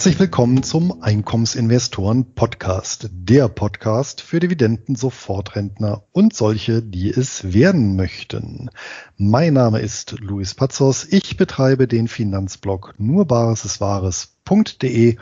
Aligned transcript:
Herzlich 0.00 0.18
willkommen 0.18 0.62
zum 0.62 1.02
Einkommensinvestoren 1.02 2.34
Podcast, 2.34 3.10
der 3.12 3.48
Podcast 3.48 4.22
für 4.22 4.40
Dividenden, 4.40 4.96
Sofortrentner 4.96 6.04
und 6.12 6.34
solche, 6.34 6.80
die 6.80 7.10
es 7.10 7.52
werden 7.52 7.96
möchten. 7.96 8.70
Mein 9.18 9.52
Name 9.52 9.80
ist 9.80 10.18
Luis 10.18 10.54
Pazos. 10.54 11.06
Ich 11.10 11.36
betreibe 11.36 11.86
den 11.86 12.08
Finanzblog 12.08 12.94
nurbaresiswahres.de 12.96 15.18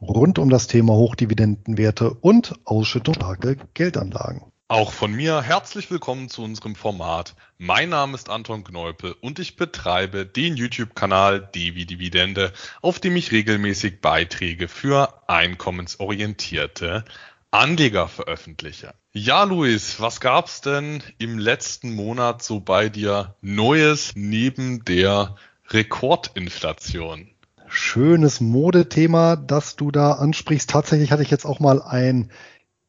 rund 0.00 0.38
um 0.38 0.48
das 0.48 0.66
Thema 0.66 0.94
Hochdividendenwerte 0.94 2.14
und 2.14 2.54
ausschüttungsstarke 2.64 3.58
Geldanlagen. 3.74 4.51
Auch 4.72 4.90
von 4.90 5.12
mir 5.12 5.42
herzlich 5.42 5.90
willkommen 5.90 6.30
zu 6.30 6.42
unserem 6.42 6.76
Format. 6.76 7.34
Mein 7.58 7.90
Name 7.90 8.14
ist 8.14 8.30
Anton 8.30 8.64
Kneupel 8.64 9.14
und 9.20 9.38
ich 9.38 9.56
betreibe 9.56 10.24
den 10.24 10.56
YouTube-Kanal 10.56 11.46
Devi 11.54 11.84
Dividende, 11.84 12.54
auf 12.80 12.98
dem 12.98 13.14
ich 13.16 13.32
regelmäßig 13.32 14.00
Beiträge 14.00 14.68
für 14.68 15.12
einkommensorientierte 15.28 17.04
Anleger 17.50 18.08
veröffentliche. 18.08 18.94
Ja, 19.12 19.44
Luis, 19.44 20.00
was 20.00 20.20
gab's 20.20 20.62
denn 20.62 21.02
im 21.18 21.38
letzten 21.38 21.94
Monat 21.94 22.42
so 22.42 22.58
bei 22.58 22.88
dir 22.88 23.34
Neues 23.42 24.12
neben 24.14 24.86
der 24.86 25.36
Rekordinflation? 25.68 27.28
Schönes 27.68 28.40
Modethema, 28.40 29.36
das 29.36 29.76
du 29.76 29.90
da 29.90 30.12
ansprichst. 30.12 30.70
Tatsächlich 30.70 31.12
hatte 31.12 31.22
ich 31.22 31.30
jetzt 31.30 31.44
auch 31.44 31.60
mal 31.60 31.82
ein 31.82 32.30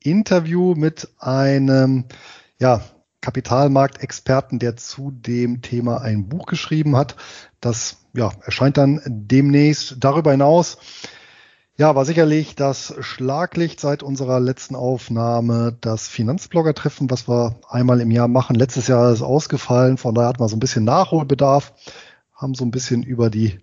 Interview 0.03 0.75
mit 0.75 1.09
einem 1.19 2.05
ja, 2.59 2.81
Kapitalmarktexperten, 3.21 4.59
der 4.59 4.75
zu 4.75 5.11
dem 5.11 5.61
Thema 5.61 6.01
ein 6.01 6.27
Buch 6.27 6.45
geschrieben 6.45 6.95
hat. 6.95 7.15
Das 7.61 7.97
ja, 8.13 8.31
erscheint 8.43 8.77
dann 8.77 9.01
demnächst. 9.05 9.97
Darüber 9.99 10.31
hinaus 10.31 10.77
ja, 11.75 11.95
war 11.95 12.05
sicherlich 12.05 12.55
das 12.55 12.93
Schlaglicht 12.99 13.79
seit 13.79 14.03
unserer 14.03 14.39
letzten 14.39 14.75
Aufnahme 14.75 15.75
das 15.81 16.07
Finanzblogger-Treffen, 16.07 17.09
was 17.09 17.27
wir 17.27 17.55
einmal 17.67 17.99
im 17.99 18.11
Jahr 18.11 18.27
machen. 18.27 18.55
Letztes 18.55 18.87
Jahr 18.87 19.11
ist 19.11 19.23
ausgefallen, 19.23 19.97
von 19.97 20.13
daher 20.13 20.29
hat 20.29 20.39
man 20.39 20.49
so 20.49 20.55
ein 20.55 20.59
bisschen 20.59 20.83
Nachholbedarf, 20.83 21.73
haben 22.35 22.53
so 22.53 22.63
ein 22.63 22.69
bisschen 22.69 23.01
über 23.01 23.31
die 23.31 23.59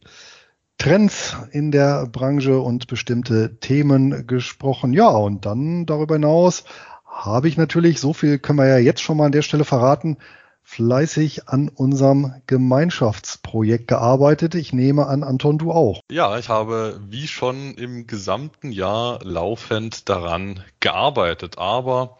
Trends 0.80 1.36
in 1.52 1.72
der 1.72 2.06
Branche 2.06 2.58
und 2.58 2.86
bestimmte 2.86 3.58
Themen 3.60 4.26
gesprochen. 4.26 4.94
Ja, 4.94 5.10
und 5.10 5.44
dann 5.44 5.84
darüber 5.84 6.14
hinaus 6.14 6.64
habe 7.04 7.48
ich 7.48 7.58
natürlich, 7.58 8.00
so 8.00 8.14
viel 8.14 8.38
können 8.38 8.58
wir 8.60 8.66
ja 8.66 8.78
jetzt 8.78 9.02
schon 9.02 9.18
mal 9.18 9.26
an 9.26 9.32
der 9.32 9.42
Stelle 9.42 9.66
verraten, 9.66 10.16
fleißig 10.62 11.50
an 11.50 11.68
unserem 11.68 12.32
Gemeinschaftsprojekt 12.46 13.88
gearbeitet. 13.88 14.54
Ich 14.54 14.72
nehme 14.72 15.06
an, 15.06 15.22
Anton, 15.22 15.58
du 15.58 15.70
auch. 15.70 16.00
Ja, 16.10 16.38
ich 16.38 16.48
habe 16.48 16.98
wie 17.06 17.28
schon 17.28 17.74
im 17.74 18.06
gesamten 18.06 18.72
Jahr 18.72 19.18
laufend 19.22 20.08
daran 20.08 20.64
gearbeitet, 20.80 21.58
aber 21.58 22.16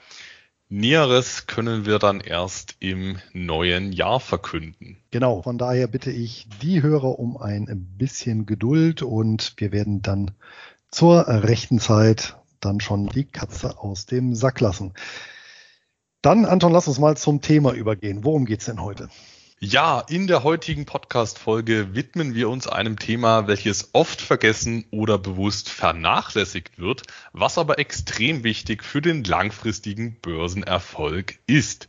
Näheres 0.73 1.49
können 1.49 1.85
wir 1.85 1.99
dann 1.99 2.21
erst 2.21 2.77
im 2.79 3.19
neuen 3.33 3.91
Jahr 3.91 4.21
verkünden. 4.21 4.99
Genau, 5.11 5.43
von 5.43 5.59
daher 5.59 5.89
bitte 5.89 6.13
ich 6.13 6.47
die 6.63 6.81
Hörer 6.81 7.19
um 7.19 7.37
ein 7.37 7.67
bisschen 7.99 8.47
Geduld 8.47 9.03
und 9.03 9.55
wir 9.57 9.73
werden 9.73 10.01
dann 10.01 10.31
zur 10.93 11.27
rechten 11.27 11.81
Zeit 11.81 12.37
dann 12.61 12.79
schon 12.81 13.09
die 13.09 13.25
Katze 13.25 13.79
aus 13.79 14.07
dem 14.07 14.37
Sack 14.37 14.61
lassen. 14.61 14.95
Dann, 16.23 16.45
Anton, 16.45 16.73
lass 16.73 16.87
uns 16.87 17.01
mal 17.01 17.17
zum 17.17 17.41
Thema 17.41 17.73
übergehen. 17.73 18.23
Worum 18.23 18.45
geht's 18.45 18.67
denn 18.67 18.81
heute? 18.81 19.09
Ja, 19.63 20.01
in 20.01 20.27
der 20.27 20.43
heutigen 20.43 20.87
Podcast-Folge 20.87 21.95
widmen 21.95 22.35
wir 22.35 22.49
uns 22.49 22.67
einem 22.67 22.99
Thema, 22.99 23.47
welches 23.47 23.91
oft 23.93 24.23
vergessen 24.23 24.87
oder 24.91 25.19
bewusst 25.19 25.69
vernachlässigt 25.69 26.79
wird, 26.79 27.03
was 27.35 27.59
aber 27.59 27.79
extrem 27.79 28.43
wichtig 28.43 28.83
für 28.83 29.03
den 29.03 29.23
langfristigen 29.23 30.19
Börsenerfolg 30.23 31.41
ist. 31.47 31.89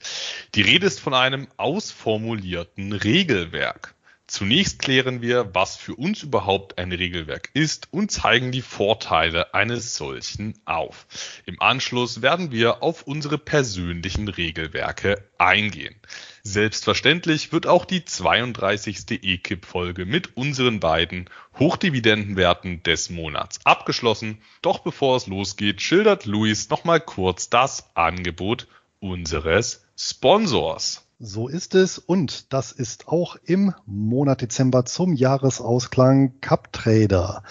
Die 0.53 0.63
Rede 0.63 0.85
ist 0.85 0.99
von 0.99 1.13
einem 1.13 1.47
ausformulierten 1.55 2.91
Regelwerk. 2.91 3.95
Zunächst 4.27 4.79
klären 4.79 5.21
wir, 5.21 5.53
was 5.53 5.77
für 5.77 5.95
uns 5.95 6.23
überhaupt 6.23 6.77
ein 6.77 6.91
Regelwerk 6.91 7.51
ist 7.53 7.87
und 7.91 8.11
zeigen 8.11 8.51
die 8.51 8.61
Vorteile 8.61 9.53
eines 9.53 9.95
solchen 9.95 10.59
auf. 10.65 11.05
Im 11.45 11.61
Anschluss 11.61 12.21
werden 12.21 12.51
wir 12.51 12.83
auf 12.83 13.03
unsere 13.03 13.37
persönlichen 13.37 14.27
Regelwerke 14.27 15.23
eingehen. 15.37 15.95
Selbstverständlich 16.43 17.51
wird 17.53 17.67
auch 17.67 17.85
die 17.85 18.03
32. 18.03 19.23
EKIP-Folge 19.23 20.05
mit 20.05 20.35
unseren 20.35 20.79
beiden 20.79 21.29
Hochdividendenwerten 21.59 22.81
des 22.83 23.09
Monats 23.09 23.59
abgeschlossen. 23.63 24.39
Doch 24.61 24.79
bevor 24.79 25.17
es 25.17 25.27
losgeht, 25.27 25.81
schildert 25.81 26.25
Luis 26.25 26.69
nochmal 26.69 26.99
kurz 26.99 27.49
das 27.49 27.95
Angebot 27.95 28.67
unseres 28.99 29.85
Sponsors. 29.95 31.05
So 31.23 31.47
ist 31.47 31.75
es 31.75 31.99
und 31.99 32.51
das 32.51 32.71
ist 32.71 33.07
auch 33.07 33.35
im 33.43 33.75
Monat 33.85 34.41
Dezember 34.41 34.85
zum 34.85 35.13
Jahresausklang 35.13 36.39
CupTrader. 36.41 37.43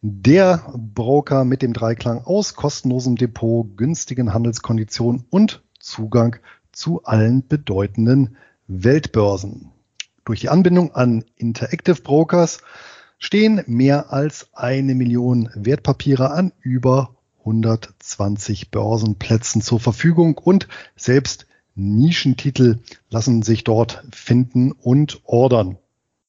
Der 0.00 0.72
Broker 0.76 1.44
mit 1.44 1.62
dem 1.62 1.72
Dreiklang 1.72 2.22
aus 2.24 2.54
kostenlosem 2.54 3.16
Depot, 3.16 3.76
günstigen 3.76 4.32
Handelskonditionen 4.32 5.24
und 5.30 5.64
Zugang 5.80 6.36
zu 6.78 7.02
allen 7.04 7.46
bedeutenden 7.46 8.36
Weltbörsen. 8.68 9.72
Durch 10.24 10.40
die 10.40 10.48
Anbindung 10.48 10.94
an 10.94 11.24
Interactive 11.34 12.00
Brokers 12.00 12.60
stehen 13.18 13.62
mehr 13.66 14.12
als 14.12 14.48
eine 14.52 14.94
Million 14.94 15.50
Wertpapiere 15.54 16.30
an 16.30 16.52
über 16.60 17.16
120 17.40 18.70
Börsenplätzen 18.70 19.60
zur 19.60 19.80
Verfügung 19.80 20.38
und 20.38 20.68
selbst 20.94 21.46
Nischentitel 21.74 22.78
lassen 23.10 23.42
sich 23.42 23.64
dort 23.64 24.04
finden 24.12 24.70
und 24.70 25.20
ordern. 25.24 25.78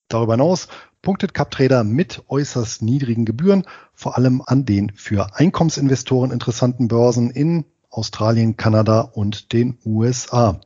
Darüber 0.07 0.33
hinaus 0.33 0.67
punktet 1.03 1.35
CapTrader 1.35 1.83
mit 1.83 2.23
äußerst 2.27 2.81
niedrigen 2.81 3.25
Gebühren, 3.25 3.65
vor 3.93 4.17
allem 4.17 4.41
an 4.43 4.65
den 4.65 4.91
für 4.95 5.35
Einkommensinvestoren 5.35 6.31
interessanten 6.31 6.87
Börsen 6.87 7.29
in 7.29 7.65
Australien, 7.89 8.57
Kanada 8.57 9.01
und 9.01 9.53
den 9.53 9.77
USA. 9.85 10.61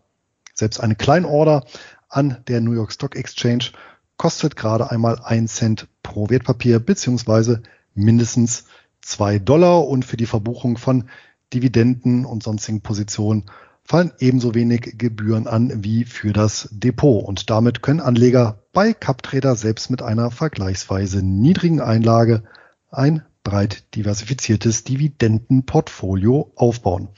Selbst 0.54 0.80
eine 0.80 0.96
Kleinorder 0.96 1.66
an 2.10 2.38
der 2.48 2.62
New 2.62 2.74
York 2.74 2.92
Stock 2.92 3.16
Exchange 3.16 3.72
kostet 4.18 4.56
gerade 4.56 4.92
einmal 4.92 5.20
ein 5.24 5.48
Cent 5.48 5.88
pro 6.04 6.30
Wertpapier 6.30 6.80
beziehungsweise 6.80 7.64
mindestens 7.96 8.66
zwei 9.02 9.40
Dollar 9.40 9.88
und 9.88 10.06
für 10.06 10.18
die 10.18 10.26
Verbuchung 10.26 10.78
von 10.78 11.10
Dividenden 11.54 12.26
und 12.26 12.44
sonstigen 12.44 12.82
Positionen 12.82 13.46
fallen 13.84 14.14
ebenso 14.20 14.56
wenig 14.56 14.98
Gebühren 14.98 15.48
an 15.48 15.84
wie 15.84 16.06
für 16.06 16.34
das 16.34 16.70
Depot. 16.72 17.24
Und 17.24 17.50
damit 17.50 17.82
können 17.82 18.00
Anleger 18.00 18.64
bei 18.72 18.94
CapTrader 18.94 19.56
selbst 19.56 19.90
mit 19.90 20.02
einer 20.02 20.32
vergleichsweise 20.32 21.22
niedrigen 21.22 21.82
Einlage 21.82 22.44
ein 22.90 23.24
breit 23.44 23.96
diversifiziertes 23.96 24.84
Dividendenportfolio 24.84 26.52
aufbauen. 26.56 27.10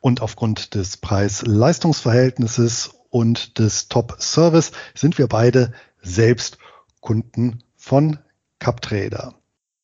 Und 0.00 0.22
aufgrund 0.22 0.74
des 0.74 0.96
Preis-Leistungsverhältnisses 0.96 2.94
und 3.10 3.58
des 3.58 3.88
Top-Service 3.88 4.70
sind 4.94 5.18
wir 5.18 5.26
beide 5.28 5.72
selbst 6.02 6.58
Kunden 7.00 7.62
von 7.76 8.18
CapTrader. 8.58 9.34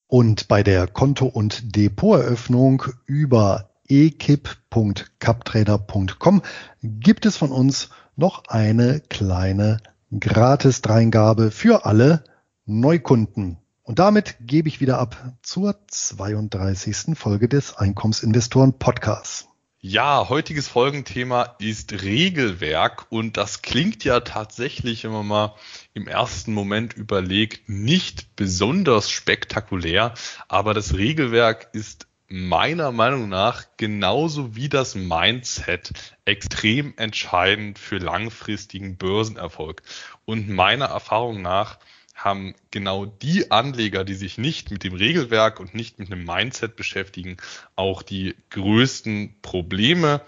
Und 0.07 0.49
bei 0.49 0.63
der 0.63 0.87
Konto- 0.87 1.27
und 1.27 1.77
Depoteröffnung 1.77 2.85
über 3.07 3.71
ekip.captrader.com 3.89 6.43
gibt 6.83 7.27
es 7.27 7.37
von 7.37 7.53
uns 7.53 7.91
noch 8.17 8.45
eine 8.49 9.03
kleine 9.09 9.83
Gratis-Dreingabe 10.19 11.51
für 11.51 11.85
alle 11.85 12.25
Neukunden. 12.67 13.59
Und 13.91 13.99
damit 13.99 14.37
gebe 14.39 14.69
ich 14.69 14.81
wieder 14.81 15.01
ab 15.01 15.35
zur 15.43 15.75
32. 15.89 17.19
Folge 17.19 17.49
des 17.49 17.77
Einkommensinvestoren 17.77 18.79
Podcasts. 18.79 19.49
Ja, 19.81 20.29
heutiges 20.29 20.69
Folgenthema 20.69 21.57
ist 21.59 22.05
Regelwerk 22.05 23.11
und 23.11 23.37
das 23.37 23.63
klingt 23.63 24.05
ja 24.05 24.21
tatsächlich, 24.21 25.03
wenn 25.03 25.11
man 25.11 25.27
mal 25.27 25.55
im 25.93 26.07
ersten 26.07 26.55
Moment 26.55 26.93
überlegt, 26.93 27.69
nicht 27.69 28.37
besonders 28.37 29.11
spektakulär, 29.11 30.15
aber 30.47 30.73
das 30.73 30.95
Regelwerk 30.95 31.71
ist 31.73 32.07
meiner 32.29 32.93
Meinung 32.93 33.29
nach 33.29 33.65
genauso 33.77 34.55
wie 34.55 34.69
das 34.69 34.95
Mindset 34.95 36.15
extrem 36.25 36.95
entscheidend 36.97 37.77
für 37.81 37.99
langfristigen 37.99 38.99
Börsenerfolg. 38.99 39.83
Und 40.27 40.49
meiner 40.49 40.85
Erfahrung 40.85 41.43
nach 41.43 41.81
haben 42.25 42.55
genau 42.71 43.07
die 43.07 43.51
Anleger, 43.51 44.05
die 44.05 44.15
sich 44.15 44.39
nicht 44.39 44.71
mit 44.71 44.85
dem 44.85 44.95
Regelwerk 44.95 45.61
und 45.61 45.75
nicht 45.75 45.99
mit 45.99 46.13
einem 46.13 46.25
Mindset 46.25 46.77
beschäftigen, 46.77 47.37
auch 47.77 48.03
die 48.03 48.35
größten 48.51 49.35
Probleme 49.43 50.21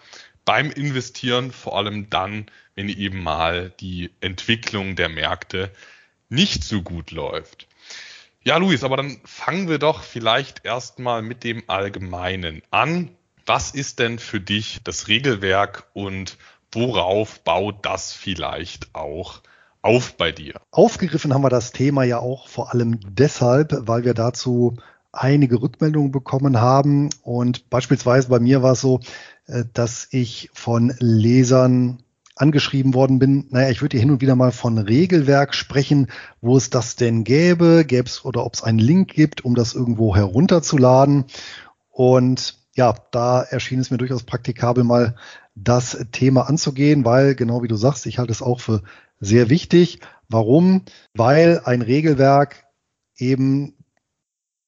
beim 0.44 0.70
Investieren, 0.70 1.52
vor 1.52 1.76
allem 1.76 2.10
dann, 2.10 2.46
wenn 2.74 2.88
eben 2.88 3.22
mal 3.22 3.72
die 3.80 4.10
Entwicklung 4.20 4.96
der 4.96 5.08
Märkte 5.08 5.70
nicht 6.28 6.64
so 6.64 6.82
gut 6.82 7.10
läuft. 7.10 7.68
Ja, 8.44 8.56
Luis, 8.56 8.82
aber 8.82 8.96
dann 8.96 9.20
fangen 9.24 9.68
wir 9.68 9.78
doch 9.78 10.02
vielleicht 10.02 10.64
erstmal 10.64 11.22
mit 11.22 11.44
dem 11.44 11.62
Allgemeinen 11.68 12.62
an. 12.70 13.10
Was 13.46 13.70
ist 13.72 13.98
denn 13.98 14.18
für 14.18 14.40
dich 14.40 14.80
das 14.82 15.08
Regelwerk 15.08 15.86
und 15.92 16.38
worauf 16.72 17.40
baut 17.44 17.84
das 17.84 18.12
vielleicht 18.12 18.94
auch 18.94 19.42
auf 19.82 20.16
bei 20.16 20.32
dir? 20.32 20.54
Aufgegriffen 20.70 21.34
haben 21.34 21.42
wir 21.42 21.50
das 21.50 21.72
Thema 21.72 22.04
ja 22.04 22.18
auch 22.18 22.48
vor 22.48 22.72
allem 22.72 22.98
deshalb, 23.04 23.74
weil 23.86 24.04
wir 24.04 24.14
dazu 24.14 24.76
einige 25.12 25.60
Rückmeldungen 25.60 26.10
bekommen 26.10 26.60
haben. 26.60 27.10
Und 27.22 27.68
beispielsweise 27.68 28.28
bei 28.28 28.40
mir 28.40 28.62
war 28.62 28.72
es 28.72 28.80
so, 28.80 29.00
äh, 29.46 29.64
dass 29.72 30.08
ich 30.10 30.50
von 30.54 30.94
Lesern 30.98 32.02
angeschrieben 32.34 32.94
worden 32.94 33.18
bin, 33.18 33.46
naja, 33.50 33.68
ich 33.68 33.82
würde 33.82 33.96
hier 33.96 34.00
hin 34.00 34.10
und 34.10 34.22
wieder 34.22 34.36
mal 34.36 34.52
von 34.52 34.78
Regelwerk 34.78 35.54
sprechen, 35.54 36.08
wo 36.40 36.56
es 36.56 36.70
das 36.70 36.96
denn 36.96 37.24
gäbe, 37.24 37.84
gäbe 37.84 38.08
es 38.08 38.24
oder 38.24 38.46
ob 38.46 38.54
es 38.54 38.62
einen 38.62 38.78
Link 38.78 39.12
gibt, 39.12 39.44
um 39.44 39.54
das 39.54 39.74
irgendwo 39.74 40.16
herunterzuladen. 40.16 41.26
Und 41.90 42.56
ja, 42.74 42.94
da 43.10 43.42
erschien 43.42 43.80
es 43.80 43.90
mir 43.90 43.98
durchaus 43.98 44.22
praktikabel, 44.22 44.82
mal 44.82 45.14
das 45.54 46.06
Thema 46.12 46.48
anzugehen, 46.48 47.04
weil 47.04 47.34
genau 47.34 47.62
wie 47.62 47.68
du 47.68 47.76
sagst, 47.76 48.06
ich 48.06 48.18
halte 48.18 48.32
es 48.32 48.40
auch 48.40 48.60
für 48.60 48.82
sehr 49.22 49.48
wichtig. 49.48 50.00
Warum? 50.28 50.82
Weil 51.14 51.62
ein 51.64 51.80
Regelwerk 51.80 52.64
eben 53.16 53.76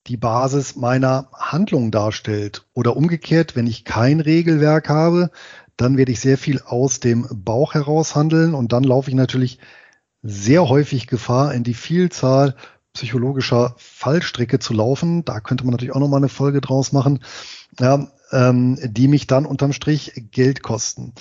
die 0.07 0.17
Basis 0.17 0.77
meiner 0.77 1.29
Handlung 1.33 1.91
darstellt. 1.91 2.67
Oder 2.73 2.97
umgekehrt, 2.97 3.57
wenn 3.57 3.67
ich 3.67 3.85
kein 3.85 4.21
Regelwerk 4.21 4.89
habe, 4.89 5.31
dann 5.77 5.97
werde 5.97 6.13
ich 6.13 6.21
sehr 6.21 6.39
viel 6.39 6.61
aus 6.61 7.01
dem 7.01 7.27
Bauch 7.31 7.75
heraus 7.75 8.15
handeln 8.15 8.55
und 8.55 8.73
dann 8.73 8.85
laufe 8.85 9.11
ich 9.11 9.17
natürlich 9.17 9.59
sehr 10.23 10.69
häufig 10.69 11.07
Gefahr, 11.07 11.53
in 11.53 11.65
die 11.65 11.75
Vielzahl 11.75 12.55
psychologischer 12.93 13.75
Fallstricke 13.77 14.61
zu 14.61 14.73
laufen. 14.73 15.25
Da 15.25 15.41
könnte 15.41 15.65
man 15.65 15.73
natürlich 15.73 15.95
auch 15.95 16.01
nochmal 16.01 16.21
eine 16.21 16.29
Folge 16.29 16.61
draus 16.61 16.93
machen, 16.93 17.25
ja, 17.81 18.07
ähm, 18.31 18.79
die 18.83 19.09
mich 19.09 19.27
dann 19.27 19.47
unterm 19.47 19.73
Strich 19.73 20.13
Geld 20.31 20.63
kosten. 20.63 21.13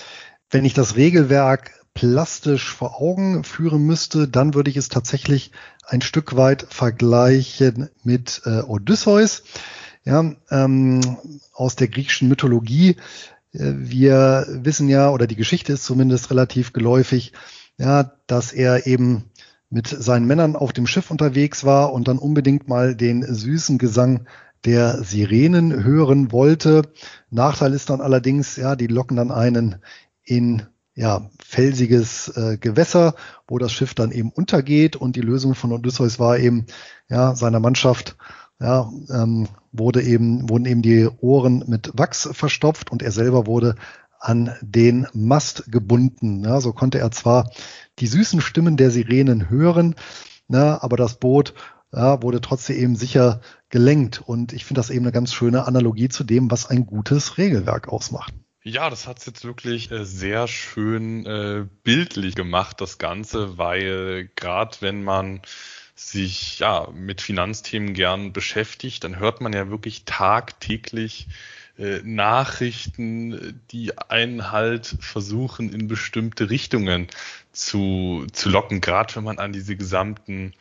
Wenn 0.50 0.64
ich 0.64 0.74
das 0.74 0.94
Regelwerk 0.94 1.83
plastisch 1.94 2.72
vor 2.74 3.00
Augen 3.00 3.44
führen 3.44 3.86
müsste, 3.86 4.28
dann 4.28 4.54
würde 4.54 4.70
ich 4.70 4.76
es 4.76 4.88
tatsächlich 4.88 5.52
ein 5.86 6.02
Stück 6.02 6.36
weit 6.36 6.66
vergleichen 6.68 7.88
mit 8.02 8.42
äh, 8.44 8.60
Odysseus, 8.62 9.44
ja, 10.04 10.34
ähm, 10.50 11.00
aus 11.52 11.76
der 11.76 11.88
griechischen 11.88 12.28
Mythologie. 12.28 12.96
Äh, 13.52 13.72
wir 13.76 14.46
wissen 14.48 14.88
ja, 14.88 15.10
oder 15.10 15.26
die 15.26 15.36
Geschichte 15.36 15.72
ist 15.72 15.84
zumindest 15.84 16.30
relativ 16.30 16.72
geläufig, 16.72 17.32
ja, 17.78 18.12
dass 18.26 18.52
er 18.52 18.86
eben 18.86 19.30
mit 19.70 19.86
seinen 19.88 20.26
Männern 20.26 20.56
auf 20.56 20.72
dem 20.72 20.86
Schiff 20.86 21.10
unterwegs 21.10 21.64
war 21.64 21.92
und 21.92 22.08
dann 22.08 22.18
unbedingt 22.18 22.68
mal 22.68 22.94
den 22.94 23.22
süßen 23.22 23.78
Gesang 23.78 24.26
der 24.64 25.02
Sirenen 25.02 25.84
hören 25.84 26.32
wollte. 26.32 26.82
Nachteil 27.30 27.72
ist 27.72 27.90
dann 27.90 28.00
allerdings, 28.00 28.56
ja, 28.56 28.76
die 28.76 28.86
locken 28.86 29.16
dann 29.16 29.30
einen 29.30 29.76
in 30.24 30.62
ja, 30.94 31.28
felsiges 31.54 32.28
äh, 32.36 32.58
Gewässer, 32.58 33.14
wo 33.46 33.58
das 33.58 33.70
Schiff 33.70 33.94
dann 33.94 34.10
eben 34.10 34.30
untergeht 34.30 34.96
und 34.96 35.14
die 35.14 35.20
Lösung 35.20 35.54
von 35.54 35.70
Odysseus 35.70 36.18
war 36.18 36.36
eben, 36.36 36.66
ja, 37.08 37.36
seiner 37.36 37.60
Mannschaft 37.60 38.16
ja, 38.60 38.90
ähm, 39.08 39.46
wurde 39.70 40.02
eben, 40.02 40.48
wurden 40.48 40.66
eben 40.66 40.82
die 40.82 41.08
Ohren 41.20 41.64
mit 41.68 41.92
Wachs 41.94 42.28
verstopft 42.32 42.90
und 42.90 43.02
er 43.02 43.12
selber 43.12 43.46
wurde 43.46 43.76
an 44.18 44.50
den 44.62 45.06
Mast 45.12 45.70
gebunden. 45.70 46.42
Ja, 46.42 46.60
so 46.60 46.72
konnte 46.72 46.98
er 46.98 47.12
zwar 47.12 47.50
die 48.00 48.08
süßen 48.08 48.40
Stimmen 48.40 48.76
der 48.76 48.90
Sirenen 48.90 49.48
hören, 49.48 49.94
na, 50.48 50.82
aber 50.82 50.96
das 50.96 51.14
Boot 51.14 51.54
ja, 51.92 52.20
wurde 52.20 52.40
trotzdem 52.40 52.76
eben 52.76 52.96
sicher 52.96 53.40
gelenkt. 53.68 54.20
Und 54.26 54.52
ich 54.52 54.64
finde 54.64 54.80
das 54.80 54.90
eben 54.90 55.04
eine 55.04 55.12
ganz 55.12 55.32
schöne 55.32 55.68
Analogie 55.68 56.08
zu 56.08 56.24
dem, 56.24 56.50
was 56.50 56.68
ein 56.68 56.84
gutes 56.84 57.38
Regelwerk 57.38 57.88
ausmacht. 57.88 58.34
Ja, 58.66 58.88
das 58.88 59.06
hat's 59.06 59.26
jetzt 59.26 59.44
wirklich 59.44 59.90
äh, 59.90 60.06
sehr 60.06 60.48
schön 60.48 61.26
äh, 61.26 61.66
bildlich 61.82 62.34
gemacht, 62.34 62.80
das 62.80 62.96
Ganze, 62.96 63.58
weil 63.58 64.30
gerade 64.36 64.78
wenn 64.80 65.04
man 65.04 65.42
sich 65.94 66.60
ja 66.60 66.88
mit 66.90 67.20
Finanzthemen 67.20 67.92
gern 67.92 68.32
beschäftigt, 68.32 69.04
dann 69.04 69.18
hört 69.18 69.42
man 69.42 69.52
ja 69.52 69.68
wirklich 69.68 70.06
tagtäglich 70.06 71.28
äh, 71.76 72.00
Nachrichten, 72.04 73.60
die 73.70 73.98
einen 73.98 74.50
halt 74.50 74.96
versuchen, 74.98 75.70
in 75.70 75.86
bestimmte 75.86 76.48
Richtungen 76.48 77.08
zu, 77.52 78.26
zu 78.32 78.48
locken, 78.48 78.80
gerade 78.80 79.14
wenn 79.16 79.24
man 79.24 79.38
an 79.38 79.52
diese 79.52 79.76
gesamten 79.76 80.54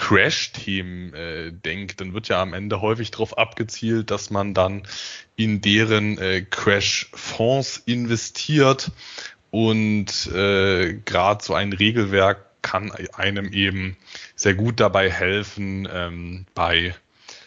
Crash-Themen 0.00 1.12
äh, 1.12 1.52
denkt, 1.52 2.00
dann 2.00 2.14
wird 2.14 2.28
ja 2.28 2.40
am 2.40 2.54
Ende 2.54 2.80
häufig 2.80 3.10
darauf 3.10 3.36
abgezielt, 3.36 4.10
dass 4.10 4.30
man 4.30 4.54
dann 4.54 4.84
in 5.36 5.60
deren 5.60 6.16
äh, 6.16 6.40
Crash-Fonds 6.40 7.82
investiert 7.84 8.92
und 9.50 10.26
äh, 10.28 10.94
gerade 11.04 11.44
so 11.44 11.52
ein 11.52 11.74
Regelwerk 11.74 12.46
kann 12.62 12.90
einem 13.12 13.52
eben 13.52 13.98
sehr 14.36 14.54
gut 14.54 14.80
dabei 14.80 15.10
helfen, 15.10 15.86
ähm, 15.92 16.46
bei 16.54 16.94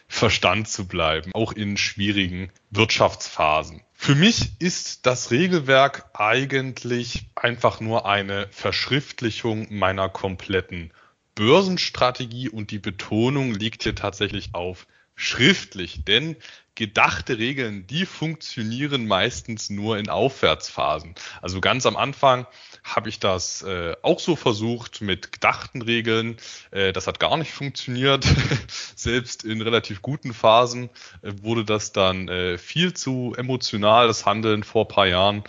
Verstand 0.07 0.69
zu 0.69 0.88
bleiben, 0.88 1.31
auch 1.33 1.53
in 1.53 1.75
schwierigen 1.75 2.51
Wirtschaftsphasen. 2.69 3.81
Für 3.95 4.13
mich 4.13 4.51
ist 4.59 5.07
das 5.07 5.31
Regelwerk 5.31 6.05
eigentlich 6.13 7.25
einfach 7.33 7.79
nur 7.79 8.05
eine 8.05 8.47
Verschriftlichung 8.51 9.67
meiner 9.71 10.07
kompletten 10.07 10.91
Börsenstrategie 11.35 12.50
und 12.50 12.71
die 12.71 12.80
Betonung 12.80 13.53
liegt 13.53 13.83
hier 13.83 13.95
tatsächlich 13.95 14.50
auf 14.53 14.88
schriftlich, 15.15 16.03
denn 16.06 16.35
gedachte 16.75 17.38
Regeln, 17.38 17.85
die 17.85 18.06
funktionieren 18.06 19.06
meistens 19.06 19.69
nur 19.69 20.00
in 20.00 20.09
Aufwärtsphasen. 20.09 21.13
Also 21.41 21.62
ganz 21.62 21.85
am 21.85 21.95
Anfang 21.95 22.47
habe 22.83 23.09
ich 23.09 23.19
das 23.19 23.62
äh, 23.62 23.95
auch 24.01 24.19
so 24.19 24.35
versucht 24.35 25.01
mit 25.01 25.31
gedachten 25.31 25.83
Regeln. 25.83 26.38
Äh, 26.71 26.91
das 26.91 27.06
hat 27.06 27.19
gar 27.19 27.38
nicht 27.38 27.51
funktioniert. 27.51 28.25
Selbst 28.95 29.44
in 29.44 29.62
relativ 29.62 30.01
guten 30.01 30.33
Phasen 30.33 30.89
äh, 31.21 31.31
wurde 31.41 31.63
das 31.63 31.91
dann 31.91 32.27
äh, 32.27 32.57
viel 32.57 32.94
zu 32.94 33.36
emotional, 33.38 34.07
das 34.07 34.25
Handeln 34.25 34.63
vor 34.63 34.88
paar 34.88 35.07
Jahren. 35.07 35.43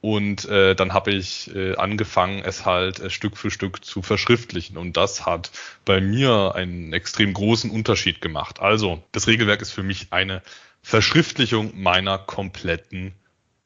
Und 0.00 0.44
äh, 0.44 0.76
dann 0.76 0.92
habe 0.92 1.10
ich 1.10 1.54
äh, 1.54 1.74
angefangen, 1.76 2.42
es 2.44 2.64
halt 2.64 3.00
äh, 3.00 3.10
Stück 3.10 3.36
für 3.36 3.50
Stück 3.50 3.84
zu 3.84 4.02
verschriftlichen. 4.02 4.76
Und 4.76 4.96
das 4.96 5.26
hat 5.26 5.50
bei 5.84 6.00
mir 6.00 6.54
einen 6.54 6.92
extrem 6.92 7.34
großen 7.34 7.70
Unterschied 7.70 8.20
gemacht. 8.20 8.60
Also, 8.60 9.02
das 9.12 9.26
Regelwerk 9.26 9.60
ist 9.60 9.72
für 9.72 9.82
mich 9.82 10.12
eine 10.12 10.42
Verschriftlichung 10.82 11.72
meiner 11.74 12.18
kompletten 12.18 13.12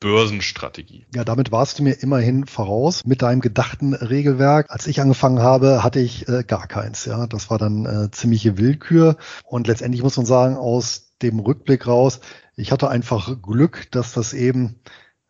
Börsenstrategie. 0.03 1.07
Ja, 1.15 1.23
damit 1.23 1.53
warst 1.53 1.79
du 1.79 1.85
mir 1.85 1.93
immerhin 2.03 2.47
voraus 2.47 3.05
mit 3.05 3.23
deinem 3.23 3.41
gedachten 3.41 3.95
Regelwerk. 3.95 4.67
Als 4.69 4.89
ich 4.89 5.01
angefangen 5.01 5.39
habe, 5.39 5.85
hatte 5.85 6.01
ich 6.01 6.29
äh, 6.29 6.43
gar 6.43 6.67
keins. 6.67 7.05
Ja, 7.05 7.29
das 7.29 7.51
war 7.51 7.59
dann 7.59 7.87
äh, 7.87 8.11
ziemliche 8.11 8.59
Willkür. 8.59 9.17
Und 9.45 9.69
letztendlich 9.69 10.03
muss 10.03 10.17
man 10.17 10.27
sagen, 10.27 10.57
aus 10.57 11.13
dem 11.23 11.39
Rückblick 11.39 11.87
raus, 11.87 12.21
ich 12.57 12.73
hatte 12.73 12.89
einfach 12.89 13.41
Glück, 13.41 13.87
dass 13.93 14.13
das 14.13 14.33
eben 14.33 14.81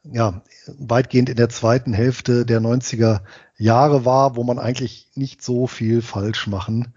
ja, 0.05 0.43
weitgehend 0.67 1.29
in 1.29 1.37
der 1.37 1.49
zweiten 1.49 1.93
Hälfte 1.93 2.45
der 2.45 2.61
90er 2.61 3.21
Jahre 3.57 4.05
war, 4.05 4.37
wo 4.37 4.45
man 4.45 4.59
eigentlich 4.59 5.09
nicht 5.15 5.43
so 5.43 5.67
viel 5.67 6.03
falsch 6.03 6.47
machen 6.47 6.95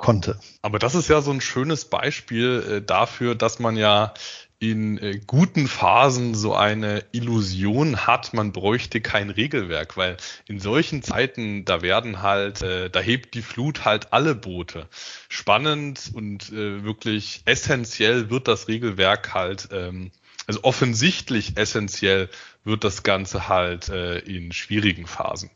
konnte. 0.00 0.38
Aber 0.62 0.78
das 0.78 0.94
ist 0.94 1.08
ja 1.08 1.20
so 1.20 1.30
ein 1.30 1.40
schönes 1.40 1.84
Beispiel 1.84 2.64
äh, 2.68 2.82
dafür, 2.82 3.34
dass 3.34 3.58
man 3.58 3.76
ja 3.76 4.14
in 4.58 4.98
äh, 4.98 5.20
guten 5.26 5.68
Phasen 5.68 6.34
so 6.34 6.54
eine 6.54 7.04
Illusion 7.12 8.06
hat, 8.06 8.34
man 8.34 8.52
bräuchte 8.52 9.00
kein 9.00 9.30
Regelwerk, 9.30 9.96
weil 9.96 10.16
in 10.48 10.58
solchen 10.58 11.02
Zeiten, 11.02 11.64
da 11.64 11.82
werden 11.82 12.20
halt, 12.20 12.62
äh, 12.62 12.90
da 12.90 13.00
hebt 13.00 13.34
die 13.34 13.42
Flut 13.42 13.84
halt 13.84 14.12
alle 14.12 14.34
Boote. 14.34 14.88
Spannend 15.28 16.10
und 16.12 16.50
wirklich 16.50 17.42
essentiell 17.44 18.30
wird 18.30 18.48
das 18.48 18.68
Regelwerk 18.68 19.32
halt 19.32 19.68
ähm, 19.72 20.10
also 20.50 20.64
offensichtlich 20.64 21.56
essentiell 21.56 22.28
wird 22.64 22.82
das 22.82 23.04
Ganze 23.04 23.46
halt 23.46 23.88
äh, 23.88 24.18
in 24.18 24.50
schwierigen 24.50 25.06
Phasen. 25.06 25.48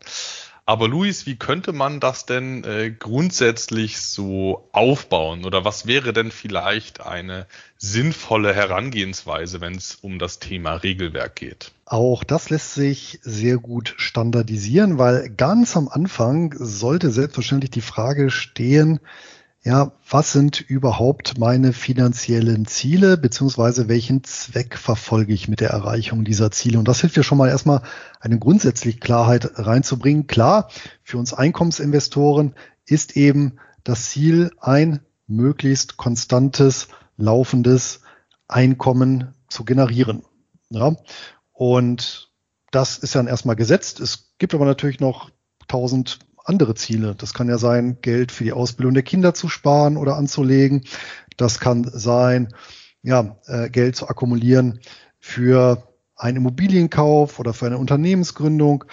Aber 0.67 0.87
Luis, 0.87 1.27
wie 1.27 1.35
könnte 1.35 1.73
man 1.73 1.99
das 1.99 2.27
denn 2.27 2.63
äh, 2.63 2.93
grundsätzlich 2.97 3.99
so 3.99 4.69
aufbauen? 4.71 5.45
Oder 5.45 5.65
was 5.65 5.89
wäre 5.89 6.13
denn 6.13 6.31
vielleicht 6.31 7.01
eine 7.01 7.49
sinnvolle 7.77 8.55
Herangehensweise, 8.55 9.61
wenn 9.61 9.75
es 9.75 9.97
um 9.97 10.21
das 10.21 10.39
Thema 10.39 10.75
Regelwerk 10.75 11.35
geht? 11.35 11.73
Auch 11.87 12.23
das 12.23 12.51
lässt 12.51 12.75
sich 12.75 13.19
sehr 13.23 13.59
gut 13.59 13.95
standardisieren, 13.97 14.97
weil 14.97 15.29
ganz 15.29 15.77
am 15.77 15.89
Anfang 15.89 16.55
sollte 16.57 17.11
selbstverständlich 17.11 17.73
die 17.73 17.81
Frage 17.81 18.31
stehen, 18.31 19.01
ja, 19.65 19.93
was 20.11 20.33
sind 20.33 20.61
überhaupt 20.61 21.39
meine 21.39 21.73
finanziellen 21.73 22.67
Ziele, 22.67 23.17
beziehungsweise 23.17 23.89
welchen 23.89 24.23
Zweck 24.23 24.77
verfolge 24.77 25.33
ich 25.33 25.49
mit 25.49 25.61
der 25.61 25.71
Erreichung 25.71 26.23
dieser 26.23 26.51
Ziele? 26.51 26.79
Und 26.79 26.87
das 26.87 27.01
hilft 27.01 27.17
ja 27.17 27.23
schon 27.23 27.39
mal 27.39 27.49
erstmal 27.49 27.81
eine 28.21 28.39
grundsätzliche 28.39 28.99
Klarheit 28.99 29.53
reinzubringen. 29.55 30.27
Klar, 30.27 30.69
für 31.03 31.17
uns 31.17 31.33
Einkommensinvestoren 31.33 32.55
ist 32.85 33.17
eben 33.17 33.57
das 33.85 34.11
Ziel, 34.11 34.51
ein 34.61 35.01
möglichst 35.27 35.97
konstantes, 35.97 36.89
laufendes 37.17 38.03
Einkommen 38.47 39.35
zu 39.49 39.65
generieren. 39.65 40.25
Ja? 40.69 40.95
Und 41.53 42.31
das 42.71 42.99
ist 42.99 43.15
dann 43.15 43.29
erstmal 43.29 43.57
gesetzt. 43.57 44.01
Es 44.01 44.35
gibt 44.37 44.53
aber 44.53 44.67
natürlich 44.67 45.01
noch 45.01 45.31
tausend 45.69 46.19
andere 46.45 46.75
Ziele. 46.75 47.15
Das 47.17 47.35
kann 47.35 47.49
ja 47.49 47.59
sein, 47.59 47.99
Geld 48.03 48.31
für 48.31 48.45
die 48.45 48.53
Ausbildung 48.53 48.95
der 48.95 49.03
Kinder 49.03 49.35
zu 49.35 49.49
sparen 49.49 49.97
oder 49.97 50.17
anzulegen. 50.17 50.85
Das 51.37 51.59
kann 51.59 51.91
sein, 51.93 52.55
ja, 53.03 53.37
äh, 53.47 53.71
Geld 53.71 53.97
zu 53.97 54.09
akkumulieren 54.09 54.81
für 55.19 55.89
einen 56.17 56.39
Immobilienkauf 56.39 57.39
oder 57.39 57.55
für 57.55 57.67
eine 57.67 57.79
Unternehmensgründung. 57.79 58.85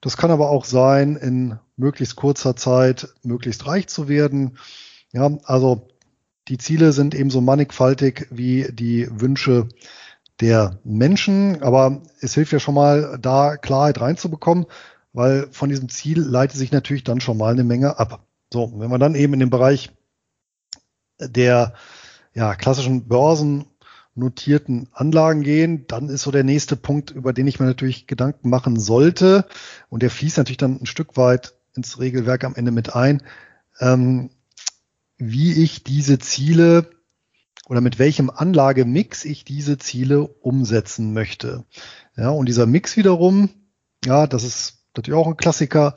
Das 0.00 0.16
kann 0.16 0.30
aber 0.30 0.50
auch 0.50 0.64
sein, 0.64 1.16
in 1.16 1.58
möglichst 1.76 2.16
kurzer 2.16 2.56
Zeit 2.56 3.08
möglichst 3.22 3.66
reich 3.66 3.88
zu 3.88 4.08
werden. 4.08 4.58
Ja, 5.12 5.30
also 5.44 5.88
die 6.48 6.58
Ziele 6.58 6.92
sind 6.92 7.14
ebenso 7.14 7.40
mannigfaltig 7.40 8.26
wie 8.30 8.68
die 8.72 9.08
Wünsche 9.10 9.68
der 10.40 10.80
Menschen, 10.82 11.62
aber 11.62 12.02
es 12.20 12.34
hilft 12.34 12.52
ja 12.52 12.58
schon 12.58 12.74
mal, 12.74 13.18
da 13.20 13.56
Klarheit 13.56 14.00
reinzubekommen, 14.00 14.66
weil 15.12 15.48
von 15.50 15.68
diesem 15.68 15.88
Ziel 15.88 16.20
leitet 16.20 16.56
sich 16.56 16.72
natürlich 16.72 17.04
dann 17.04 17.20
schon 17.20 17.36
mal 17.36 17.52
eine 17.52 17.64
Menge 17.64 17.98
ab. 17.98 18.24
So, 18.52 18.72
wenn 18.76 18.90
wir 18.90 18.98
dann 18.98 19.14
eben 19.14 19.34
in 19.34 19.40
den 19.40 19.50
Bereich 19.50 19.90
der 21.18 21.74
ja, 22.34 22.54
klassischen 22.54 23.08
börsennotierten 23.08 24.88
Anlagen 24.92 25.42
gehen, 25.42 25.86
dann 25.86 26.08
ist 26.08 26.22
so 26.22 26.30
der 26.30 26.44
nächste 26.44 26.76
Punkt, 26.76 27.10
über 27.10 27.32
den 27.32 27.46
ich 27.46 27.60
mir 27.60 27.66
natürlich 27.66 28.06
Gedanken 28.06 28.48
machen 28.48 28.78
sollte. 28.78 29.46
Und 29.88 30.02
der 30.02 30.10
fließt 30.10 30.38
natürlich 30.38 30.58
dann 30.58 30.80
ein 30.80 30.86
Stück 30.86 31.16
weit 31.16 31.54
ins 31.74 31.98
Regelwerk 31.98 32.44
am 32.44 32.54
Ende 32.54 32.70
mit 32.70 32.94
ein, 32.94 33.22
ähm, 33.80 34.30
wie 35.16 35.62
ich 35.62 35.84
diese 35.84 36.18
Ziele 36.18 36.90
oder 37.68 37.80
mit 37.80 37.98
welchem 37.98 38.28
Anlagemix 38.28 39.24
ich 39.24 39.44
diese 39.44 39.78
Ziele 39.78 40.26
umsetzen 40.26 41.12
möchte. 41.12 41.64
Ja, 42.16 42.30
und 42.30 42.46
dieser 42.46 42.66
Mix 42.66 42.96
wiederum, 42.96 43.50
ja, 44.04 44.26
das 44.26 44.44
ist 44.44 44.81
natürlich 44.96 45.18
auch 45.18 45.26
ein 45.26 45.36
Klassiker, 45.36 45.94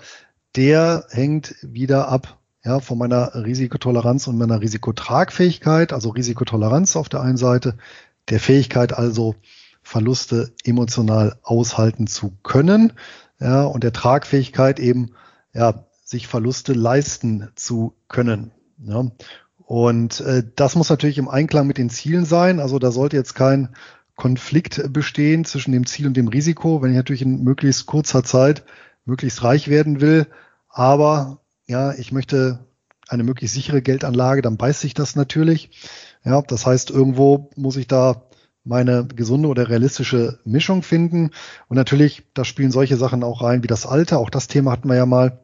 der 0.56 1.06
hängt 1.10 1.56
wieder 1.62 2.08
ab 2.08 2.40
ja, 2.64 2.80
von 2.80 2.98
meiner 2.98 3.36
Risikotoleranz 3.36 4.28
und 4.28 4.38
meiner 4.38 4.62
Risikotragfähigkeit, 4.62 5.94
also 5.94 6.10
Risikotoleranz 6.10 6.96
auf 6.96 7.10
der 7.10 7.22
einen 7.22 7.38
Seite, 7.38 7.78
der 8.30 8.40
Fähigkeit 8.40 8.94
also 8.94 9.36
Verluste 9.84 10.52
emotional 10.64 11.38
aushalten 11.44 12.08
zu 12.08 12.34
können, 12.42 12.94
ja, 13.40 13.64
und 13.64 13.84
der 13.84 13.94
Tragfähigkeit 13.94 14.80
eben, 14.80 15.12
ja, 15.54 15.86
sich 16.04 16.28
Verluste 16.28 16.74
leisten 16.74 17.50
zu 17.56 17.96
können. 18.08 18.52
Ja. 18.78 19.12
Und 19.58 20.22
äh, 20.22 20.44
das 20.56 20.76
muss 20.76 20.90
natürlich 20.90 21.18
im 21.18 21.30
Einklang 21.30 21.68
mit 21.68 21.78
den 21.78 21.90
Zielen 21.90 22.26
sein. 22.26 22.60
Also 22.60 22.80
da 22.80 22.92
sollte 22.92 23.18
jetzt 23.18 23.34
kein 23.34 23.76
Konflikt 24.16 24.94
bestehen 24.94 25.46
zwischen 25.46 25.72
dem 25.72 25.86
Ziel 25.86 26.08
und 26.08 26.16
dem 26.16 26.28
Risiko, 26.28 26.82
wenn 26.82 26.92
ich 26.92 26.96
natürlich 26.96 27.22
in 27.22 27.44
möglichst 27.44 27.86
kurzer 27.86 28.24
Zeit 28.24 28.64
möglichst 29.06 29.44
reich 29.44 29.68
werden 29.68 30.02
will, 30.02 30.28
aber 30.70 31.42
ja, 31.68 31.94
ich 31.94 32.12
möchte 32.12 32.66
eine 33.08 33.24
möglichst 33.24 33.56
sichere 33.56 33.82
Geldanlage, 33.82 34.42
dann 34.42 34.58
beißt 34.58 34.82
sich 34.82 34.94
das 34.94 35.16
natürlich. 35.16 35.70
Ja, 36.24 36.42
das 36.42 36.66
heißt, 36.66 36.90
irgendwo 36.90 37.50
muss 37.56 37.78
ich 37.78 37.88
da 37.88 38.24
meine 38.64 39.06
gesunde 39.06 39.48
oder 39.48 39.70
realistische 39.70 40.40
Mischung 40.44 40.82
finden. 40.82 41.32
Und 41.68 41.78
natürlich, 41.78 42.24
da 42.34 42.44
spielen 42.44 42.72
solche 42.72 42.98
Sachen 42.98 43.24
auch 43.24 43.42
rein 43.42 43.64
wie 43.64 43.68
das 43.68 43.86
Alter. 43.86 44.18
Auch 44.18 44.32
das 44.32 44.48
Thema 44.48 44.72
hatten 44.72 44.90
wir 44.90 44.96
ja 44.96 45.06
mal. 45.06 45.40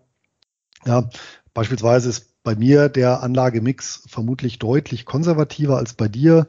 Ja, 0.85 1.09
beispielsweise 1.53 2.09
ist 2.09 2.43
bei 2.43 2.55
mir 2.55 2.89
der 2.89 3.21
Anlagemix 3.21 4.03
vermutlich 4.07 4.57
deutlich 4.57 5.05
konservativer 5.05 5.77
als 5.77 5.93
bei 5.93 6.07
dir. 6.07 6.47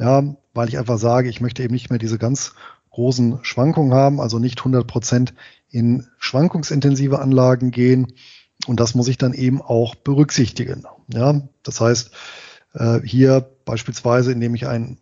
Ja, 0.00 0.22
weil 0.54 0.68
ich 0.70 0.78
einfach 0.78 0.98
sage, 0.98 1.28
ich 1.28 1.42
möchte 1.42 1.62
eben 1.62 1.74
nicht 1.74 1.90
mehr 1.90 1.98
diese 1.98 2.16
ganz 2.16 2.54
großen 2.90 3.40
Schwankungen 3.42 3.92
haben, 3.92 4.18
also 4.18 4.38
nicht 4.38 4.58
100 4.58 4.86
Prozent 4.86 5.34
in 5.68 6.06
schwankungsintensive 6.18 7.18
Anlagen 7.18 7.70
gehen. 7.70 8.14
Und 8.66 8.80
das 8.80 8.94
muss 8.94 9.08
ich 9.08 9.18
dann 9.18 9.34
eben 9.34 9.60
auch 9.60 9.94
berücksichtigen. 9.94 10.84
Ja, 11.12 11.42
das 11.62 11.82
heißt, 11.82 12.12
äh, 12.72 13.00
hier 13.04 13.46
beispielsweise, 13.66 14.32
indem 14.32 14.54
ich 14.54 14.66
einen 14.66 14.98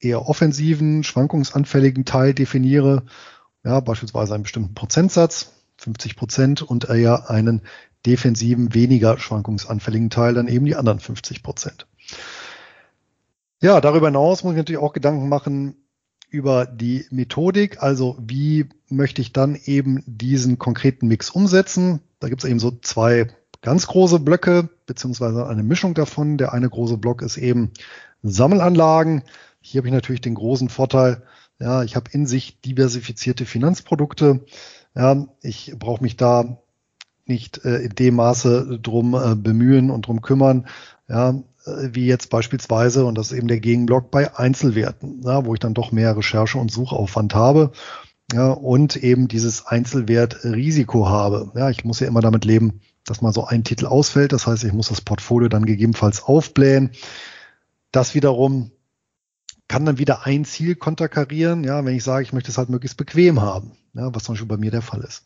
eher 0.00 0.26
offensiven, 0.26 1.04
schwankungsanfälligen 1.04 2.06
Teil 2.06 2.32
definiere, 2.32 3.04
ja, 3.64 3.80
beispielsweise 3.80 4.34
einen 4.34 4.44
bestimmten 4.44 4.74
Prozentsatz, 4.74 5.52
50 5.76 6.16
Prozent, 6.16 6.62
und 6.62 6.88
eher 6.88 7.28
einen 7.30 7.62
defensiven, 8.06 8.72
weniger 8.74 9.18
schwankungsanfälligen 9.18 10.08
Teil, 10.08 10.34
dann 10.34 10.48
eben 10.48 10.64
die 10.64 10.74
anderen 10.74 11.00
50 11.00 11.42
Prozent. 11.42 11.86
Ja, 13.62 13.80
darüber 13.80 14.08
hinaus 14.08 14.42
muss 14.42 14.54
ich 14.54 14.56
natürlich 14.56 14.82
auch 14.82 14.92
Gedanken 14.92 15.28
machen, 15.28 15.76
über 16.28 16.66
die 16.66 17.06
Methodik, 17.10 17.80
also 17.80 18.16
wie 18.18 18.68
möchte 18.88 19.22
ich 19.22 19.32
dann 19.32 19.54
eben 19.54 20.02
diesen 20.04 20.58
konkreten 20.58 21.06
Mix 21.06 21.30
umsetzen. 21.30 22.00
Da 22.18 22.28
gibt 22.28 22.42
es 22.42 22.50
eben 22.50 22.58
so 22.58 22.72
zwei 22.82 23.28
ganz 23.60 23.86
große 23.86 24.18
Blöcke, 24.18 24.68
beziehungsweise 24.86 25.46
eine 25.46 25.62
Mischung 25.62 25.94
davon. 25.94 26.38
Der 26.38 26.52
eine 26.52 26.68
große 26.68 26.96
Block 26.96 27.22
ist 27.22 27.36
eben 27.36 27.70
Sammelanlagen. 28.24 29.22
Hier 29.60 29.78
habe 29.78 29.88
ich 29.88 29.94
natürlich 29.94 30.22
den 30.22 30.34
großen 30.34 30.68
Vorteil, 30.68 31.22
ja, 31.60 31.84
ich 31.84 31.94
habe 31.94 32.10
in 32.10 32.26
sich 32.26 32.60
diversifizierte 32.62 33.46
Finanzprodukte. 33.46 34.44
Ja, 34.96 35.28
ich 35.40 35.72
brauche 35.78 36.02
mich 36.02 36.16
da 36.16 36.58
nicht 37.26 37.64
äh, 37.64 37.76
in 37.76 37.94
dem 37.94 38.16
Maße 38.16 38.80
drum 38.82 39.14
äh, 39.14 39.36
bemühen 39.36 39.92
und 39.92 40.08
drum 40.08 40.20
kümmern, 40.20 40.66
ja, 41.08 41.40
wie 41.66 42.06
jetzt 42.06 42.30
beispielsweise, 42.30 43.04
und 43.04 43.16
das 43.16 43.30
ist 43.30 43.38
eben 43.38 43.48
der 43.48 43.60
Gegenblock 43.60 44.10
bei 44.10 44.36
Einzelwerten, 44.36 45.22
ja, 45.22 45.44
wo 45.44 45.54
ich 45.54 45.60
dann 45.60 45.74
doch 45.74 45.92
mehr 45.92 46.16
Recherche 46.16 46.58
und 46.58 46.72
Suchaufwand 46.72 47.34
habe 47.34 47.72
ja, 48.32 48.50
und 48.50 48.96
eben 48.96 49.28
dieses 49.28 49.66
Einzelwertrisiko 49.66 51.08
habe. 51.08 51.52
Ja, 51.54 51.70
ich 51.70 51.84
muss 51.84 52.00
ja 52.00 52.06
immer 52.06 52.20
damit 52.20 52.44
leben, 52.44 52.80
dass 53.04 53.20
mal 53.20 53.32
so 53.32 53.44
ein 53.44 53.64
Titel 53.64 53.86
ausfällt. 53.86 54.32
Das 54.32 54.46
heißt, 54.46 54.64
ich 54.64 54.72
muss 54.72 54.88
das 54.88 55.00
Portfolio 55.00 55.48
dann 55.48 55.66
gegebenenfalls 55.66 56.22
aufblähen. 56.22 56.90
Das 57.90 58.14
wiederum 58.14 58.70
kann 59.68 59.84
dann 59.86 59.98
wieder 59.98 60.26
ein 60.26 60.44
Ziel 60.44 60.74
konterkarieren, 60.74 61.64
ja, 61.64 61.84
wenn 61.84 61.96
ich 61.96 62.04
sage, 62.04 62.22
ich 62.22 62.32
möchte 62.32 62.50
es 62.50 62.58
halt 62.58 62.68
möglichst 62.68 62.96
bequem 62.96 63.40
haben, 63.40 63.72
ja, 63.94 64.14
was 64.14 64.24
zum 64.24 64.34
Beispiel 64.34 64.48
bei 64.48 64.56
mir 64.56 64.70
der 64.70 64.82
Fall 64.82 65.00
ist. 65.00 65.22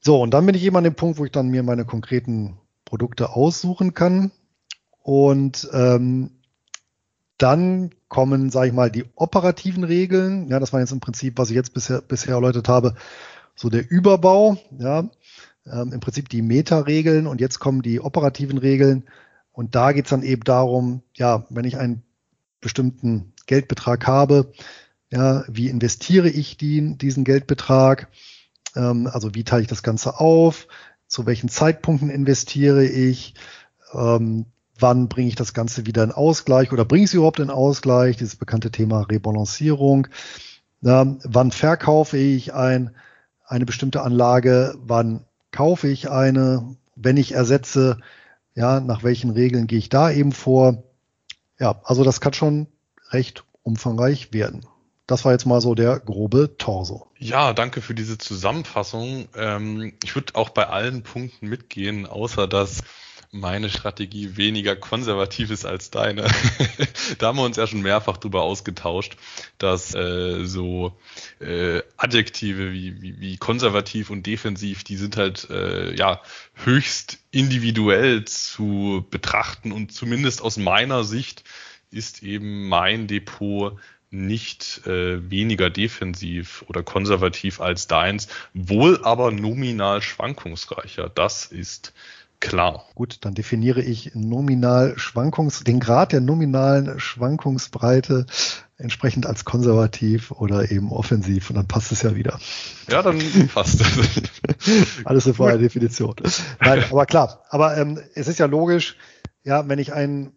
So, 0.00 0.20
und 0.20 0.32
dann 0.32 0.46
bin 0.46 0.54
ich 0.54 0.62
eben 0.64 0.76
an 0.76 0.84
dem 0.84 0.94
Punkt, 0.94 1.18
wo 1.18 1.24
ich 1.24 1.32
dann 1.32 1.48
mir 1.48 1.62
meine 1.62 1.84
konkreten 1.84 2.58
Produkte 2.84 3.30
aussuchen 3.30 3.94
kann. 3.94 4.30
Und 5.04 5.68
ähm, 5.74 6.30
dann 7.36 7.90
kommen, 8.08 8.48
sage 8.48 8.68
ich 8.68 8.72
mal, 8.72 8.90
die 8.90 9.04
operativen 9.16 9.84
Regeln. 9.84 10.48
Ja, 10.48 10.58
das 10.58 10.72
war 10.72 10.80
jetzt 10.80 10.92
im 10.92 11.00
Prinzip, 11.00 11.36
was 11.36 11.50
ich 11.50 11.56
jetzt 11.56 11.74
bisher, 11.74 12.00
bisher 12.00 12.34
erläutert 12.34 12.68
habe, 12.68 12.94
so 13.54 13.68
der 13.68 13.88
Überbau. 13.90 14.56
Ja, 14.78 15.10
ähm, 15.70 15.92
im 15.92 16.00
Prinzip 16.00 16.30
die 16.30 16.40
Meta-Regeln 16.40 17.26
und 17.26 17.42
jetzt 17.42 17.58
kommen 17.58 17.82
die 17.82 18.00
operativen 18.00 18.56
Regeln. 18.56 19.04
Und 19.52 19.74
da 19.74 19.92
geht's 19.92 20.08
dann 20.08 20.22
eben 20.22 20.42
darum, 20.42 21.02
ja, 21.14 21.44
wenn 21.50 21.66
ich 21.66 21.76
einen 21.76 22.02
bestimmten 22.62 23.34
Geldbetrag 23.46 24.06
habe, 24.06 24.52
ja, 25.10 25.44
wie 25.48 25.68
investiere 25.68 26.30
ich 26.30 26.56
die, 26.56 26.96
diesen 26.96 27.24
Geldbetrag? 27.24 28.08
Ähm, 28.74 29.06
also 29.06 29.34
wie 29.34 29.44
teile 29.44 29.60
ich 29.60 29.68
das 29.68 29.82
Ganze 29.82 30.18
auf? 30.18 30.66
Zu 31.08 31.26
welchen 31.26 31.50
Zeitpunkten 31.50 32.08
investiere 32.08 32.86
ich? 32.86 33.34
Ähm, 33.92 34.46
wann 34.78 35.08
bringe 35.08 35.28
ich 35.28 35.36
das 35.36 35.54
Ganze 35.54 35.86
wieder 35.86 36.02
in 36.02 36.12
Ausgleich 36.12 36.72
oder 36.72 36.84
bringe 36.84 37.04
ich 37.04 37.10
es 37.10 37.14
überhaupt 37.14 37.40
in 37.40 37.50
Ausgleich, 37.50 38.16
dieses 38.16 38.36
bekannte 38.36 38.70
Thema 38.70 39.02
Rebalancierung. 39.02 40.08
Ähm, 40.84 41.18
wann 41.24 41.50
verkaufe 41.50 42.16
ich 42.16 42.54
ein, 42.54 42.94
eine 43.46 43.66
bestimmte 43.66 44.02
Anlage, 44.02 44.74
wann 44.78 45.24
kaufe 45.50 45.88
ich 45.88 46.10
eine, 46.10 46.76
wenn 46.96 47.16
ich 47.16 47.32
ersetze, 47.32 47.98
ja, 48.54 48.80
nach 48.80 49.02
welchen 49.02 49.30
Regeln 49.30 49.66
gehe 49.66 49.78
ich 49.78 49.88
da 49.88 50.10
eben 50.10 50.32
vor. 50.32 50.84
Ja, 51.58 51.80
also 51.84 52.04
das 52.04 52.20
kann 52.20 52.32
schon 52.32 52.66
recht 53.10 53.44
umfangreich 53.62 54.32
werden. 54.32 54.66
Das 55.06 55.24
war 55.24 55.32
jetzt 55.32 55.44
mal 55.44 55.60
so 55.60 55.74
der 55.74 56.00
grobe 56.00 56.56
Torso. 56.56 57.08
Ja, 57.18 57.52
danke 57.52 57.82
für 57.82 57.94
diese 57.94 58.16
Zusammenfassung. 58.16 59.28
Ähm, 59.36 59.92
ich 60.02 60.14
würde 60.14 60.34
auch 60.34 60.48
bei 60.48 60.66
allen 60.68 61.02
Punkten 61.02 61.48
mitgehen, 61.48 62.06
außer 62.06 62.46
dass 62.46 62.82
meine 63.34 63.68
Strategie 63.68 64.36
weniger 64.36 64.76
konservativ 64.76 65.50
ist 65.50 65.66
als 65.66 65.90
deine. 65.90 66.22
da 67.18 67.26
haben 67.26 67.38
wir 67.38 67.44
uns 67.44 67.56
ja 67.56 67.66
schon 67.66 67.82
mehrfach 67.82 68.16
drüber 68.16 68.42
ausgetauscht, 68.42 69.16
dass 69.58 69.92
äh, 69.94 70.44
so 70.44 70.96
äh, 71.40 71.82
Adjektive 71.96 72.72
wie, 72.72 73.02
wie, 73.02 73.20
wie 73.20 73.36
konservativ 73.36 74.10
und 74.10 74.24
defensiv, 74.24 74.84
die 74.84 74.96
sind 74.96 75.16
halt 75.16 75.50
äh, 75.50 75.94
ja 75.96 76.22
höchst 76.54 77.18
individuell 77.32 78.24
zu 78.24 79.04
betrachten 79.10 79.72
und 79.72 79.92
zumindest 79.92 80.40
aus 80.40 80.56
meiner 80.56 81.02
Sicht 81.02 81.42
ist 81.90 82.22
eben 82.22 82.68
mein 82.68 83.08
Depot 83.08 83.78
nicht 84.10 84.86
äh, 84.86 85.28
weniger 85.28 85.70
defensiv 85.70 86.64
oder 86.68 86.84
konservativ 86.84 87.60
als 87.60 87.88
deins, 87.88 88.28
wohl 88.52 89.00
aber 89.02 89.32
nominal 89.32 90.02
schwankungsreicher. 90.02 91.08
Das 91.08 91.46
ist 91.46 91.92
klar. 92.44 92.84
Gut, 92.94 93.18
dann 93.24 93.34
definiere 93.34 93.80
ich 93.80 94.14
nominal 94.14 94.98
Schwankungs, 94.98 95.64
den 95.64 95.80
Grad 95.80 96.12
der 96.12 96.20
nominalen 96.20 97.00
Schwankungsbreite 97.00 98.26
entsprechend 98.76 99.26
als 99.26 99.44
konservativ 99.44 100.30
oder 100.30 100.70
eben 100.70 100.92
offensiv 100.92 101.50
und 101.50 101.56
dann 101.56 101.66
passt 101.66 101.90
es 101.92 102.02
ja 102.02 102.14
wieder. 102.14 102.38
Ja, 102.88 103.02
dann 103.02 103.18
passt 103.52 103.80
es. 103.80 104.22
Alles 105.04 105.24
eine 105.24 105.34
freie 105.34 105.58
Definition. 105.58 106.14
Nein, 106.60 106.84
aber 106.90 107.06
klar, 107.06 107.42
aber 107.48 107.76
ähm, 107.76 107.98
es 108.14 108.28
ist 108.28 108.38
ja 108.38 108.46
logisch, 108.46 108.96
ja, 109.42 109.68
wenn 109.68 109.78
ich 109.78 109.92
ein 109.92 110.32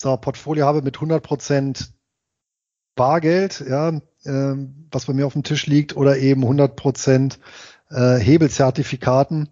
so, 0.00 0.16
Portfolio 0.16 0.66
habe 0.66 0.82
mit 0.82 0.96
100 0.96 1.22
Prozent 1.22 1.92
Bargeld, 2.94 3.64
ja, 3.68 4.00
ähm, 4.24 4.88
was 4.90 5.06
bei 5.06 5.12
mir 5.12 5.26
auf 5.26 5.32
dem 5.32 5.42
Tisch 5.42 5.66
liegt, 5.66 5.96
oder 5.96 6.18
eben 6.18 6.42
100 6.42 6.76
Prozent 6.76 7.38
äh, 7.90 8.16
Hebelzertifikaten, 8.16 9.48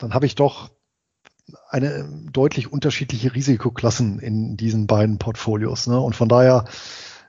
dann 0.00 0.14
habe 0.14 0.26
ich 0.26 0.34
doch 0.34 0.70
eine 1.68 2.08
deutlich 2.32 2.72
unterschiedliche 2.72 3.34
Risikoklassen 3.34 4.18
in 4.18 4.56
diesen 4.56 4.86
beiden 4.86 5.18
Portfolios. 5.18 5.86
Ne? 5.86 6.00
Und 6.00 6.16
von 6.16 6.28
daher, 6.28 6.64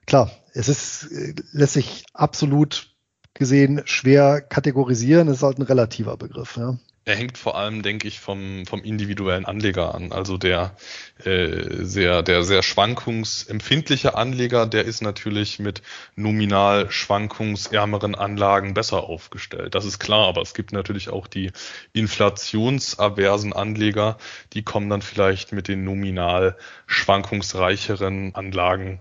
klar, 0.06 0.32
es 0.54 0.70
ist, 0.70 1.12
äh, 1.12 1.36
lässt 1.51 1.74
sich 1.74 2.06
absolut 2.13 2.96
gesehen 3.34 3.82
schwer 3.86 4.42
kategorisieren. 4.42 5.28
Es 5.28 5.38
ist 5.38 5.44
halt 5.44 5.60
ein 5.60 5.63
relativer 5.63 6.18
Begriff. 6.18 6.58
Ja? 6.58 6.78
Er 7.03 7.15
hängt 7.15 7.39
vor 7.39 7.58
allem, 7.58 7.81
denke 7.81 8.08
ich, 8.08 8.20
vom, 8.20 8.65
vom 8.67 8.84
individuellen 8.84 9.46
Anleger 9.46 9.96
an. 9.96 10.12
Also 10.12 10.38
der 10.38 10.75
äh, 11.24 11.84
sehr, 11.84 12.22
der 12.22 12.43
sehr 12.43 12.62
schwankungsempfindliche 12.62 14.13
Anleger, 14.13 14.67
der 14.67 14.86
ist 14.86 15.01
natürlich 15.01 15.58
mit 15.58 15.81
nominal 16.15 16.91
schwankungsärmeren 16.91 18.13
Anlagen 18.13 18.75
besser 18.75 19.03
aufgestellt. 19.03 19.74
Das 19.74 19.86
ist 19.86 19.98
klar, 19.98 20.27
aber 20.27 20.43
es 20.43 20.53
gibt 20.53 20.74
natürlich 20.74 21.10
auch 21.10 21.25
die 21.25 21.51
inflationsaversen 21.93 23.53
Anleger, 23.53 24.20
die 24.53 24.62
kommen 24.62 24.89
dann 24.89 25.01
vielleicht 25.01 25.53
mit 25.53 25.67
den 25.67 25.84
nominal 25.84 26.55
schwankungsreicheren 26.86 28.36
Anlagen 28.36 29.00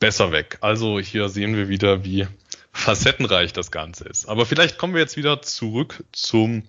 besser 0.00 0.32
weg. 0.32 0.58
Also 0.60 0.98
hier 0.98 1.28
sehen 1.28 1.56
wir 1.56 1.68
wieder, 1.68 2.04
wie 2.04 2.26
facettenreich 2.72 3.52
das 3.52 3.70
Ganze 3.70 4.08
ist. 4.08 4.28
Aber 4.28 4.44
vielleicht 4.46 4.78
kommen 4.78 4.94
wir 4.94 5.00
jetzt 5.00 5.16
wieder 5.16 5.42
zurück 5.42 6.04
zum 6.12 6.64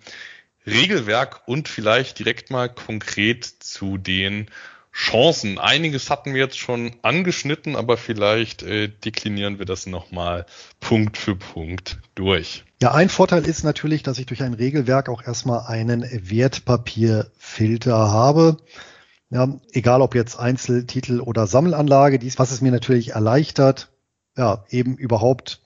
Regelwerk 0.65 1.47
und 1.47 1.67
vielleicht 1.67 2.19
direkt 2.19 2.51
mal 2.51 2.69
konkret 2.69 3.45
zu 3.45 3.97
den 3.97 4.49
Chancen. 4.91 5.59
Einiges 5.59 6.09
hatten 6.09 6.33
wir 6.33 6.41
jetzt 6.41 6.57
schon 6.57 6.95
angeschnitten, 7.03 7.75
aber 7.75 7.97
vielleicht 7.97 8.63
äh, 8.63 8.89
deklinieren 8.89 9.59
wir 9.59 9.65
das 9.65 9.85
nochmal 9.85 10.45
Punkt 10.79 11.17
für 11.17 11.35
Punkt 11.35 11.99
durch. 12.15 12.65
Ja, 12.81 12.93
ein 12.93 13.09
Vorteil 13.09 13.45
ist 13.45 13.63
natürlich, 13.63 14.03
dass 14.03 14.19
ich 14.19 14.25
durch 14.25 14.41
ein 14.41 14.53
Regelwerk 14.53 15.09
auch 15.09 15.23
erstmal 15.23 15.67
einen 15.67 16.03
Wertpapierfilter 16.03 18.11
habe. 18.11 18.57
Ja, 19.29 19.59
egal 19.71 20.01
ob 20.01 20.15
jetzt 20.15 20.39
Einzeltitel 20.39 21.19
oder 21.19 21.45
Sammelanlage, 21.45 22.19
dies, 22.19 22.39
was 22.39 22.51
es 22.51 22.61
mir 22.61 22.71
natürlich 22.71 23.11
erleichtert, 23.11 23.91
ja, 24.35 24.65
eben 24.69 24.97
überhaupt 24.97 25.61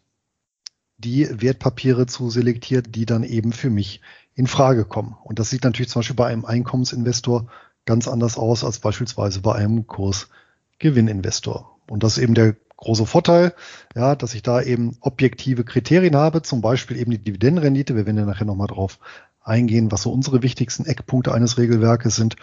die 0.97 1.27
Wertpapiere 1.41 2.07
zu 2.07 2.29
selektieren, 2.29 2.91
die 2.91 3.05
dann 3.05 3.23
eben 3.23 3.53
für 3.53 3.69
mich 3.69 4.01
in 4.35 4.47
Frage 4.47 4.85
kommen. 4.85 5.15
Und 5.23 5.39
das 5.39 5.49
sieht 5.49 5.63
natürlich 5.63 5.89
zum 5.89 5.99
Beispiel 5.99 6.15
bei 6.15 6.27
einem 6.27 6.45
Einkommensinvestor 6.45 7.47
ganz 7.85 8.07
anders 8.07 8.37
aus 8.37 8.63
als 8.63 8.79
beispielsweise 8.79 9.41
bei 9.41 9.55
einem 9.55 9.87
Kursgewinninvestor. 9.87 11.77
Und 11.87 12.03
das 12.03 12.17
ist 12.17 12.23
eben 12.23 12.33
der 12.33 12.55
große 12.77 13.05
Vorteil, 13.05 13.53
ja, 13.95 14.15
dass 14.15 14.33
ich 14.33 14.41
da 14.41 14.61
eben 14.61 14.97
objektive 15.01 15.63
Kriterien 15.63 16.15
habe, 16.15 16.41
zum 16.41 16.61
Beispiel 16.61 16.97
eben 16.97 17.11
die 17.11 17.23
Dividendenrendite. 17.23 17.95
Wir 17.95 18.05
werden 18.05 18.17
ja 18.17 18.25
nachher 18.25 18.45
nochmal 18.45 18.67
drauf 18.67 18.99
eingehen, 19.41 19.91
was 19.91 20.03
so 20.03 20.11
unsere 20.11 20.41
wichtigsten 20.41 20.85
Eckpunkte 20.85 21.33
eines 21.33 21.57
Regelwerkes 21.57 22.15
sind, 22.15 22.35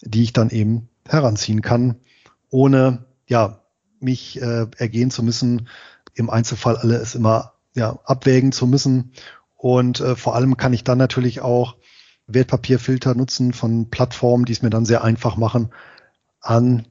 die 0.00 0.22
ich 0.22 0.32
dann 0.32 0.50
eben 0.50 0.88
heranziehen 1.06 1.62
kann, 1.62 1.96
ohne 2.50 3.04
ja 3.26 3.60
mich 4.00 4.40
äh, 4.40 4.66
ergehen 4.76 5.10
zu 5.10 5.22
müssen, 5.22 5.68
im 6.14 6.30
Einzelfall 6.30 6.76
alles 6.76 7.14
immer 7.14 7.52
ja 7.74 7.98
abwägen 8.04 8.52
zu 8.52 8.66
müssen 8.66 9.12
und 9.60 10.00
äh, 10.00 10.16
vor 10.16 10.34
allem 10.36 10.56
kann 10.56 10.72
ich 10.72 10.84
dann 10.84 10.96
natürlich 10.96 11.42
auch 11.42 11.76
Wertpapierfilter 12.26 13.14
nutzen 13.14 13.52
von 13.52 13.90
Plattformen, 13.90 14.46
die 14.46 14.52
es 14.52 14.62
mir 14.62 14.70
dann 14.70 14.86
sehr 14.86 15.04
einfach 15.04 15.36
machen, 15.36 15.70
an 16.40 16.86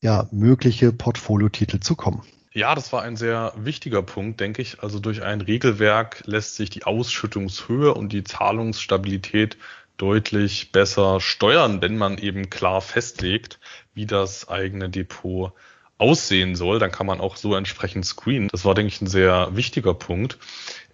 ja, 0.00 0.26
mögliche 0.32 0.92
Portfoliotitel 0.92 1.78
zu 1.78 1.94
kommen. 1.94 2.22
Ja, 2.52 2.74
das 2.74 2.92
war 2.92 3.02
ein 3.02 3.16
sehr 3.16 3.52
wichtiger 3.56 4.02
Punkt, 4.02 4.40
denke 4.40 4.62
ich. 4.62 4.82
Also 4.82 4.98
durch 4.98 5.22
ein 5.22 5.40
Regelwerk 5.40 6.22
lässt 6.26 6.56
sich 6.56 6.70
die 6.70 6.84
Ausschüttungshöhe 6.84 7.94
und 7.94 8.12
die 8.12 8.24
Zahlungsstabilität 8.24 9.56
deutlich 9.96 10.72
besser 10.72 11.20
steuern, 11.20 11.82
wenn 11.82 11.98
man 11.98 12.18
eben 12.18 12.50
klar 12.50 12.80
festlegt, 12.80 13.60
wie 13.94 14.06
das 14.06 14.48
eigene 14.48 14.88
Depot 14.88 15.52
aussehen 15.98 16.56
soll. 16.56 16.80
Dann 16.80 16.90
kann 16.90 17.06
man 17.06 17.20
auch 17.20 17.36
so 17.36 17.54
entsprechend 17.54 18.06
screenen. 18.06 18.48
Das 18.48 18.64
war, 18.64 18.74
denke 18.74 18.92
ich, 18.92 19.00
ein 19.00 19.06
sehr 19.06 19.54
wichtiger 19.54 19.94
Punkt. 19.94 20.38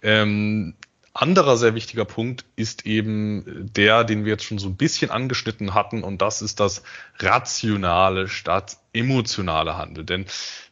Ähm, 0.03 0.75
anderer 1.15 1.55
sehr 1.55 1.75
wichtiger 1.75 2.05
Punkt 2.05 2.43
ist 2.57 2.85
eben 2.85 3.71
der, 3.73 4.03
den 4.03 4.25
wir 4.25 4.33
jetzt 4.33 4.43
schon 4.43 4.59
so 4.59 4.67
ein 4.67 4.75
bisschen 4.75 5.11
angeschnitten 5.11 5.73
hatten, 5.73 6.03
und 6.03 6.21
das 6.21 6.41
ist 6.41 6.59
das 6.59 6.83
rationale 7.19 8.27
statt 8.27 8.77
emotionale 8.93 9.77
Handel. 9.77 10.03
Denn 10.03 10.25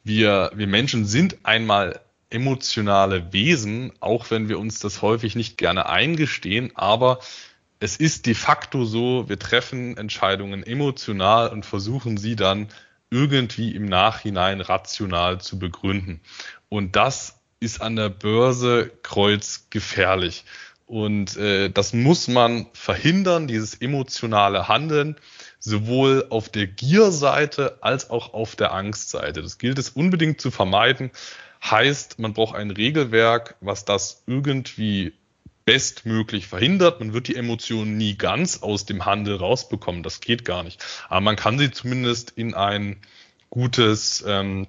wir, 0.03 0.51
wir 0.53 0.67
Menschen 0.67 1.06
sind 1.06 1.38
einmal 1.43 2.01
emotionale 2.29 3.32
Wesen, 3.32 3.93
auch 4.01 4.32
wenn 4.32 4.49
wir 4.49 4.60
uns 4.60 4.79
das 4.79 5.01
häufig 5.01 5.36
nicht 5.36 5.58
gerne 5.58 5.88
eingestehen, 5.88 6.71
aber 6.75 7.19
es 7.79 7.95
ist 7.95 8.25
de 8.25 8.34
facto 8.34 8.86
so, 8.86 9.29
wir 9.29 9.39
treffen 9.39 9.97
Entscheidungen 9.97 10.63
emotional 10.63 11.49
und 11.49 11.65
versuchen 11.65 12.17
sie 12.17 12.36
dann 12.36 12.67
irgendwie 13.10 13.75
im 13.75 13.86
Nachhinein 13.86 14.60
rational 14.60 15.39
zu 15.39 15.60
begründen. 15.60 16.19
Und 16.69 16.95
das 16.95 17.42
ist 17.63 17.82
an 17.82 17.95
der 17.95 18.10
Börse 18.10 18.91
kreuzgefährlich. 19.04 20.45
Und 20.86 21.38
äh, 21.38 21.69
das 21.69 21.93
muss 21.93 22.28
man 22.28 22.67
verhindern, 22.73 23.47
dieses 23.47 23.73
emotionale 23.76 24.67
Handeln, 24.67 25.15
sowohl 25.60 26.28
auf 26.30 26.49
der 26.49 26.67
Gierseite 26.67 27.78
als 27.82 28.10
auch 28.10 28.34
auf 28.34 28.56
der 28.56 28.73
Angstseite. 28.73 29.41
Das 29.41 29.58
gilt 29.58 29.80
es 29.80 29.89
unbedingt 29.89 30.41
zu 30.41 30.52
vermeiden. 30.52 31.12
Heißt, 31.63 32.19
man 32.19 32.34
braucht 32.34 32.56
ein 32.56 32.71
Regelwerk, 32.71 33.56
was 33.62 33.86
das 33.86 34.23
irgendwie 34.28 35.13
bestmöglich 35.65 36.47
verhindert. 36.47 36.99
Man 36.99 37.13
wird 37.13 37.30
die 37.30 37.38
Emotionen 37.38 37.97
nie 37.97 38.17
ganz 38.17 38.62
aus 38.62 38.86
dem 38.86 39.06
Handel 39.06 39.38
rausbekommen. 39.38 40.04
Das 40.04 40.19
geht 40.19 40.43
gar 40.43 40.63
nicht. 40.63 40.84
Aber 41.08 41.21
man 41.21 41.38
kann 41.38 41.58
sie 41.58 41.71
zumindest 41.71 42.32
in 42.32 42.54
ein 42.54 42.97
gutes 43.49 44.23
ähm, 44.28 44.67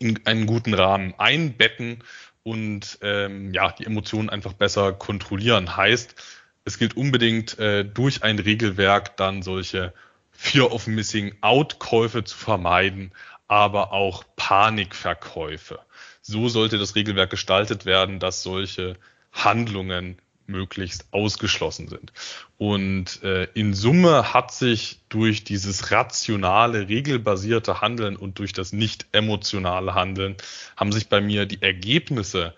in 0.00 0.26
einen 0.26 0.46
guten 0.46 0.74
Rahmen 0.74 1.14
einbetten 1.18 2.02
und 2.42 2.98
ähm, 3.02 3.52
ja, 3.52 3.70
die 3.70 3.86
Emotionen 3.86 4.30
einfach 4.30 4.54
besser 4.54 4.92
kontrollieren. 4.92 5.76
Heißt, 5.76 6.16
es 6.64 6.78
gilt 6.78 6.96
unbedingt 6.96 7.58
äh, 7.58 7.84
durch 7.84 8.24
ein 8.24 8.38
Regelwerk 8.38 9.16
dann 9.16 9.42
solche 9.42 9.92
Fear 10.32 10.72
of 10.72 10.86
Missing 10.86 11.34
Out 11.42 11.78
Käufe 11.78 12.24
zu 12.24 12.36
vermeiden, 12.36 13.12
aber 13.46 13.92
auch 13.92 14.24
Panikverkäufe. 14.36 15.80
So 16.22 16.48
sollte 16.48 16.78
das 16.78 16.94
Regelwerk 16.94 17.30
gestaltet 17.30 17.84
werden, 17.84 18.20
dass 18.20 18.42
solche 18.42 18.96
Handlungen 19.32 20.16
möglichst 20.50 21.06
ausgeschlossen 21.12 21.88
sind. 21.88 22.12
Und 22.58 23.22
äh, 23.22 23.44
in 23.54 23.74
Summe 23.74 24.34
hat 24.34 24.52
sich 24.52 25.00
durch 25.08 25.44
dieses 25.44 25.90
rationale, 25.90 26.88
regelbasierte 26.88 27.80
Handeln 27.80 28.16
und 28.16 28.38
durch 28.38 28.52
das 28.52 28.72
nicht 28.72 29.06
emotionale 29.12 29.94
Handeln 29.94 30.36
haben 30.76 30.92
sich 30.92 31.08
bei 31.08 31.20
mir 31.20 31.46
die 31.46 31.62
Ergebnisse 31.62 32.54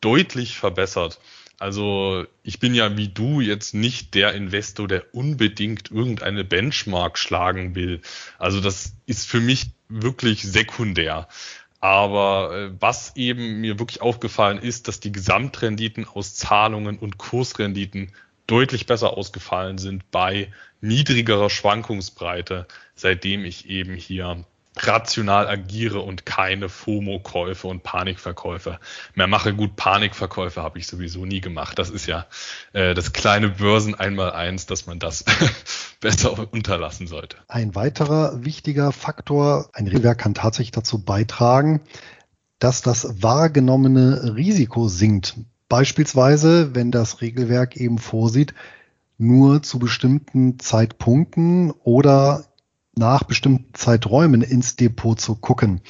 deutlich 0.00 0.56
verbessert. 0.56 1.20
Also 1.58 2.26
ich 2.42 2.58
bin 2.58 2.74
ja 2.74 2.96
wie 2.96 3.06
du 3.06 3.40
jetzt 3.40 3.72
nicht 3.72 4.14
der 4.14 4.34
Investor, 4.34 4.88
der 4.88 5.14
unbedingt 5.14 5.92
irgendeine 5.92 6.42
Benchmark 6.42 7.18
schlagen 7.18 7.76
will. 7.76 8.00
Also 8.36 8.60
das 8.60 8.94
ist 9.06 9.28
für 9.28 9.40
mich 9.40 9.70
wirklich 9.88 10.42
sekundär. 10.42 11.28
Aber 11.82 12.56
äh, 12.56 12.70
was 12.78 13.16
eben 13.16 13.60
mir 13.60 13.80
wirklich 13.80 14.00
aufgefallen 14.00 14.58
ist, 14.58 14.86
dass 14.86 15.00
die 15.00 15.10
Gesamtrenditen 15.10 16.06
aus 16.06 16.36
Zahlungen 16.36 16.96
und 16.96 17.18
Kursrenditen 17.18 18.12
deutlich 18.46 18.86
besser 18.86 19.16
ausgefallen 19.18 19.78
sind 19.78 20.08
bei 20.12 20.52
niedrigerer 20.80 21.50
Schwankungsbreite, 21.50 22.68
seitdem 22.94 23.44
ich 23.44 23.68
eben 23.68 23.96
hier 23.96 24.44
rational 24.76 25.48
agiere 25.48 26.00
und 26.00 26.24
keine 26.24 26.68
FOMO-Käufe 26.68 27.66
und 27.66 27.82
Panikverkäufe 27.82 28.78
mehr 29.14 29.26
mache. 29.26 29.52
Gut, 29.52 29.74
Panikverkäufe 29.74 30.62
habe 30.62 30.78
ich 30.78 30.86
sowieso 30.86 31.26
nie 31.26 31.40
gemacht. 31.40 31.78
Das 31.80 31.90
ist 31.90 32.06
ja 32.06 32.26
äh, 32.72 32.94
das 32.94 33.12
kleine 33.12 33.48
Börsen 33.48 33.96
einmal 33.96 34.30
eins, 34.32 34.66
dass 34.66 34.86
man 34.86 35.00
das 35.00 35.24
besser 36.02 36.36
unterlassen 36.52 37.06
sollte. 37.06 37.38
Ein 37.48 37.74
weiterer 37.74 38.44
wichtiger 38.44 38.92
Faktor, 38.92 39.70
ein 39.72 39.86
Regelwerk 39.86 40.18
kann 40.18 40.34
tatsächlich 40.34 40.72
dazu 40.72 41.02
beitragen, 41.02 41.80
dass 42.58 42.82
das 42.82 43.22
wahrgenommene 43.22 44.36
Risiko 44.36 44.88
sinkt. 44.88 45.36
Beispielsweise, 45.70 46.74
wenn 46.74 46.90
das 46.90 47.22
Regelwerk 47.22 47.78
eben 47.78 47.96
vorsieht, 47.96 48.52
nur 49.16 49.62
zu 49.62 49.78
bestimmten 49.78 50.58
Zeitpunkten 50.58 51.70
oder 51.70 52.44
nach 52.94 53.24
bestimmten 53.24 53.72
Zeiträumen 53.72 54.42
ins 54.42 54.76
Depot 54.76 55.18
zu 55.18 55.36
gucken. 55.36 55.80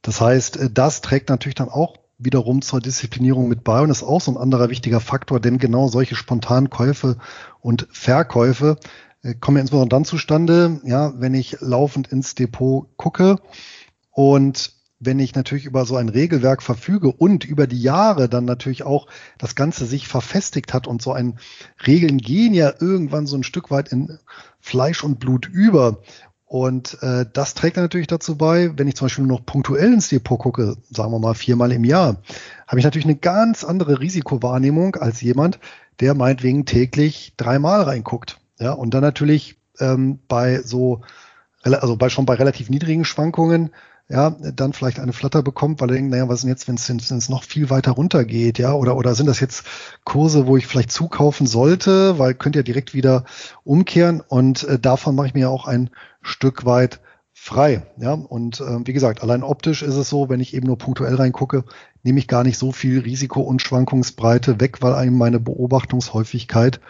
Das 0.00 0.20
heißt, 0.20 0.70
das 0.72 1.02
trägt 1.02 1.28
natürlich 1.28 1.56
dann 1.56 1.68
auch 1.68 1.96
wiederum 2.18 2.62
zur 2.62 2.80
Disziplinierung 2.80 3.48
mit 3.48 3.62
bei 3.64 3.80
und 3.80 3.90
ist 3.90 4.02
auch 4.02 4.20
so 4.20 4.32
ein 4.32 4.36
anderer 4.36 4.70
wichtiger 4.70 5.00
Faktor, 5.00 5.40
denn 5.40 5.58
genau 5.58 5.88
solche 5.88 6.16
spontanen 6.16 6.70
Käufe 6.70 7.16
und 7.60 7.86
Verkäufe 7.92 8.76
kommen 9.40 9.56
ja 9.56 9.62
insbesondere 9.62 9.88
dann 9.88 10.04
zustande, 10.04 10.80
ja, 10.84 11.12
wenn 11.20 11.34
ich 11.34 11.58
laufend 11.60 12.08
ins 12.08 12.34
Depot 12.34 12.88
gucke 12.96 13.36
und 14.10 14.72
wenn 15.00 15.18
ich 15.20 15.34
natürlich 15.34 15.64
über 15.64 15.84
so 15.84 15.96
ein 15.96 16.08
Regelwerk 16.08 16.62
verfüge 16.62 17.12
und 17.12 17.44
über 17.44 17.66
die 17.66 17.80
Jahre 17.80 18.28
dann 18.28 18.44
natürlich 18.44 18.82
auch 18.82 19.06
das 19.38 19.54
Ganze 19.54 19.86
sich 19.86 20.08
verfestigt 20.08 20.74
hat 20.74 20.86
und 20.86 21.02
so 21.02 21.12
ein 21.12 21.38
Regeln 21.86 22.18
gehen 22.18 22.52
ja 22.52 22.72
irgendwann 22.80 23.26
so 23.26 23.36
ein 23.36 23.44
Stück 23.44 23.70
weit 23.70 23.92
in 23.92 24.18
Fleisch 24.60 25.04
und 25.04 25.20
Blut 25.20 25.46
über. 25.46 26.02
Und 26.46 27.00
äh, 27.02 27.26
das 27.32 27.54
trägt 27.54 27.76
natürlich 27.76 28.06
dazu 28.06 28.36
bei, 28.36 28.76
wenn 28.76 28.88
ich 28.88 28.96
zum 28.96 29.04
Beispiel 29.04 29.24
nur 29.24 29.38
noch 29.38 29.46
punktuell 29.46 29.92
ins 29.92 30.08
Depot 30.08 30.38
gucke, 30.38 30.76
sagen 30.90 31.12
wir 31.12 31.18
mal 31.18 31.34
viermal 31.34 31.72
im 31.72 31.84
Jahr, 31.84 32.16
habe 32.66 32.78
ich 32.78 32.84
natürlich 32.84 33.04
eine 33.04 33.16
ganz 33.16 33.64
andere 33.64 34.00
Risikowahrnehmung 34.00 34.96
als 34.96 35.20
jemand, 35.20 35.60
der 36.00 36.14
meinetwegen 36.14 36.64
täglich 36.64 37.34
dreimal 37.36 37.82
reinguckt. 37.82 38.38
Ja, 38.58 38.72
und 38.72 38.94
dann 38.94 39.02
natürlich 39.02 39.56
ähm, 39.80 40.18
bei 40.28 40.62
so, 40.62 41.02
also 41.62 41.96
bei 41.96 42.08
schon 42.08 42.26
bei 42.26 42.34
relativ 42.34 42.70
niedrigen 42.70 43.04
Schwankungen 43.04 43.70
ja, 44.10 44.30
dann 44.30 44.72
vielleicht 44.72 45.00
eine 45.00 45.12
Flatter 45.12 45.42
bekommt, 45.42 45.80
weil 45.80 45.90
er 45.90 45.96
denkt, 45.96 46.10
naja, 46.10 46.28
was 46.28 46.38
ist 46.38 46.42
denn 46.42 46.76
jetzt, 46.76 47.10
wenn 47.10 47.18
es 47.18 47.28
noch 47.28 47.42
viel 47.42 47.68
weiter 47.68 47.92
runter 47.92 48.24
geht, 48.24 48.58
ja, 48.58 48.72
oder, 48.72 48.96
oder 48.96 49.14
sind 49.14 49.26
das 49.26 49.40
jetzt 49.40 49.64
Kurse, 50.04 50.46
wo 50.46 50.56
ich 50.56 50.66
vielleicht 50.66 50.90
zukaufen 50.90 51.46
sollte, 51.46 52.18
weil 52.18 52.32
könnt 52.34 52.56
ja 52.56 52.62
direkt 52.62 52.94
wieder 52.94 53.24
umkehren 53.64 54.22
und 54.26 54.64
äh, 54.64 54.78
davon 54.78 55.14
mache 55.14 55.26
ich 55.26 55.34
mir 55.34 55.50
auch 55.50 55.66
ein 55.66 55.90
Stück 56.22 56.64
weit 56.64 57.00
frei, 57.34 57.86
ja, 57.98 58.14
und 58.14 58.60
äh, 58.60 58.86
wie 58.86 58.94
gesagt, 58.94 59.22
allein 59.22 59.42
optisch 59.42 59.82
ist 59.82 59.94
es 59.94 60.08
so, 60.08 60.30
wenn 60.30 60.40
ich 60.40 60.54
eben 60.54 60.66
nur 60.66 60.78
punktuell 60.78 61.14
reingucke, 61.14 61.64
nehme 62.02 62.18
ich 62.18 62.28
gar 62.28 62.44
nicht 62.44 62.58
so 62.58 62.72
viel 62.72 63.00
Risiko 63.00 63.42
und 63.42 63.60
Schwankungsbreite 63.60 64.58
weg, 64.58 64.80
weil 64.80 64.94
einem 64.94 65.18
meine 65.18 65.38
Beobachtungshäufigkeit 65.38 66.80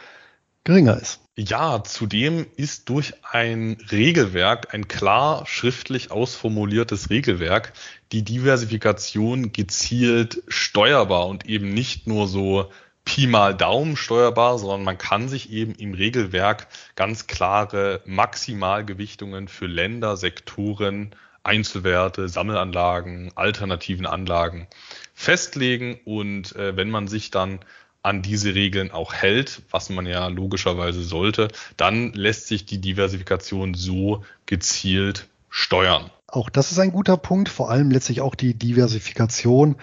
geringer 0.62 1.00
ist. 1.00 1.20
Ja, 1.40 1.84
zudem 1.84 2.46
ist 2.56 2.88
durch 2.88 3.14
ein 3.22 3.76
Regelwerk, 3.92 4.74
ein 4.74 4.88
klar 4.88 5.46
schriftlich 5.46 6.10
ausformuliertes 6.10 7.10
Regelwerk, 7.10 7.74
die 8.10 8.24
Diversifikation 8.24 9.52
gezielt 9.52 10.42
steuerbar 10.48 11.28
und 11.28 11.46
eben 11.46 11.72
nicht 11.72 12.08
nur 12.08 12.26
so 12.26 12.72
Pi 13.04 13.28
mal 13.28 13.54
Daumen 13.54 13.96
steuerbar, 13.96 14.58
sondern 14.58 14.82
man 14.82 14.98
kann 14.98 15.28
sich 15.28 15.52
eben 15.52 15.76
im 15.76 15.94
Regelwerk 15.94 16.66
ganz 16.96 17.28
klare 17.28 18.02
Maximalgewichtungen 18.04 19.46
für 19.46 19.66
Länder, 19.66 20.16
Sektoren, 20.16 21.14
Einzelwerte, 21.44 22.28
Sammelanlagen, 22.28 23.30
alternativen 23.36 24.06
Anlagen 24.06 24.66
festlegen. 25.14 26.00
Und 26.04 26.56
äh, 26.56 26.76
wenn 26.76 26.90
man 26.90 27.06
sich 27.06 27.30
dann 27.30 27.60
an 28.08 28.22
diese 28.22 28.54
Regeln 28.54 28.90
auch 28.90 29.12
hält, 29.12 29.62
was 29.70 29.90
man 29.90 30.06
ja 30.06 30.26
logischerweise 30.28 31.02
sollte, 31.02 31.48
dann 31.76 32.12
lässt 32.14 32.46
sich 32.46 32.64
die 32.64 32.80
Diversifikation 32.80 33.74
so 33.74 34.24
gezielt 34.46 35.28
steuern. 35.50 36.10
Auch 36.26 36.48
das 36.48 36.72
ist 36.72 36.78
ein 36.78 36.92
guter 36.92 37.16
Punkt, 37.16 37.48
vor 37.48 37.70
allem 37.70 37.90
letztlich 37.90 38.20
auch 38.20 38.34
die 38.34 38.54
Diversifikation 38.54 39.76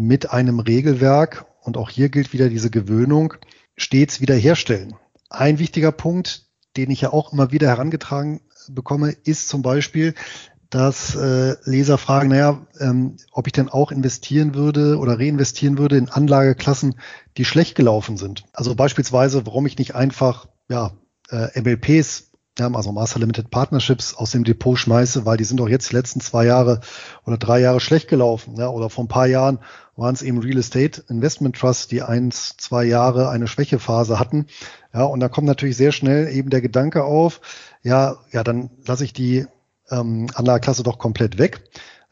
mit 0.00 0.30
einem 0.30 0.60
Regelwerk 0.60 1.46
und 1.62 1.76
auch 1.76 1.90
hier 1.90 2.10
gilt 2.10 2.32
wieder 2.32 2.48
diese 2.48 2.70
Gewöhnung, 2.70 3.34
stets 3.76 4.20
wiederherstellen. 4.20 4.94
Ein 5.30 5.58
wichtiger 5.58 5.92
Punkt, 5.92 6.44
den 6.76 6.90
ich 6.90 7.00
ja 7.00 7.12
auch 7.12 7.32
immer 7.32 7.52
wieder 7.52 7.68
herangetragen 7.68 8.42
bekomme, 8.68 9.16
ist 9.24 9.48
zum 9.48 9.62
Beispiel, 9.62 10.14
dass 10.76 11.16
äh, 11.16 11.56
Leser 11.64 11.96
fragen, 11.96 12.28
naja, 12.28 12.66
ähm, 12.80 13.16
ob 13.32 13.46
ich 13.46 13.54
denn 13.54 13.70
auch 13.70 13.90
investieren 13.90 14.54
würde 14.54 14.98
oder 14.98 15.18
reinvestieren 15.18 15.78
würde 15.78 15.96
in 15.96 16.10
Anlageklassen, 16.10 16.96
die 17.38 17.46
schlecht 17.46 17.76
gelaufen 17.76 18.18
sind. 18.18 18.44
Also 18.52 18.74
beispielsweise, 18.74 19.46
warum 19.46 19.64
ich 19.64 19.78
nicht 19.78 19.94
einfach 19.94 20.48
ja, 20.68 20.92
äh, 21.30 21.58
MLPs, 21.58 22.30
ja, 22.58 22.70
also 22.70 22.92
Master 22.92 23.20
Limited 23.20 23.48
Partnerships 23.50 24.14
aus 24.14 24.32
dem 24.32 24.44
Depot 24.44 24.78
schmeiße, 24.78 25.24
weil 25.24 25.38
die 25.38 25.44
sind 25.44 25.60
doch 25.60 25.68
jetzt 25.68 25.92
die 25.92 25.96
letzten 25.96 26.20
zwei 26.20 26.44
Jahre 26.44 26.80
oder 27.24 27.38
drei 27.38 27.58
Jahre 27.60 27.80
schlecht 27.80 28.08
gelaufen. 28.08 28.56
Ja, 28.58 28.68
oder 28.68 28.90
vor 28.90 29.04
ein 29.04 29.08
paar 29.08 29.26
Jahren 29.26 29.60
waren 29.96 30.14
es 30.14 30.20
eben 30.20 30.40
Real 30.40 30.58
Estate 30.58 31.04
Investment 31.08 31.56
Trusts, 31.56 31.88
die 31.88 32.02
eins, 32.02 32.54
zwei 32.58 32.84
Jahre 32.84 33.30
eine 33.30 33.46
Schwächephase 33.46 34.18
hatten. 34.18 34.44
Ja, 34.92 35.04
und 35.04 35.20
da 35.20 35.30
kommt 35.30 35.46
natürlich 35.46 35.78
sehr 35.78 35.92
schnell 35.92 36.28
eben 36.28 36.50
der 36.50 36.60
Gedanke 36.60 37.04
auf, 37.04 37.40
ja, 37.82 38.18
ja, 38.30 38.44
dann 38.44 38.68
lasse 38.84 39.04
ich 39.04 39.14
die 39.14 39.46
ähm, 39.90 40.26
Anlageklasse 40.34 40.82
doch 40.82 40.98
komplett 40.98 41.38
weg. 41.38 41.62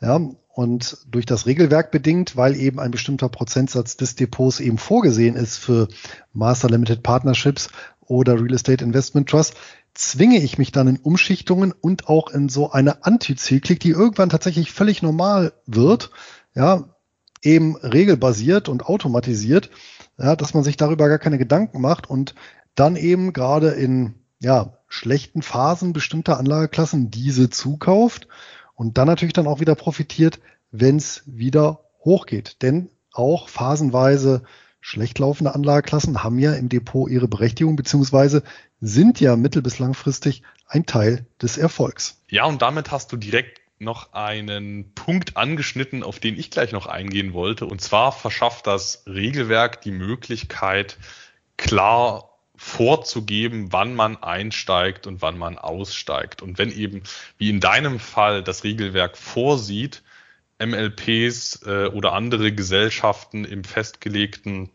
Ja, 0.00 0.20
und 0.54 0.98
durch 1.08 1.26
das 1.26 1.46
Regelwerk 1.46 1.90
bedingt, 1.90 2.36
weil 2.36 2.54
eben 2.54 2.78
ein 2.78 2.92
bestimmter 2.92 3.28
Prozentsatz 3.28 3.96
des 3.96 4.14
Depots 4.14 4.60
eben 4.60 4.78
vorgesehen 4.78 5.34
ist 5.34 5.58
für 5.58 5.88
Master 6.32 6.68
Limited 6.68 7.02
Partnerships 7.02 7.70
oder 8.00 8.34
Real 8.34 8.54
Estate 8.54 8.84
Investment 8.84 9.28
Trust, 9.28 9.54
zwinge 9.94 10.38
ich 10.38 10.58
mich 10.58 10.72
dann 10.72 10.88
in 10.88 10.96
Umschichtungen 10.98 11.72
und 11.72 12.08
auch 12.08 12.30
in 12.30 12.48
so 12.48 12.70
eine 12.70 13.04
Antizyklik, 13.04 13.80
die 13.80 13.90
irgendwann 13.90 14.28
tatsächlich 14.28 14.70
völlig 14.70 15.02
normal 15.02 15.52
wird, 15.66 16.10
ja, 16.54 16.84
eben 17.42 17.76
regelbasiert 17.76 18.68
und 18.68 18.86
automatisiert, 18.86 19.70
ja, 20.18 20.36
dass 20.36 20.54
man 20.54 20.64
sich 20.64 20.76
darüber 20.76 21.08
gar 21.08 21.18
keine 21.18 21.38
Gedanken 21.38 21.80
macht 21.80 22.08
und 22.08 22.34
dann 22.74 22.96
eben 22.96 23.32
gerade 23.32 23.70
in 23.70 24.14
ja, 24.40 24.78
schlechten 24.94 25.42
Phasen 25.42 25.92
bestimmter 25.92 26.38
Anlageklassen 26.38 27.10
diese 27.10 27.50
zukauft 27.50 28.28
und 28.74 28.96
dann 28.96 29.08
natürlich 29.08 29.32
dann 29.32 29.48
auch 29.48 29.58
wieder 29.58 29.74
profitiert, 29.74 30.38
wenn 30.70 30.96
es 30.96 31.22
wieder 31.26 31.80
hochgeht. 32.04 32.62
Denn 32.62 32.90
auch 33.12 33.48
phasenweise 33.48 34.44
schlecht 34.80 35.18
laufende 35.18 35.54
Anlageklassen 35.54 36.22
haben 36.22 36.38
ja 36.38 36.54
im 36.54 36.68
Depot 36.68 37.10
ihre 37.10 37.26
Berechtigung, 37.26 37.74
beziehungsweise 37.74 38.44
sind 38.80 39.20
ja 39.20 39.34
mittel- 39.34 39.62
bis 39.62 39.80
langfristig 39.80 40.42
ein 40.68 40.86
Teil 40.86 41.26
des 41.42 41.58
Erfolgs. 41.58 42.22
Ja, 42.28 42.44
und 42.44 42.62
damit 42.62 42.92
hast 42.92 43.10
du 43.10 43.16
direkt 43.16 43.60
noch 43.80 44.12
einen 44.12 44.94
Punkt 44.94 45.36
angeschnitten, 45.36 46.04
auf 46.04 46.20
den 46.20 46.38
ich 46.38 46.52
gleich 46.52 46.70
noch 46.70 46.86
eingehen 46.86 47.32
wollte. 47.32 47.66
Und 47.66 47.80
zwar 47.80 48.12
verschafft 48.12 48.68
das 48.68 49.02
Regelwerk 49.06 49.80
die 49.80 49.90
Möglichkeit, 49.90 50.98
klar 51.56 52.33
vorzugeben, 52.56 53.72
wann 53.72 53.94
man 53.94 54.16
einsteigt 54.22 55.06
und 55.06 55.22
wann 55.22 55.38
man 55.38 55.58
aussteigt. 55.58 56.42
Und 56.42 56.58
wenn 56.58 56.70
eben, 56.70 57.02
wie 57.36 57.50
in 57.50 57.60
deinem 57.60 57.98
Fall, 57.98 58.42
das 58.42 58.64
Regelwerk 58.64 59.16
vorsieht, 59.16 60.02
MLPs 60.58 61.62
äh, 61.66 61.86
oder 61.86 62.12
andere 62.12 62.52
Gesellschaften 62.52 63.44
im 63.44 63.64
festgelegten 63.64 64.70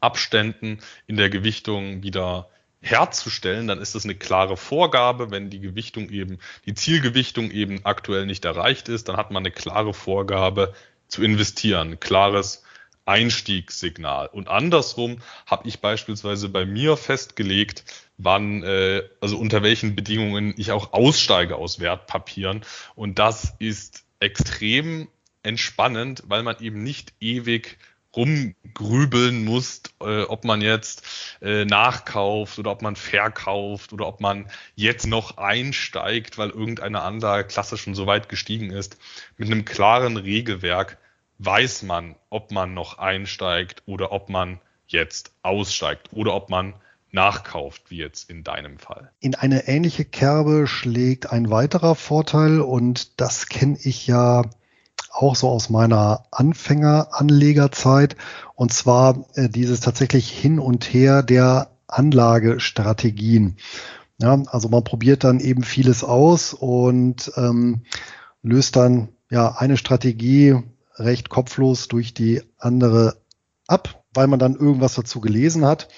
Abständen 0.00 0.80
in 1.06 1.16
der 1.16 1.30
Gewichtung 1.30 2.02
wieder 2.02 2.48
herzustellen, 2.82 3.66
dann 3.66 3.80
ist 3.80 3.94
das 3.94 4.04
eine 4.04 4.14
klare 4.14 4.56
Vorgabe. 4.56 5.30
Wenn 5.30 5.50
die 5.50 5.60
Gewichtung 5.60 6.08
eben, 6.10 6.38
die 6.66 6.74
Zielgewichtung 6.74 7.50
eben 7.50 7.84
aktuell 7.84 8.26
nicht 8.26 8.44
erreicht 8.44 8.88
ist, 8.88 9.08
dann 9.08 9.16
hat 9.16 9.30
man 9.30 9.42
eine 9.42 9.50
klare 9.50 9.94
Vorgabe 9.94 10.74
zu 11.08 11.22
investieren, 11.22 11.98
klares 12.00 12.62
Einstiegssignal. 13.06 14.26
Und 14.28 14.48
andersrum 14.48 15.18
habe 15.46 15.68
ich 15.68 15.80
beispielsweise 15.80 16.48
bei 16.48 16.64
mir 16.64 16.96
festgelegt, 16.96 17.84
wann, 18.18 18.62
äh, 18.62 19.02
also 19.20 19.38
unter 19.38 19.62
welchen 19.62 19.96
Bedingungen 19.96 20.54
ich 20.56 20.72
auch 20.72 20.92
aussteige 20.92 21.56
aus 21.56 21.80
Wertpapieren. 21.80 22.62
Und 22.94 23.18
das 23.18 23.54
ist 23.58 24.04
extrem 24.20 25.08
entspannend, 25.42 26.22
weil 26.26 26.42
man 26.42 26.56
eben 26.60 26.82
nicht 26.82 27.14
ewig 27.20 27.78
rumgrübeln 28.14 29.44
muss, 29.44 29.82
äh, 30.00 30.22
ob 30.22 30.44
man 30.44 30.62
jetzt 30.62 31.04
äh, 31.42 31.64
nachkauft 31.64 32.58
oder 32.58 32.72
ob 32.72 32.82
man 32.82 32.96
verkauft 32.96 33.92
oder 33.92 34.06
ob 34.06 34.20
man 34.20 34.50
jetzt 34.74 35.06
noch 35.06 35.36
einsteigt, 35.38 36.36
weil 36.36 36.50
irgendeine 36.50 37.02
andere 37.02 37.44
Klasse 37.44 37.78
schon 37.78 37.94
so 37.94 38.06
weit 38.06 38.28
gestiegen 38.28 38.70
ist. 38.70 38.98
Mit 39.36 39.48
einem 39.48 39.64
klaren 39.64 40.16
Regelwerk 40.16 40.98
weiß 41.40 41.82
man, 41.84 42.16
ob 42.28 42.52
man 42.52 42.74
noch 42.74 42.98
einsteigt 42.98 43.82
oder 43.86 44.12
ob 44.12 44.28
man 44.28 44.60
jetzt 44.86 45.32
aussteigt 45.42 46.10
oder 46.12 46.34
ob 46.34 46.50
man 46.50 46.74
nachkauft, 47.12 47.90
wie 47.90 47.96
jetzt 47.96 48.30
in 48.30 48.44
deinem 48.44 48.78
Fall. 48.78 49.10
In 49.20 49.34
eine 49.34 49.66
ähnliche 49.66 50.04
Kerbe 50.04 50.66
schlägt 50.66 51.32
ein 51.32 51.50
weiterer 51.50 51.94
Vorteil 51.94 52.60
und 52.60 53.20
das 53.20 53.48
kenne 53.48 53.78
ich 53.82 54.06
ja 54.06 54.42
auch 55.10 55.34
so 55.34 55.48
aus 55.48 55.70
meiner 55.70 56.26
Anfängeranlegerzeit 56.30 58.16
und 58.54 58.72
zwar 58.72 59.24
äh, 59.34 59.48
dieses 59.48 59.80
tatsächlich 59.80 60.30
hin 60.30 60.58
und 60.58 60.84
her 60.84 61.22
der 61.22 61.70
Anlagestrategien. 61.88 63.56
Ja, 64.18 64.40
also 64.46 64.68
man 64.68 64.84
probiert 64.84 65.24
dann 65.24 65.40
eben 65.40 65.62
vieles 65.62 66.04
aus 66.04 66.52
und 66.52 67.32
ähm, 67.36 67.82
löst 68.42 68.76
dann 68.76 69.08
ja 69.30 69.56
eine 69.56 69.78
Strategie 69.78 70.62
recht 71.00 71.28
kopflos 71.28 71.88
durch 71.88 72.14
die 72.14 72.42
andere 72.58 73.16
ab, 73.66 74.04
weil 74.14 74.26
man 74.26 74.38
dann 74.38 74.56
irgendwas 74.56 74.94
dazu 74.94 75.20
gelesen 75.20 75.64
hat. 75.64 75.88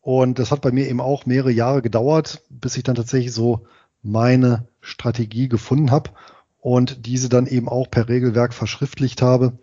Und 0.00 0.38
das 0.38 0.50
hat 0.50 0.60
bei 0.60 0.70
mir 0.70 0.88
eben 0.88 1.00
auch 1.00 1.26
mehrere 1.26 1.50
Jahre 1.50 1.80
gedauert, 1.82 2.42
bis 2.50 2.76
ich 2.76 2.82
dann 2.82 2.94
tatsächlich 2.94 3.32
so 3.32 3.66
meine 4.02 4.68
Strategie 4.80 5.48
gefunden 5.48 5.90
habe 5.90 6.10
und 6.58 7.06
diese 7.06 7.28
dann 7.28 7.46
eben 7.46 7.68
auch 7.68 7.90
per 7.90 8.08
Regelwerk 8.08 8.52
verschriftlicht 8.52 9.22
habe 9.22 9.58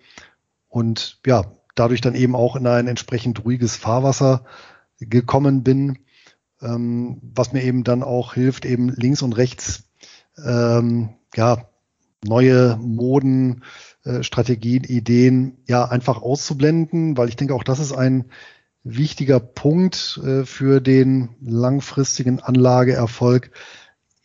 und 0.67 1.19
ja, 1.25 1.45
dadurch 1.75 2.01
dann 2.01 2.15
eben 2.15 2.35
auch 2.35 2.55
in 2.55 2.65
ein 2.65 2.87
entsprechend 2.87 3.45
ruhiges 3.45 3.75
Fahrwasser 3.75 4.45
gekommen 4.99 5.63
bin, 5.63 5.99
ähm, 6.61 7.19
was 7.21 7.53
mir 7.53 7.63
eben 7.63 7.83
dann 7.83 8.03
auch 8.03 8.33
hilft, 8.33 8.65
eben 8.65 8.89
links 8.89 9.21
und 9.21 9.33
rechts 9.33 9.83
ähm, 10.43 11.09
ja 11.35 11.69
neue 12.23 12.77
Moden, 12.77 13.63
äh, 14.03 14.23
Strategien, 14.23 14.83
Ideen 14.83 15.57
ja 15.67 15.85
einfach 15.85 16.21
auszublenden, 16.21 17.17
weil 17.17 17.29
ich 17.29 17.35
denke 17.35 17.53
auch 17.53 17.63
das 17.63 17.79
ist 17.79 17.93
ein 17.93 18.25
wichtiger 18.83 19.39
Punkt 19.39 20.19
äh, 20.23 20.43
für 20.45 20.81
den 20.81 21.35
langfristigen 21.41 22.39
Anlageerfolg, 22.39 23.51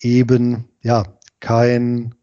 eben 0.01 0.69
ja 0.83 1.05
kein 1.41 2.15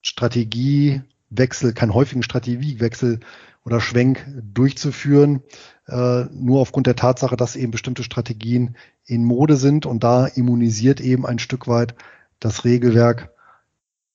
Strategiewechsel, 0.00 1.72
keinen 1.72 1.94
häufigen 1.94 2.22
Strategiewechsel 2.22 3.20
oder 3.64 3.80
Schwenk 3.80 4.24
durchzuführen, 4.54 5.42
äh, 5.88 6.24
nur 6.32 6.60
aufgrund 6.60 6.86
der 6.86 6.96
Tatsache, 6.96 7.36
dass 7.36 7.56
eben 7.56 7.72
bestimmte 7.72 8.02
Strategien 8.02 8.76
in 9.04 9.24
Mode 9.24 9.56
sind 9.56 9.86
und 9.86 10.04
da 10.04 10.26
immunisiert 10.26 11.00
eben 11.00 11.26
ein 11.26 11.38
Stück 11.38 11.66
weit 11.66 11.94
das 12.38 12.64
Regelwerk 12.64 13.31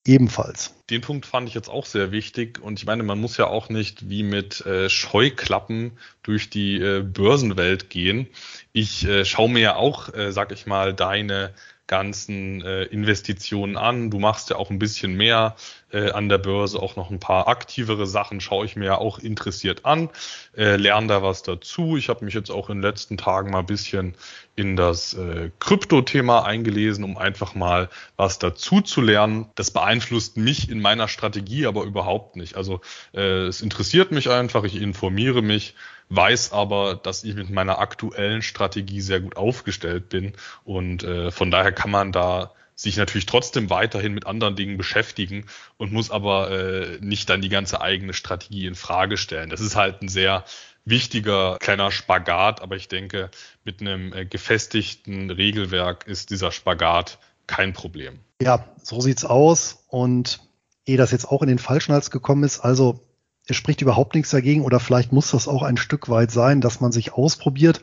ebenfalls. 0.08 0.74
Den 0.90 1.02
Punkt 1.02 1.26
fand 1.26 1.48
ich 1.48 1.54
jetzt 1.54 1.68
auch 1.68 1.86
sehr 1.86 2.10
wichtig 2.10 2.60
und 2.60 2.78
ich 2.78 2.86
meine, 2.86 3.02
man 3.02 3.20
muss 3.20 3.36
ja 3.36 3.46
auch 3.46 3.68
nicht 3.68 4.08
wie 4.08 4.22
mit 4.22 4.64
äh, 4.64 4.88
Scheuklappen 4.88 5.92
durch 6.22 6.48
die 6.48 6.80
äh, 6.80 7.02
Börsenwelt 7.02 7.90
gehen. 7.90 8.26
Ich 8.72 9.06
äh, 9.06 9.24
schaue 9.24 9.50
mir 9.50 9.60
ja 9.60 9.76
auch, 9.76 10.12
äh, 10.14 10.32
sag 10.32 10.50
ich 10.50 10.66
mal, 10.66 10.94
deine 10.94 11.52
ganzen 11.88 12.62
äh, 12.62 12.84
Investitionen 12.84 13.76
an. 13.76 14.10
Du 14.10 14.20
machst 14.20 14.50
ja 14.50 14.56
auch 14.56 14.70
ein 14.70 14.78
bisschen 14.78 15.14
mehr 15.14 15.56
äh, 15.90 16.10
an 16.10 16.28
der 16.28 16.38
Börse, 16.38 16.80
auch 16.80 16.96
noch 16.96 17.10
ein 17.10 17.18
paar 17.18 17.48
aktivere 17.48 18.06
Sachen 18.06 18.40
schaue 18.40 18.66
ich 18.66 18.76
mir 18.76 18.84
ja 18.84 18.98
auch 18.98 19.18
interessiert 19.18 19.84
an, 19.84 20.10
äh, 20.56 20.76
lerne 20.76 21.08
da 21.08 21.22
was 21.22 21.42
dazu. 21.42 21.96
Ich 21.96 22.10
habe 22.10 22.24
mich 22.24 22.34
jetzt 22.34 22.50
auch 22.50 22.68
in 22.68 22.76
den 22.76 22.82
letzten 22.82 23.16
Tagen 23.16 23.50
mal 23.50 23.60
ein 23.60 23.66
bisschen 23.66 24.14
in 24.54 24.76
das 24.76 25.14
äh, 25.14 25.50
Krypto-Thema 25.60 26.44
eingelesen, 26.44 27.04
um 27.04 27.16
einfach 27.16 27.54
mal 27.54 27.88
was 28.16 28.38
dazu 28.38 28.82
zu 28.82 29.00
lernen. 29.00 29.46
Das 29.54 29.70
beeinflusst 29.70 30.36
mich 30.36 30.70
in 30.70 30.80
meiner 30.80 31.08
Strategie 31.08 31.66
aber 31.66 31.84
überhaupt 31.84 32.36
nicht. 32.36 32.56
Also 32.56 32.80
äh, 33.14 33.46
es 33.46 33.62
interessiert 33.62 34.12
mich 34.12 34.28
einfach, 34.28 34.64
ich 34.64 34.76
informiere 34.76 35.42
mich 35.42 35.74
weiß 36.10 36.52
aber, 36.52 36.94
dass 36.94 37.24
ich 37.24 37.34
mit 37.34 37.50
meiner 37.50 37.78
aktuellen 37.78 38.42
Strategie 38.42 39.00
sehr 39.00 39.20
gut 39.20 39.36
aufgestellt 39.36 40.08
bin 40.08 40.32
und 40.64 41.02
äh, 41.02 41.30
von 41.30 41.50
daher 41.50 41.72
kann 41.72 41.90
man 41.90 42.12
da 42.12 42.52
sich 42.74 42.96
natürlich 42.96 43.26
trotzdem 43.26 43.70
weiterhin 43.70 44.14
mit 44.14 44.26
anderen 44.26 44.54
Dingen 44.54 44.76
beschäftigen 44.76 45.46
und 45.78 45.92
muss 45.92 46.12
aber 46.12 46.50
äh, 46.50 46.98
nicht 47.00 47.28
dann 47.28 47.42
die 47.42 47.48
ganze 47.48 47.80
eigene 47.80 48.14
Strategie 48.14 48.66
in 48.66 48.76
Frage 48.76 49.16
stellen. 49.16 49.50
Das 49.50 49.60
ist 49.60 49.74
halt 49.74 50.00
ein 50.00 50.08
sehr 50.08 50.44
wichtiger 50.84 51.58
kleiner 51.58 51.90
Spagat, 51.90 52.62
aber 52.62 52.76
ich 52.76 52.86
denke, 52.86 53.30
mit 53.64 53.80
einem 53.80 54.12
äh, 54.12 54.24
gefestigten 54.24 55.30
Regelwerk 55.30 56.06
ist 56.06 56.30
dieser 56.30 56.52
Spagat 56.52 57.18
kein 57.48 57.72
Problem. 57.72 58.20
Ja, 58.40 58.64
so 58.80 59.00
sieht's 59.00 59.24
aus 59.24 59.84
und 59.88 60.40
ehe 60.86 60.96
das 60.96 61.10
jetzt 61.10 61.26
auch 61.26 61.42
in 61.42 61.48
den 61.48 61.58
Fallschnalz 61.58 62.10
gekommen 62.10 62.44
ist, 62.44 62.60
also 62.60 63.07
es 63.48 63.56
spricht 63.56 63.80
überhaupt 63.80 64.14
nichts 64.14 64.30
dagegen 64.30 64.62
oder 64.62 64.78
vielleicht 64.78 65.12
muss 65.12 65.30
das 65.30 65.48
auch 65.48 65.62
ein 65.62 65.76
Stück 65.76 66.08
weit 66.08 66.30
sein, 66.30 66.60
dass 66.60 66.80
man 66.80 66.92
sich 66.92 67.14
ausprobiert, 67.14 67.80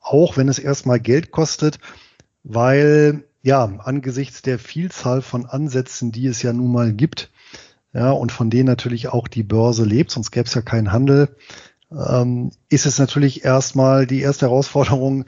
auch 0.00 0.36
wenn 0.36 0.48
es 0.48 0.58
erstmal 0.58 1.00
Geld 1.00 1.30
kostet, 1.30 1.78
weil 2.42 3.24
ja, 3.42 3.64
angesichts 3.64 4.42
der 4.42 4.58
Vielzahl 4.58 5.22
von 5.22 5.46
Ansätzen, 5.46 6.12
die 6.12 6.26
es 6.26 6.42
ja 6.42 6.52
nun 6.52 6.72
mal 6.72 6.92
gibt, 6.92 7.30
ja, 7.92 8.10
und 8.10 8.32
von 8.32 8.50
denen 8.50 8.66
natürlich 8.66 9.08
auch 9.08 9.28
die 9.28 9.42
Börse 9.42 9.84
lebt, 9.84 10.10
sonst 10.10 10.30
gäbe 10.30 10.46
es 10.46 10.54
ja 10.54 10.62
keinen 10.62 10.92
Handel, 10.92 11.36
ähm, 11.92 12.50
ist 12.68 12.86
es 12.86 12.98
natürlich 12.98 13.44
erstmal 13.44 14.06
die 14.06 14.20
erste 14.20 14.46
Herausforderung, 14.46 15.26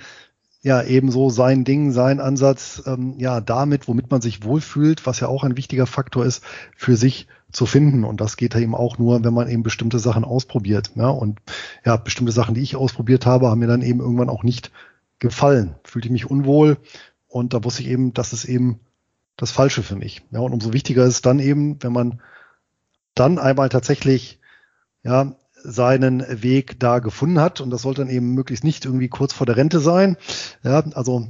ja, 0.63 0.83
ebenso 0.83 1.31
sein 1.31 1.65
Ding, 1.65 1.93
sein 1.93 2.19
Ansatz, 2.19 2.83
ähm, 2.87 3.15
ja, 3.19 3.41
damit, 3.41 3.87
womit 3.87 4.11
man 4.11 4.21
sich 4.21 4.43
wohlfühlt, 4.43 5.07
was 5.07 5.21
ja 5.21 5.29
auch 5.29 5.45
ein 5.45 5.57
wichtiger 5.57 5.87
Faktor 5.87 6.25
ist, 6.25 6.43
für 6.75 6.97
sich 6.97 7.29
zu 7.53 7.67
finden. 7.67 8.05
Und 8.05 8.21
das 8.21 8.37
geht 8.37 8.55
eben 8.55 8.75
auch 8.75 8.99
nur, 8.99 9.25
wenn 9.25 9.35
man 9.35 9.49
eben 9.49 9.63
bestimmte 9.63 9.99
Sachen 9.99 10.25
ausprobiert. 10.25 10.93
Ja, 10.95 11.09
und 11.09 11.41
ja, 11.85 11.97
bestimmte 11.97 12.33
Sachen, 12.33 12.55
die 12.55 12.63
ich 12.63 12.77
ausprobiert 12.77 13.27
habe, 13.27 13.49
haben 13.49 13.61
mir 13.61 13.67
dann 13.67 13.83
eben 13.83 14.01
irgendwann 14.01 14.29
auch 14.29 14.43
nicht 14.43 14.73
gefallen. 15.19 15.77
Fühlte 15.85 16.09
ich 16.09 16.13
mich 16.13 16.31
unwohl 16.31 16.79
und 17.29 17.55
da 17.55 17.65
wusste 17.65 17.83
ich 17.83 17.89
eben, 17.89 18.13
das 18.15 18.33
ist 18.33 18.45
eben 18.45 18.81
das 19.37 19.51
Falsche 19.51 19.83
für 19.83 19.97
mich. 19.97 20.23
Ja, 20.31 20.41
und 20.41 20.53
umso 20.53 20.73
wichtiger 20.73 21.05
ist 21.05 21.15
es 21.15 21.23
dann 21.23 21.39
eben, 21.39 21.83
wenn 21.83 21.93
man 21.93 22.21
dann 23.15 23.39
einmal 23.39 23.69
tatsächlich 23.69 24.41
ja, 25.03 25.37
seinen 25.63 26.43
Weg 26.43 26.79
da 26.81 26.99
gefunden 27.01 27.41
hat. 27.41 27.61
Und 27.61 27.71
das 27.71 27.83
sollte 27.83 28.03
dann 28.03 28.11
eben 28.11 28.35
möglichst 28.35 28.65
nicht 28.65 28.85
irgendwie 28.85 29.09
kurz 29.09 29.33
vor 29.33 29.47
der 29.47 29.57
Rente 29.57 29.81
sein. 29.81 30.17
Ja, 30.63 30.85
also 30.95 31.29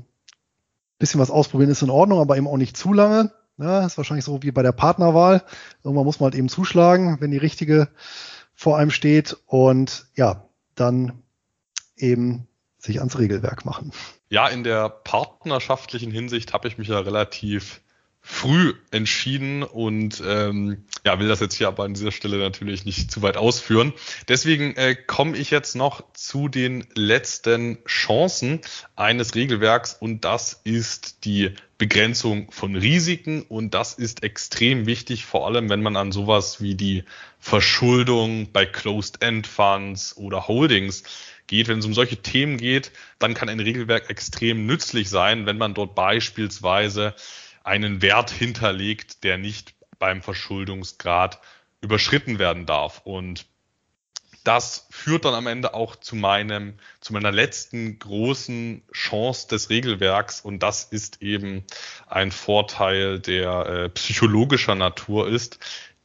bisschen 0.99 1.21
was 1.21 1.31
ausprobieren 1.31 1.71
ist 1.71 1.83
in 1.83 1.91
Ordnung, 1.91 2.21
aber 2.21 2.37
eben 2.37 2.49
auch 2.49 2.57
nicht 2.57 2.77
zu 2.77 2.93
lange. 2.93 3.33
Ja, 3.59 3.87
ist 3.87 3.97
wahrscheinlich 3.97 4.25
so 4.25 4.43
wie 4.43 4.51
bei 4.51 4.63
der 4.63 4.73
Partnerwahl. 4.73 5.43
Irgendwann 5.83 6.05
muss 6.05 6.21
man 6.21 6.27
halt 6.27 6.35
eben 6.35 6.49
zuschlagen, 6.49 7.17
wenn 7.21 7.31
die 7.31 7.39
richtige 7.39 7.89
vor 8.55 8.79
einem 8.79 8.91
steht 8.91 9.37
und 9.47 10.07
ja, 10.15 10.49
dann 10.75 11.23
eben 11.97 12.47
sich 12.79 12.99
ans 12.99 13.19
Regelwerk 13.19 13.65
machen. 13.65 13.93
Ja, 14.29 14.49
in 14.49 14.65
der 14.65 14.89
partnerschaftlichen 14.89 16.11
Hinsicht 16.11 16.53
habe 16.53 16.69
ich 16.69 16.79
mich 16.79 16.89
ja 16.89 16.99
relativ 16.99 17.81
früh 18.29 18.75
entschieden 18.91 19.63
und 19.63 20.21
ähm, 20.27 20.85
ja, 21.05 21.21
will 21.21 21.29
das 21.29 21.39
jetzt 21.39 21.55
hier 21.55 21.69
aber 21.69 21.85
an 21.85 21.95
dieser 21.95 22.11
Stelle 22.11 22.39
natürlich 22.39 22.85
nicht 22.85 23.09
zu 23.09 23.23
weit 23.23 23.37
ausführen. 23.37 23.93
Deswegen 24.27 24.75
äh, 24.75 24.97
komme 24.97 25.37
ich 25.37 25.53
jetzt 25.53 25.77
noch 25.77 26.03
zu 26.13 26.49
den 26.49 26.85
letzten 26.97 27.79
Chancen 27.87 28.63
eines 28.97 29.37
Regelwerks 29.37 29.95
und 29.95 30.25
das 30.25 30.61
ist 30.65 31.25
die 31.25 31.53
Begrenzung 31.79 32.51
von 32.51 32.75
Risiken 32.75 33.43
und 33.43 33.75
das 33.75 33.95
ist 33.95 34.25
extrem 34.25 34.87
wichtig, 34.87 35.25
vor 35.25 35.47
allem 35.47 35.71
wenn 35.71 35.83
man 35.83 35.97
an 35.97 36.11
sowas 36.11 36.61
wie 36.61 36.75
die 36.75 37.05
Verschuldung 37.39 38.51
bei 38.51 38.67
Closed-End-Funds 38.67 40.17
oder 40.17 40.49
Holdings 40.49 41.05
geht. 41.47 41.69
Wenn 41.69 41.79
es 41.79 41.87
um 41.87 41.95
solche 41.95 42.17
Themen 42.17 42.57
geht, 42.57 42.91
dann 43.21 43.35
kann 43.35 43.49
ein 43.49 43.61
Regelwerk 43.61 44.11
extrem 44.11 44.67
nützlich 44.67 45.09
sein, 45.09 45.47
wenn 45.47 45.59
man 45.59 45.75
dort 45.75 45.95
beispielsweise 45.95 47.15
einen 47.67 48.01
Wert 48.01 48.31
hinterlegt, 48.31 49.25
der 49.25 49.39
nicht 49.39 49.75
beim 49.99 50.23
Verschuldungsgrad 50.23 51.41
überschritten 51.81 52.39
werden 52.39 52.65
darf. 52.65 53.01
Und 53.05 53.47
das 54.45 54.87
führt 54.91 55.25
dann 55.25 55.35
am 55.35 55.49
Ende 55.49 55.75
auch 55.75 55.97
zu 55.97 56.15
meinem, 56.15 56.75
zu 57.01 57.13
meiner 57.13 57.33
letzten 57.33 57.99
großen 57.99 58.85
Chance 58.93 59.49
des 59.49 59.71
Regelwerks 59.71 60.41
und 60.41 60.63
das 60.63 60.85
ist 60.85 61.21
eben 61.21 61.65
ein 62.07 62.31
Vorteil, 62.31 63.19
der 63.19 63.67
äh, 63.67 63.89
psychologischer 63.89 64.77
Natur 64.77 65.29
ist, 65.29 65.59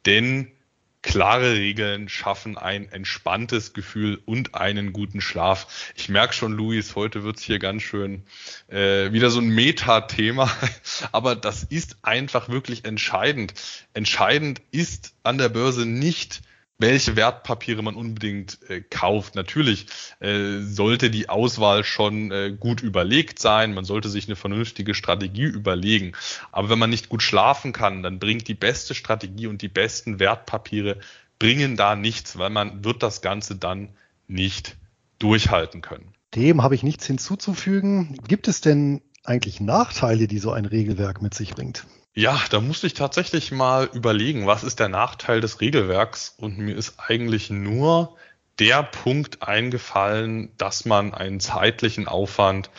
denn 0.08 0.52
klare 1.01 1.53
Regeln 1.53 2.09
schaffen 2.09 2.57
ein 2.57 2.91
entspanntes 2.91 3.73
Gefühl 3.73 4.21
und 4.25 4.55
einen 4.55 4.93
guten 4.93 5.21
Schlaf. 5.21 5.91
Ich 5.95 6.09
merke 6.09 6.33
schon, 6.33 6.51
Luis, 6.51 6.95
heute 6.95 7.23
wird's 7.23 7.41
hier 7.41 7.59
ganz 7.59 7.81
schön 7.81 8.23
äh, 8.67 9.11
wieder 9.11 9.31
so 9.31 9.39
ein 9.39 9.49
Metathema, 9.49 10.51
aber 11.11 11.35
das 11.35 11.63
ist 11.63 11.97
einfach 12.03 12.49
wirklich 12.49 12.85
entscheidend. 12.85 13.53
Entscheidend 13.93 14.61
ist 14.71 15.13
an 15.23 15.37
der 15.37 15.49
Börse 15.49 15.85
nicht, 15.85 16.41
welche 16.81 17.15
Wertpapiere 17.15 17.81
man 17.81 17.95
unbedingt 17.95 18.59
äh, 18.69 18.81
kauft. 18.81 19.35
Natürlich 19.35 19.85
äh, 20.19 20.59
sollte 20.61 21.09
die 21.09 21.29
Auswahl 21.29 21.83
schon 21.83 22.31
äh, 22.31 22.55
gut 22.59 22.81
überlegt 22.81 23.39
sein. 23.39 23.73
Man 23.73 23.85
sollte 23.85 24.09
sich 24.09 24.27
eine 24.27 24.35
vernünftige 24.35 24.93
Strategie 24.93 25.43
überlegen. 25.43 26.13
Aber 26.51 26.69
wenn 26.69 26.79
man 26.79 26.89
nicht 26.89 27.07
gut 27.09 27.23
schlafen 27.23 27.71
kann, 27.71 28.03
dann 28.03 28.19
bringt 28.19 28.47
die 28.47 28.55
beste 28.55 28.95
Strategie 28.95 29.47
und 29.47 29.61
die 29.61 29.69
besten 29.69 30.19
Wertpapiere 30.19 30.97
bringen 31.39 31.77
da 31.77 31.95
nichts, 31.95 32.37
weil 32.37 32.49
man 32.49 32.83
wird 32.83 33.03
das 33.03 33.21
Ganze 33.21 33.55
dann 33.55 33.89
nicht 34.27 34.75
durchhalten 35.19 35.81
können. 35.81 36.13
Dem 36.35 36.63
habe 36.63 36.75
ich 36.75 36.83
nichts 36.83 37.05
hinzuzufügen. 37.05 38.17
Gibt 38.27 38.47
es 38.47 38.61
denn 38.61 39.01
eigentlich 39.23 39.59
Nachteile, 39.59 40.27
die 40.27 40.39
so 40.39 40.51
ein 40.51 40.65
Regelwerk 40.65 41.21
mit 41.21 41.33
sich 41.33 41.53
bringt? 41.53 41.85
Ja, 42.13 42.41
da 42.50 42.60
musste 42.60 42.88
ich 42.88 42.93
tatsächlich 42.93 43.52
mal 43.52 43.89
überlegen, 43.93 44.45
was 44.45 44.63
ist 44.63 44.80
der 44.80 44.89
Nachteil 44.89 45.39
des 45.39 45.62
Regelwerks? 45.62 46.36
Und 46.38 46.58
mir 46.58 46.76
ist 46.76 46.95
eigentlich 47.00 47.50
nur 47.50 48.17
der 48.60 48.84
Punkt 48.84 49.43
eingefallen, 49.43 50.52
dass 50.58 50.84
man 50.84 51.13
einen 51.13 51.39
zeitlichen 51.39 52.10
Aufwand 52.10 52.69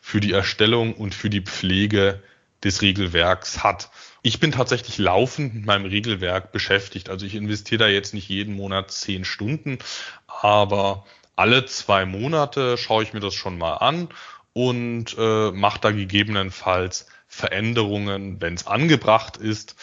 für 0.00 0.20
die 0.20 0.32
Erstellung 0.32 0.94
und 0.94 1.14
für 1.14 1.28
die 1.28 1.42
Pflege 1.42 2.22
des 2.64 2.80
Regelwerks 2.80 3.62
hat. 3.62 3.90
Ich 4.22 4.40
bin 4.40 4.52
tatsächlich 4.52 4.96
laufend 4.96 5.54
mit 5.54 5.66
meinem 5.66 5.84
Regelwerk 5.84 6.50
beschäftigt. 6.50 7.10
Also 7.10 7.26
ich 7.26 7.34
investiere 7.34 7.78
da 7.78 7.88
jetzt 7.88 8.14
nicht 8.14 8.28
jeden 8.30 8.56
Monat 8.56 8.90
zehn 8.90 9.26
Stunden, 9.26 9.78
aber 10.26 11.04
alle 11.36 11.66
zwei 11.66 12.06
Monate 12.06 12.78
schaue 12.78 13.02
ich 13.02 13.12
mir 13.12 13.20
das 13.20 13.34
schon 13.34 13.58
mal 13.58 13.74
an 13.74 14.08
und 14.54 15.14
äh, 15.18 15.52
macht 15.52 15.84
da 15.84 15.90
gegebenenfalls 15.90 17.06
Veränderungen, 17.38 18.40
wenn 18.40 18.54
es 18.54 18.66
angebracht 18.66 19.36
ist, 19.36 19.76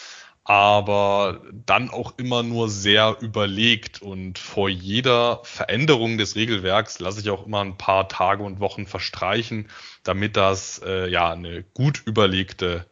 aber 0.44 1.40
dann 1.52 1.90
auch 1.90 2.14
immer 2.18 2.42
nur 2.42 2.68
sehr 2.68 3.16
überlegt 3.20 4.00
und 4.00 4.38
vor 4.38 4.68
jeder 4.68 5.40
Veränderung 5.42 6.18
des 6.18 6.36
Regelwerks 6.36 7.00
lasse 7.00 7.20
ich 7.20 7.30
auch 7.30 7.46
immer 7.46 7.62
ein 7.62 7.78
paar 7.78 8.08
Tage 8.08 8.44
und 8.44 8.60
Wochen 8.60 8.86
verstreichen, 8.86 9.68
damit 10.04 10.36
das 10.36 10.80
äh, 10.84 11.08
ja 11.08 11.32
eine 11.32 11.64
gut 11.74 12.02
überlegte 12.04 12.86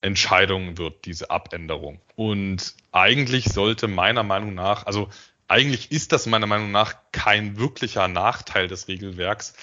Entscheidung 0.00 0.76
wird, 0.78 1.06
diese 1.06 1.30
Abänderung. 1.30 2.00
Und 2.16 2.74
eigentlich 2.92 3.46
sollte 3.46 3.88
meiner 3.88 4.22
Meinung 4.24 4.54
nach, 4.54 4.84
also 4.84 5.08
eigentlich 5.46 5.92
ist 5.92 6.12
das 6.12 6.26
meiner 6.26 6.46
Meinung 6.46 6.72
nach 6.72 6.94
kein 7.12 7.56
wirklicher 7.58 8.06
Nachteil 8.08 8.68
des 8.68 8.88
Regelwerks, 8.88 9.54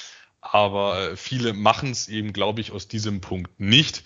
aber 0.46 1.12
äh, 1.12 1.16
viele 1.16 1.54
machen 1.54 1.92
es 1.92 2.08
eben, 2.08 2.32
glaube 2.34 2.62
ich, 2.62 2.72
aus 2.72 2.88
diesem 2.88 3.22
Punkt 3.22 3.60
nicht. 3.60 4.04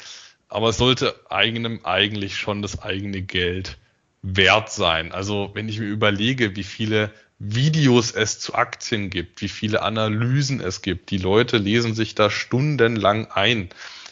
Aber 0.49 0.69
es 0.69 0.77
sollte 0.77 1.15
eigenem 1.29 1.81
eigentlich 1.85 2.37
schon 2.37 2.61
das 2.61 2.81
eigene 2.81 3.21
Geld 3.21 3.77
wert 4.21 4.71
sein. 4.71 5.11
Also 5.11 5.51
wenn 5.53 5.69
ich 5.69 5.79
mir 5.79 5.87
überlege, 5.87 6.55
wie 6.55 6.63
viele 6.63 7.11
Videos 7.39 8.11
es 8.11 8.39
zu 8.39 8.53
Aktien 8.53 9.09
gibt, 9.09 9.41
wie 9.41 9.47
viele 9.47 9.81
Analysen 9.81 10.59
es 10.59 10.81
gibt, 10.81 11.09
die 11.11 11.17
Leute 11.17 11.57
lesen 11.57 11.95
sich 11.95 12.15
da 12.15 12.29
stundenlang 12.29 13.31
ein 13.31 13.69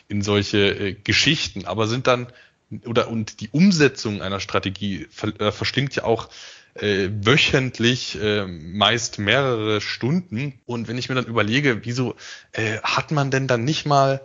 in 0.08 0.22
solche 0.22 0.70
äh, 0.70 0.94
Geschichten, 0.94 1.66
aber 1.66 1.88
sind 1.88 2.08
dann 2.08 2.28
oder 2.86 3.10
und 3.10 3.42
die 3.42 3.50
Umsetzung 3.50 4.22
einer 4.22 4.40
Strategie 4.40 5.08
ver, 5.10 5.40
äh, 5.40 5.52
verschlingt 5.52 5.96
ja 5.96 6.04
auch 6.04 6.30
äh, 6.76 7.10
wöchentlich 7.12 8.22
äh, 8.22 8.46
meist 8.46 9.20
mehrere 9.20 9.82
Stunden. 9.82 10.60
Und 10.66 10.88
wenn 10.88 10.98
ich 10.98 11.10
mir 11.10 11.16
dann 11.16 11.26
überlege, 11.26 11.86
wieso 11.86 12.16
äh, 12.54 12.78
hat 12.84 13.12
man 13.12 13.32
denn 13.32 13.48
dann 13.48 13.64
nicht 13.64 13.86
mal 13.86 14.22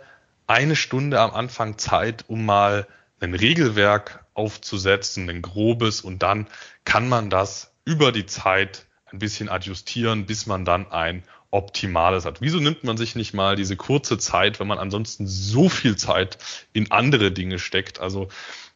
eine 0.47 0.75
Stunde 0.75 1.19
am 1.19 1.31
Anfang 1.31 1.77
Zeit, 1.77 2.25
um 2.27 2.45
mal 2.45 2.87
ein 3.19 3.33
Regelwerk 3.33 4.25
aufzusetzen, 4.33 5.29
ein 5.29 5.41
grobes, 5.41 6.01
und 6.01 6.23
dann 6.23 6.47
kann 6.85 7.07
man 7.07 7.29
das 7.29 7.73
über 7.85 8.11
die 8.11 8.25
Zeit 8.25 8.85
ein 9.05 9.19
bisschen 9.19 9.49
adjustieren, 9.49 10.25
bis 10.25 10.45
man 10.45 10.65
dann 10.65 10.91
ein 10.91 11.23
Optimales 11.51 12.25
hat. 12.25 12.41
Wieso 12.41 12.59
nimmt 12.59 12.83
man 12.83 12.97
sich 12.97 13.15
nicht 13.15 13.33
mal 13.33 13.55
diese 13.55 13.75
kurze 13.75 14.17
Zeit, 14.17 14.59
wenn 14.59 14.67
man 14.67 14.79
ansonsten 14.79 15.27
so 15.27 15.69
viel 15.69 15.95
Zeit 15.95 16.39
in 16.73 16.91
andere 16.91 17.31
Dinge 17.31 17.59
steckt? 17.59 17.99
Also 17.99 18.29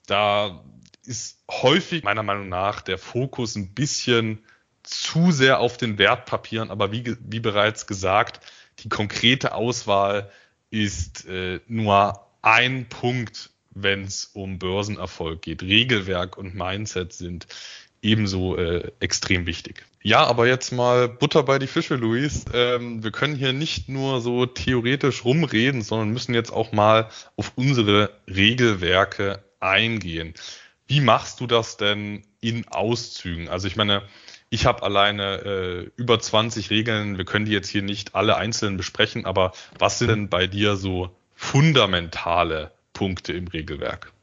da 0.06 0.64
ist 1.04 1.44
häufig 1.50 2.04
meiner 2.04 2.22
Meinung 2.22 2.50
nach 2.50 2.82
der 2.82 3.00
Fokus 3.00 3.56
ein 3.56 3.74
bisschen 3.74 4.44
zu 4.84 5.32
sehr 5.32 5.60
auf 5.60 5.78
den 5.78 5.98
Wertpapieren, 5.98 6.70
aber 6.70 6.92
wie, 6.92 7.18
wie 7.20 7.40
bereits 7.40 7.88
gesagt, 7.88 8.42
die 8.80 8.90
konkrete 8.90 9.56
Auswahl 9.56 10.32
ist 10.70 11.28
äh, 11.28 11.60
nur 11.68 12.28
ein 12.42 12.88
Punkt, 12.90 13.50
wenn 13.72 14.04
es 14.04 14.26
um 14.26 14.60
Börsenerfolg 14.60 15.42
geht. 15.42 15.62
Regelwerk 15.64 16.38
und 16.38 16.56
Mindset 16.56 17.14
sind 17.14 17.48
ebenso 18.02 18.58
äh, 18.58 18.92
extrem 19.00 19.46
wichtig. 19.46 19.86
Ja, 20.02 20.24
aber 20.26 20.48
jetzt 20.48 20.72
mal 20.72 21.10
Butter 21.10 21.44
bei 21.44 21.60
die 21.60 21.68
Fische, 21.68 21.96
Luis. 21.96 22.46
Ähm, 22.54 23.04
wir 23.04 23.12
können 23.12 23.36
hier 23.36 23.54
nicht 23.54 23.90
nur 23.90 24.22
so 24.22 24.46
theoretisch 24.46 25.26
rumreden, 25.26 25.82
sondern 25.82 26.10
müssen 26.10 26.34
jetzt 26.34 26.52
auch 26.52 26.72
mal 26.72 27.10
auf 27.36 27.52
unsere 27.56 28.12
Regelwerke 28.28 29.44
eingehen. 29.60 30.34
Wie 30.88 31.02
machst 31.02 31.40
du 31.42 31.48
das 31.48 31.78
denn 31.78 32.24
in 32.40 32.68
Auszügen? 32.70 33.50
Also 33.50 33.68
ich 33.68 33.76
meine, 33.76 34.04
ich 34.50 34.66
habe 34.66 34.84
alleine 34.84 35.42
äh, 35.44 35.92
über 35.96 36.20
20 36.20 36.70
Regeln. 36.70 37.18
Wir 37.18 37.26
können 37.26 37.46
die 37.46 37.52
jetzt 37.52 37.70
hier 37.70 37.82
nicht 37.82 38.16
alle 38.16 38.38
einzeln 38.38 38.78
besprechen, 38.78 39.26
aber 39.26 39.52
was 39.78 40.00
sind 40.00 40.10
denn 40.10 40.30
bei 40.30 40.48
dir 40.48 40.76
so 40.76 41.10
fundamentale 41.36 42.72
Punkte 42.94 43.34
im 43.34 43.48
Regelwerk? 43.48 44.14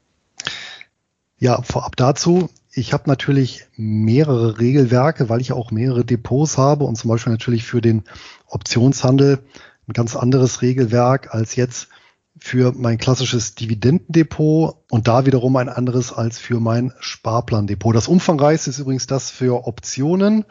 Ja, 1.38 1.62
vorab 1.62 1.96
dazu, 1.96 2.48
ich 2.72 2.92
habe 2.92 3.08
natürlich 3.08 3.66
mehrere 3.76 4.58
Regelwerke, 4.58 5.28
weil 5.28 5.40
ich 5.40 5.52
auch 5.52 5.70
mehrere 5.70 6.04
Depots 6.04 6.58
habe 6.58 6.84
und 6.84 6.96
zum 6.96 7.10
Beispiel 7.10 7.32
natürlich 7.32 7.64
für 7.64 7.80
den 7.80 8.04
Optionshandel 8.46 9.40
ein 9.87 9.92
ganz 9.92 10.16
anderes 10.16 10.62
Regelwerk 10.62 11.34
als 11.34 11.56
jetzt 11.56 11.88
für 12.38 12.72
mein 12.72 12.98
klassisches 12.98 13.54
Dividendendepot 13.54 14.76
und 14.90 15.08
da 15.08 15.24
wiederum 15.26 15.56
ein 15.56 15.68
anderes 15.68 16.12
als 16.12 16.38
für 16.38 16.60
mein 16.60 16.92
Sparplandepot. 16.98 17.94
Das 17.94 18.08
umfangreichste 18.08 18.70
ist 18.70 18.78
übrigens 18.78 19.06
das 19.06 19.30
für 19.30 19.66
Optionen. 19.66 20.44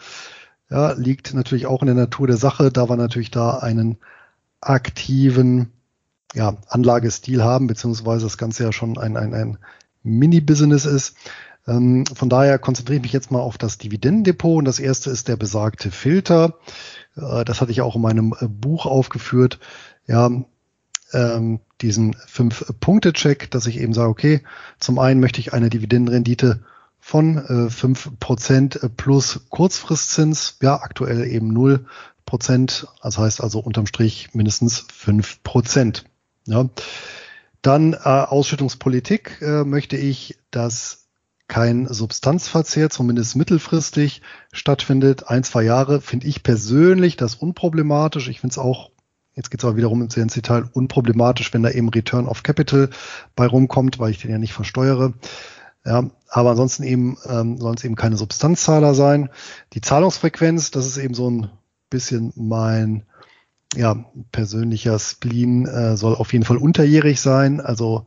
Ja, 0.69 0.93
liegt 0.93 1.33
natürlich 1.33 1.65
auch 1.65 1.81
in 1.81 1.87
der 1.87 1.95
Natur 1.95 2.27
der 2.27 2.37
Sache, 2.37 2.71
da 2.71 2.89
wir 2.89 2.95
natürlich 2.95 3.31
da 3.31 3.57
einen 3.57 3.97
aktiven 4.61 5.71
ja, 6.33 6.55
Anlagestil 6.67 7.43
haben, 7.43 7.67
beziehungsweise 7.67 8.25
das 8.25 8.37
Ganze 8.37 8.63
ja 8.63 8.71
schon 8.71 8.97
ein, 8.97 9.17
ein, 9.17 9.33
ein 9.33 9.57
Mini-Business 10.03 10.85
ist. 10.85 11.15
Ähm, 11.67 12.05
von 12.05 12.29
daher 12.29 12.59
konzentriere 12.59 12.97
ich 12.97 13.03
mich 13.03 13.13
jetzt 13.13 13.31
mal 13.31 13.39
auf 13.39 13.57
das 13.57 13.77
Dividendendepot 13.77 14.57
und 14.57 14.65
das 14.65 14.79
erste 14.79 15.09
ist 15.09 15.27
der 15.27 15.35
besagte 15.35 15.91
Filter. 15.91 16.57
Äh, 17.15 17.45
das 17.45 17.61
hatte 17.61 17.71
ich 17.71 17.81
auch 17.81 17.95
in 17.95 18.01
meinem 18.01 18.35
äh, 18.39 18.47
Buch 18.47 18.85
aufgeführt. 18.85 19.59
Ja, 20.07 20.29
ähm, 21.13 21.59
diesen 21.83 22.15
Fünf-Punkte-Check, 22.27 23.51
dass 23.51 23.67
ich 23.67 23.79
eben 23.79 23.93
sage, 23.93 24.09
okay, 24.09 24.41
zum 24.79 24.97
einen 24.97 25.19
möchte 25.19 25.39
ich 25.39 25.53
eine 25.53 25.69
Dividendenrendite 25.69 26.63
von 26.99 27.69
fünf 27.69 28.05
äh, 28.05 28.09
Prozent 28.19 28.79
plus 28.95 29.41
Kurzfristzins, 29.49 30.57
ja, 30.61 30.81
aktuell 30.81 31.27
eben 31.27 31.49
null 31.49 31.85
Prozent, 32.25 32.87
das 33.03 33.17
heißt 33.17 33.41
also 33.41 33.59
unterm 33.59 33.85
Strich 33.85 34.33
mindestens 34.33 34.85
fünf 34.91 35.43
Prozent. 35.43 36.05
Ja. 36.45 36.69
Dann 37.61 37.93
äh, 37.93 37.97
Ausschüttungspolitik 37.97 39.41
äh, 39.41 39.65
möchte 39.65 39.97
ich, 39.97 40.39
dass 40.49 41.03
kein 41.47 41.87
Substanzverzehr, 41.87 42.89
zumindest 42.89 43.35
mittelfristig, 43.35 44.21
stattfindet. 44.53 45.27
Ein, 45.27 45.43
zwei 45.43 45.63
Jahre 45.63 46.01
finde 46.01 46.27
ich 46.27 46.41
persönlich 46.41 47.17
das 47.17 47.35
unproblematisch. 47.35 48.29
Ich 48.29 48.39
finde 48.39 48.53
es 48.53 48.57
auch 48.57 48.92
Jetzt 49.35 49.49
geht 49.49 49.61
es 49.61 49.65
aber 49.65 49.77
wiederum 49.77 50.01
ins 50.01 50.33
Detail 50.33 50.69
unproblematisch, 50.73 51.53
wenn 51.53 51.63
da 51.63 51.71
eben 51.71 51.89
Return 51.89 52.27
of 52.27 52.43
Capital 52.43 52.89
bei 53.35 53.47
rumkommt, 53.47 53.97
weil 53.99 54.11
ich 54.11 54.19
den 54.19 54.31
ja 54.31 54.37
nicht 54.37 54.53
versteuere. 54.53 55.13
Ja, 55.85 56.09
aber 56.29 56.51
ansonsten 56.51 56.83
eben 56.83 57.17
ähm, 57.27 57.57
sollen 57.57 57.75
es 57.75 57.83
eben 57.83 57.95
keine 57.95 58.15
Substanzzahler 58.15 58.93
sein. 58.93 59.29
Die 59.73 59.81
Zahlungsfrequenz, 59.81 60.71
das 60.71 60.85
ist 60.85 60.97
eben 60.97 61.13
so 61.13 61.29
ein 61.29 61.49
bisschen 61.89 62.31
mein 62.35 63.03
ja, 63.75 64.05
persönlicher 64.31 64.97
Spleen, 64.99 65.65
äh, 65.65 65.97
soll 65.97 66.15
auf 66.15 66.31
jeden 66.31 66.45
Fall 66.45 66.57
unterjährig 66.57 67.19
sein. 67.19 67.59
Also 67.59 68.05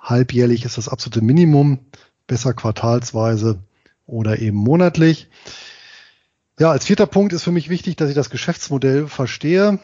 halbjährlich 0.00 0.64
ist 0.64 0.78
das 0.78 0.88
absolute 0.88 1.22
Minimum, 1.22 1.80
besser 2.26 2.54
quartalsweise 2.54 3.60
oder 4.06 4.38
eben 4.40 4.56
monatlich. 4.56 5.28
Ja, 6.58 6.70
als 6.70 6.86
vierter 6.86 7.06
Punkt 7.06 7.32
ist 7.32 7.44
für 7.44 7.52
mich 7.52 7.68
wichtig, 7.68 7.96
dass 7.96 8.08
ich 8.08 8.14
das 8.14 8.30
Geschäftsmodell 8.30 9.06
verstehe 9.06 9.78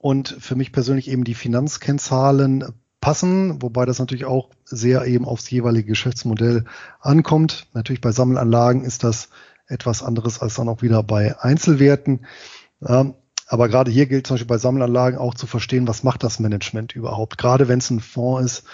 und 0.00 0.34
für 0.40 0.56
mich 0.56 0.72
persönlich 0.72 1.08
eben 1.08 1.24
die 1.24 1.34
Finanzkennzahlen 1.34 2.64
passen, 3.02 3.62
wobei 3.62 3.84
das 3.84 3.98
natürlich 3.98 4.24
auch 4.24 4.48
sehr 4.64 5.04
eben 5.06 5.26
aufs 5.26 5.50
jeweilige 5.50 5.88
Geschäftsmodell 5.88 6.64
ankommt. 7.00 7.66
Natürlich 7.74 8.00
bei 8.00 8.10
Sammelanlagen 8.10 8.82
ist 8.82 9.04
das 9.04 9.28
etwas 9.66 10.02
anderes 10.02 10.40
als 10.40 10.54
dann 10.54 10.68
auch 10.68 10.82
wieder 10.82 11.02
bei 11.02 11.38
Einzelwerten. 11.40 12.26
Aber 12.80 13.68
gerade 13.68 13.90
hier 13.90 14.06
gilt 14.06 14.26
zum 14.26 14.34
Beispiel 14.34 14.48
bei 14.48 14.58
Sammelanlagen 14.58 15.18
auch 15.18 15.34
zu 15.34 15.46
verstehen, 15.46 15.86
was 15.86 16.02
macht 16.02 16.22
das 16.22 16.40
Management 16.40 16.94
überhaupt? 16.94 17.36
Gerade 17.36 17.68
wenn 17.68 17.78
es 17.78 17.90
ein 17.90 18.00
Fonds 18.00 18.44
ist, 18.44 18.64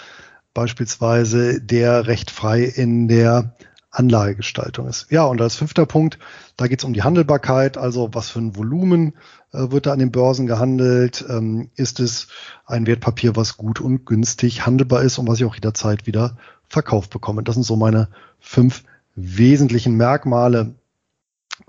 beispielsweise, 0.53 1.61
der 1.61 2.07
recht 2.07 2.31
frei 2.31 2.63
in 2.63 3.07
der 3.07 3.55
Anlagegestaltung 3.89 4.87
ist. 4.87 5.07
Ja, 5.09 5.25
und 5.25 5.41
als 5.41 5.55
fünfter 5.55 5.85
Punkt, 5.85 6.19
da 6.55 6.67
geht 6.67 6.79
es 6.79 6.85
um 6.85 6.93
die 6.93 7.03
Handelbarkeit, 7.03 7.77
also 7.77 8.09
was 8.13 8.29
für 8.29 8.39
ein 8.39 8.55
Volumen 8.55 9.13
äh, 9.53 9.71
wird 9.71 9.85
da 9.85 9.93
an 9.93 9.99
den 9.99 10.11
Börsen 10.11 10.45
gehandelt, 10.45 11.25
ähm, 11.29 11.69
ist 11.75 11.99
es 11.99 12.27
ein 12.65 12.85
Wertpapier, 12.85 13.35
was 13.35 13.57
gut 13.57 13.79
und 13.79 14.05
günstig 14.05 14.65
handelbar 14.65 15.03
ist 15.03 15.17
und 15.17 15.27
was 15.27 15.39
ich 15.39 15.45
auch 15.45 15.55
jederzeit 15.55 16.05
wieder 16.05 16.37
verkauft 16.67 17.11
bekomme. 17.11 17.43
Das 17.43 17.55
sind 17.55 17.63
so 17.63 17.75
meine 17.75 18.09
fünf 18.39 18.83
wesentlichen 19.15 19.95
Merkmale, 19.95 20.75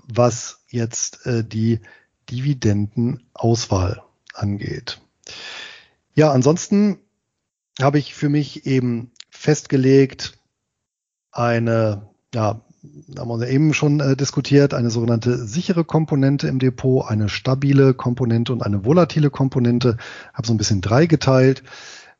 was 0.03 0.59
jetzt 0.67 1.25
äh, 1.25 1.43
die 1.43 1.79
Dividendenauswahl 2.29 4.03
angeht. 4.33 5.01
Ja, 6.13 6.31
ansonsten 6.31 6.99
habe 7.81 7.97
ich 7.97 8.13
für 8.13 8.29
mich 8.29 8.65
eben 8.65 9.11
festgelegt, 9.29 10.38
eine 11.31 12.09
ja, 12.33 12.61
haben 13.17 13.39
wir 13.39 13.49
eben 13.49 13.73
schon 13.73 13.99
äh, 13.99 14.15
diskutiert, 14.15 14.73
eine 14.73 14.89
sogenannte 14.89 15.37
sichere 15.45 15.83
Komponente 15.83 16.47
im 16.47 16.59
Depot, 16.59 17.05
eine 17.07 17.27
stabile 17.29 17.93
Komponente 17.93 18.53
und 18.53 18.63
eine 18.63 18.85
volatile 18.85 19.29
Komponente. 19.29 19.97
Habe 20.33 20.47
so 20.47 20.53
ein 20.53 20.57
bisschen 20.57 20.81
drei 20.81 21.05
geteilt. 21.05 21.63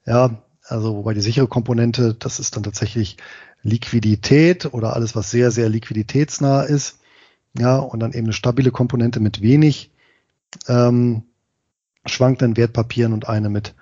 Ja, 0.05 0.41
also 0.65 0.95
wobei 0.95 1.13
die 1.13 1.21
sichere 1.21 1.47
Komponente, 1.47 2.13
das 2.13 2.39
ist 2.39 2.55
dann 2.55 2.63
tatsächlich 2.63 3.17
Liquidität 3.63 4.73
oder 4.73 4.95
alles, 4.95 5.15
was 5.15 5.31
sehr, 5.31 5.51
sehr 5.51 5.69
liquiditätsnah 5.69 6.63
ist. 6.63 6.99
Ja, 7.57 7.77
und 7.77 7.99
dann 7.99 8.13
eben 8.13 8.27
eine 8.27 8.33
stabile 8.33 8.71
Komponente 8.71 9.19
mit 9.19 9.41
wenig 9.41 9.91
ähm, 10.67 11.23
schwankenden 12.05 12.57
Wertpapieren 12.57 13.13
und 13.13 13.27
eine 13.27 13.49
mit 13.49 13.75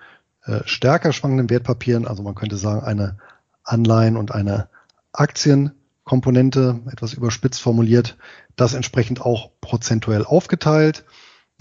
äh, 0.45 0.59
stärker 0.65 1.11
schwankenden 1.11 1.49
Wertpapieren. 1.49 2.07
Also 2.07 2.23
man 2.23 2.35
könnte 2.35 2.57
sagen, 2.57 2.85
eine 2.85 3.17
Anleihen 3.63 4.15
und 4.15 4.31
eine 4.31 4.69
Aktienkomponente, 5.17 6.81
etwas 6.91 7.13
überspitzt 7.13 7.61
formuliert, 7.61 8.17
das 8.55 8.73
entsprechend 8.73 9.21
auch 9.21 9.51
prozentuell 9.61 10.25
aufgeteilt. 10.25 11.05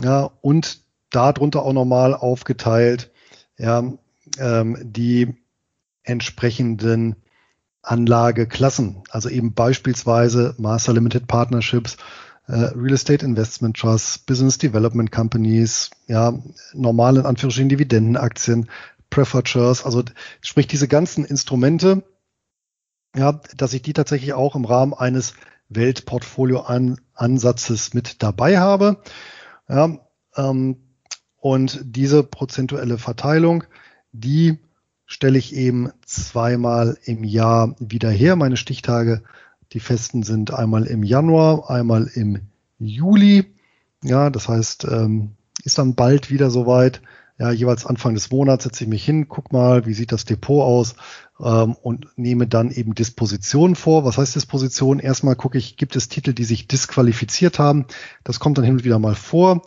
Ja, 0.03 0.31
und 0.43 0.81
darunter 1.11 1.63
auch 1.63 1.73
nochmal 1.73 2.15
aufgeteilt, 2.15 3.11
ja, 3.59 3.83
ähm, 4.39 4.79
die 4.83 5.35
entsprechenden 6.03 7.17
Anlageklassen, 7.83 9.03
also 9.11 9.29
eben 9.29 9.55
beispielsweise 9.55 10.55
Master 10.59 10.93
Limited 10.93 11.27
Partnerships, 11.27 11.97
äh, 12.49 12.53
Real 12.53 12.95
Estate 12.95 13.25
Investment 13.25 13.77
Trusts, 13.77 14.19
Business 14.19 14.59
Development 14.59 15.11
Companies, 15.11 15.91
ja, 16.07 16.39
normale 16.75 17.21
in 17.21 17.27
Anführungsstrichen 17.27 17.69
Dividendenaktien, 17.69 18.69
Preferred 19.09 19.49
Shares, 19.49 19.85
also 19.85 20.03
sprich 20.41 20.67
diese 20.67 20.89
ganzen 20.89 21.25
Instrumente, 21.25 22.03
ja, 23.17 23.41
dass 23.57 23.73
ich 23.73 23.83
die 23.83 23.93
tatsächlich 23.93 24.33
auch 24.35 24.57
im 24.57 24.65
Rahmen 24.65 24.95
eines 24.95 25.35
Weltportfolio-Ansatzes 25.69 27.95
mit 27.95 28.23
dabei 28.23 28.59
habe. 28.59 29.03
Ja, 29.69 29.99
ähm, 30.37 30.77
und 31.39 31.81
diese 31.85 32.23
prozentuelle 32.23 32.99
Verteilung, 32.99 33.65
die 34.13 34.61
stelle 35.07 35.39
ich 35.39 35.55
eben 35.55 35.91
zweimal 36.05 36.99
im 37.05 37.25
Jahr 37.25 37.75
wieder 37.79 38.11
her. 38.11 38.37
Meine 38.37 38.57
Stichtage, 38.57 39.23
die 39.73 39.81
festen 39.81 40.23
sind 40.23 40.53
einmal 40.53 40.87
im 40.87 41.03
Januar, 41.03 41.71
einmal 41.71 42.11
im 42.15 42.41
Juli. 42.79 43.47
Ja, 44.03 44.31
das 44.31 44.49
heißt, 44.49 44.87
ähm, 44.91 45.33
ist 45.65 45.79
dann 45.79 45.95
bald 45.95 46.31
wieder 46.31 46.51
soweit. 46.51 47.03
Ja, 47.39 47.51
jeweils 47.51 47.85
Anfang 47.85 48.15
des 48.15 48.31
Monats 48.31 48.65
setze 48.65 48.85
ich 48.85 48.91
mich 48.91 49.05
hin, 49.05 49.29
guck 49.29 49.53
mal, 49.53 49.85
wie 49.85 49.93
sieht 49.93 50.11
das 50.11 50.25
Depot 50.25 50.63
aus 50.63 50.95
ähm, 51.39 51.77
und 51.83 52.09
nehme 52.17 52.47
dann 52.47 52.71
eben 52.71 52.95
Dispositionen 52.95 53.77
vor. 53.77 54.05
Was 54.05 54.17
heißt 54.17 54.35
Disposition? 54.35 55.01
Erstmal 55.01 55.37
gucke 55.37 55.59
ich, 55.59 55.77
gibt 55.77 55.97
es 55.97 56.09
Titel, 56.09 56.33
die 56.33 56.45
sich 56.45 56.67
disqualifiziert 56.67 57.59
haben. 57.59 57.87
Das 58.25 58.41
kommt 58.41 58.57
dann 58.57 58.65
hin 58.65 58.75
und 58.75 58.85
wieder 58.85 58.99
mal 58.99 59.15
vor. 59.15 59.63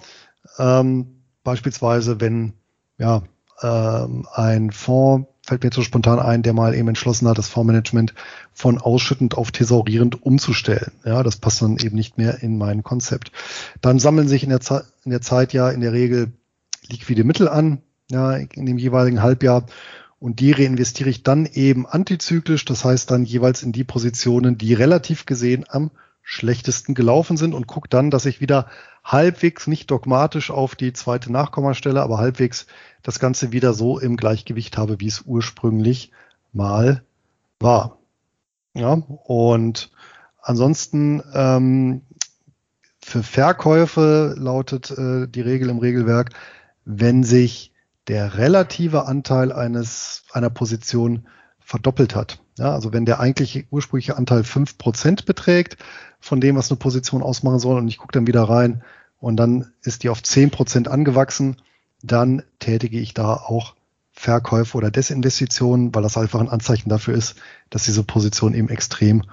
Ähm, 0.58 1.22
beispielsweise, 1.44 2.20
wenn 2.20 2.54
ja, 2.98 3.22
ähm, 3.62 4.28
ein 4.34 4.72
Fonds, 4.72 5.28
fällt 5.46 5.64
mir 5.64 5.68
jetzt 5.68 5.76
so 5.76 5.82
spontan 5.82 6.20
ein, 6.20 6.44
der 6.44 6.54
mal 6.54 6.76
eben 6.76 6.88
entschlossen 6.88 7.28
hat, 7.28 7.38
das 7.38 7.50
Fondsmanagement 7.50 8.14
von 8.54 8.78
ausschüttend 8.78 9.36
auf 9.36 9.52
thesaurierend 9.52 10.24
umzustellen. 10.24 10.92
Ja, 11.04 11.24
das 11.24 11.38
passt 11.38 11.62
dann 11.62 11.78
eben 11.78 11.96
nicht 11.96 12.18
mehr 12.18 12.44
in 12.44 12.58
mein 12.58 12.84
Konzept. 12.84 13.32
Dann 13.82 14.00
sammeln 14.00 14.28
sich 14.28 14.44
in 14.44 14.50
der, 14.50 14.62
Ze 14.62 14.86
in 15.06 15.12
der 15.12 15.22
Zeit 15.22 15.54
ja 15.54 15.70
in 15.70 15.82
der 15.82 15.94
Regel 15.94 16.32
liquide 16.90 17.24
Mittel 17.24 17.48
an, 17.48 17.82
ja, 18.10 18.36
in 18.36 18.66
dem 18.66 18.78
jeweiligen 18.78 19.22
Halbjahr. 19.22 19.66
Und 20.20 20.42
die 20.42 20.52
reinvestiere 20.52 21.10
ich 21.10 21.24
dann 21.24 21.46
eben 21.46 21.88
antizyklisch, 21.88 22.66
das 22.66 22.84
heißt 22.84 23.10
dann 23.10 23.24
jeweils 23.24 23.64
in 23.64 23.72
die 23.72 23.86
Positionen, 23.86 24.58
die 24.58 24.74
relativ 24.74 25.26
gesehen 25.26 25.66
am 25.70 25.92
schlechtesten 26.22 26.94
gelaufen 26.94 27.38
sind 27.38 27.56
und 27.56 27.68
gucke 27.68 27.90
dann, 27.90 28.12
dass 28.12 28.26
ich 28.26 28.42
wieder 28.42 28.68
halbwegs 29.04 29.66
nicht 29.66 29.90
dogmatisch 29.90 30.52
auf 30.52 30.76
die 30.76 30.94
zweite 30.94 31.32
Nachkommastelle, 31.32 32.04
aber 32.04 32.20
halbwegs 32.20 32.68
das 33.02 33.20
Ganze 33.20 33.52
wieder 33.52 33.74
so 33.74 33.98
im 33.98 34.18
Gleichgewicht 34.18 34.78
habe, 34.78 35.00
wie 35.00 35.08
es 35.08 35.24
ursprünglich 35.26 36.12
mal 36.54 37.02
war. 37.60 37.98
Ja, 38.76 38.94
und 38.94 39.92
ansonsten 40.42 41.24
ähm, 41.34 42.02
für 43.02 43.24
Verkäufe 43.24 44.36
lautet 44.38 44.92
äh, 44.92 45.28
die 45.28 45.42
Regel 45.42 45.70
im 45.70 45.80
Regelwerk, 45.80 46.30
wenn 46.86 47.24
sich 47.24 47.74
der 48.08 48.38
relative 48.38 49.06
Anteil 49.06 49.52
eines 49.52 50.24
einer 50.32 50.50
Position 50.50 51.28
verdoppelt 51.60 52.16
hat. 52.16 52.42
Ja, 52.58 52.74
also 52.74 52.92
wenn 52.92 53.06
der 53.06 53.20
eigentliche 53.20 53.66
ursprüngliche 53.70 54.18
Anteil 54.18 54.44
fünf 54.44 54.78
Prozent 54.78 55.26
beträgt 55.26 55.78
von 56.20 56.42
dem, 56.42 56.56
was 56.56 56.72
eine 56.72 56.78
Position 56.78 57.22
ausmachen 57.22 57.60
soll, 57.60 57.78
und 57.78 57.88
ich 57.88 57.98
gucke 57.98 58.12
dann 58.12 58.28
wieder 58.28 58.44
rein 58.44 58.84
und 59.20 59.38
dann 59.38 59.72
ist 59.84 60.04
die 60.04 60.10
auf 60.10 60.24
zehn 60.24 60.50
Prozent 60.50 60.88
angewachsen, 60.88 61.58
dann 62.02 62.44
tätige 62.58 63.00
ich 63.00 63.14
da 63.14 63.36
auch 63.36 63.76
Verkäufe 64.12 64.76
oder 64.78 64.92
Desinvestitionen, 64.92 65.94
weil 65.94 66.04
das 66.04 66.18
einfach 66.18 66.42
ein 66.42 66.50
Anzeichen 66.50 66.90
dafür 66.90 67.14
ist, 67.14 67.36
dass 67.70 67.86
diese 67.86 68.04
Position 68.04 68.54
eben 68.54 68.70
extrem 68.70 69.24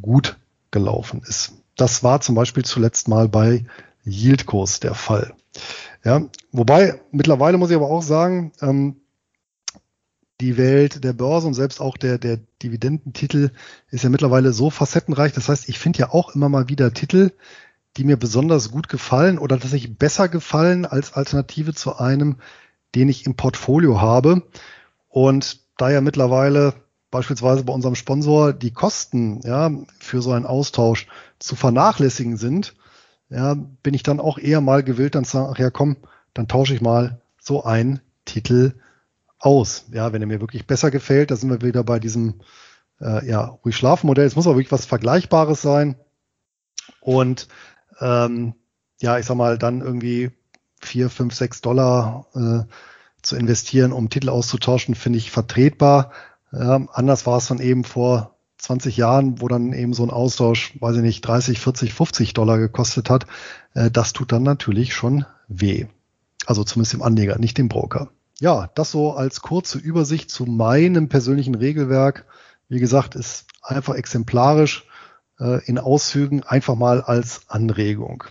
gut 0.00 0.38
gelaufen 0.70 1.22
ist. 1.26 1.52
Das 1.76 2.02
war 2.02 2.20
zum 2.20 2.34
Beispiel 2.34 2.64
zuletzt 2.64 3.08
mal 3.08 3.28
bei 3.28 3.64
Yieldkurs 4.04 4.80
der 4.80 4.94
Fall. 4.94 5.34
Ja, 6.04 6.28
wobei 6.50 7.00
mittlerweile 7.12 7.58
muss 7.58 7.70
ich 7.70 7.76
aber 7.76 7.90
auch 7.90 8.02
sagen, 8.02 8.52
ähm, 8.60 8.96
die 10.40 10.56
Welt 10.56 11.04
der 11.04 11.12
Börse 11.12 11.46
und 11.46 11.54
selbst 11.54 11.80
auch 11.80 11.96
der, 11.96 12.18
der 12.18 12.40
Dividendentitel 12.62 13.50
ist 13.90 14.02
ja 14.02 14.10
mittlerweile 14.10 14.52
so 14.52 14.70
facettenreich. 14.70 15.32
Das 15.32 15.48
heißt, 15.48 15.68
ich 15.68 15.78
finde 15.78 16.00
ja 16.00 16.10
auch 16.10 16.34
immer 16.34 16.48
mal 16.48 16.68
wieder 16.68 16.92
Titel, 16.92 17.30
die 17.96 18.04
mir 18.04 18.16
besonders 18.16 18.72
gut 18.72 18.88
gefallen 18.88 19.38
oder 19.38 19.56
dass 19.56 19.72
ich 19.72 19.96
besser 19.96 20.28
gefallen 20.28 20.84
als 20.84 21.12
Alternative 21.12 21.74
zu 21.74 21.96
einem, 21.96 22.38
den 22.96 23.08
ich 23.08 23.26
im 23.26 23.36
Portfolio 23.36 24.00
habe. 24.00 24.42
Und 25.08 25.60
da 25.76 25.90
ja 25.90 26.00
mittlerweile 26.00 26.74
beispielsweise 27.12 27.62
bei 27.62 27.72
unserem 27.72 27.94
Sponsor 27.94 28.52
die 28.52 28.72
Kosten 28.72 29.40
ja, 29.44 29.70
für 30.00 30.22
so 30.22 30.32
einen 30.32 30.46
Austausch 30.46 31.06
zu 31.38 31.54
vernachlässigen 31.54 32.36
sind, 32.36 32.74
ja, 33.32 33.54
bin 33.54 33.94
ich 33.94 34.02
dann 34.02 34.20
auch 34.20 34.38
eher 34.38 34.60
mal 34.60 34.82
gewillt, 34.82 35.14
dann 35.14 35.24
zu 35.24 35.32
sagen, 35.32 35.50
ach 35.52 35.58
ja, 35.58 35.70
komm, 35.70 35.96
dann 36.34 36.48
tausche 36.48 36.74
ich 36.74 36.80
mal 36.80 37.20
so 37.38 37.64
einen 37.64 38.00
Titel 38.24 38.74
aus. 39.38 39.86
Ja, 39.92 40.12
wenn 40.12 40.22
er 40.22 40.28
mir 40.28 40.40
wirklich 40.40 40.66
besser 40.66 40.90
gefällt, 40.90 41.30
da 41.30 41.36
sind 41.36 41.50
wir 41.50 41.62
wieder 41.62 41.82
bei 41.82 41.98
diesem 41.98 42.40
äh, 43.00 43.26
ja, 43.26 43.58
ruhig 43.64 43.76
Schlafmodell. 43.76 44.26
Es 44.26 44.36
muss 44.36 44.46
aber 44.46 44.56
wirklich 44.56 44.72
was 44.72 44.86
Vergleichbares 44.86 45.62
sein. 45.62 45.96
Und 47.00 47.48
ähm, 48.00 48.54
ja, 49.00 49.18
ich 49.18 49.26
sag 49.26 49.36
mal, 49.36 49.58
dann 49.58 49.80
irgendwie 49.80 50.30
vier, 50.80 51.10
fünf, 51.10 51.34
sechs 51.34 51.60
Dollar 51.60 52.26
äh, 52.34 52.72
zu 53.22 53.36
investieren, 53.36 53.92
um 53.92 54.10
Titel 54.10 54.28
auszutauschen, 54.28 54.94
finde 54.94 55.18
ich 55.18 55.30
vertretbar. 55.30 56.12
Ähm, 56.52 56.88
anders 56.92 57.26
war 57.26 57.38
es 57.38 57.46
dann 57.46 57.60
eben 57.60 57.84
vor 57.84 58.36
20 58.62 58.96
Jahren, 58.96 59.40
wo 59.40 59.48
dann 59.48 59.72
eben 59.72 59.92
so 59.92 60.04
ein 60.04 60.10
Austausch, 60.10 60.72
weiß 60.80 60.96
ich 60.96 61.02
nicht, 61.02 61.22
30, 61.22 61.58
40, 61.58 61.92
50 61.92 62.34
Dollar 62.34 62.58
gekostet 62.58 63.10
hat. 63.10 63.26
Äh, 63.74 63.90
das 63.90 64.12
tut 64.12 64.32
dann 64.32 64.44
natürlich 64.44 64.94
schon 64.94 65.24
weh. 65.48 65.86
Also 66.46 66.64
zumindest 66.64 66.94
dem 66.94 67.02
Anleger, 67.02 67.38
nicht 67.38 67.58
dem 67.58 67.68
Broker. 67.68 68.10
Ja, 68.40 68.70
das 68.74 68.90
so 68.90 69.12
als 69.12 69.42
kurze 69.42 69.78
Übersicht 69.78 70.30
zu 70.30 70.46
meinem 70.46 71.08
persönlichen 71.08 71.54
Regelwerk. 71.54 72.24
Wie 72.68 72.80
gesagt, 72.80 73.14
ist 73.14 73.46
einfach 73.62 73.94
exemplarisch 73.94 74.86
äh, 75.40 75.64
in 75.66 75.78
Auszügen, 75.78 76.42
einfach 76.42 76.76
mal 76.76 77.00
als 77.02 77.42
Anregung. 77.48 78.24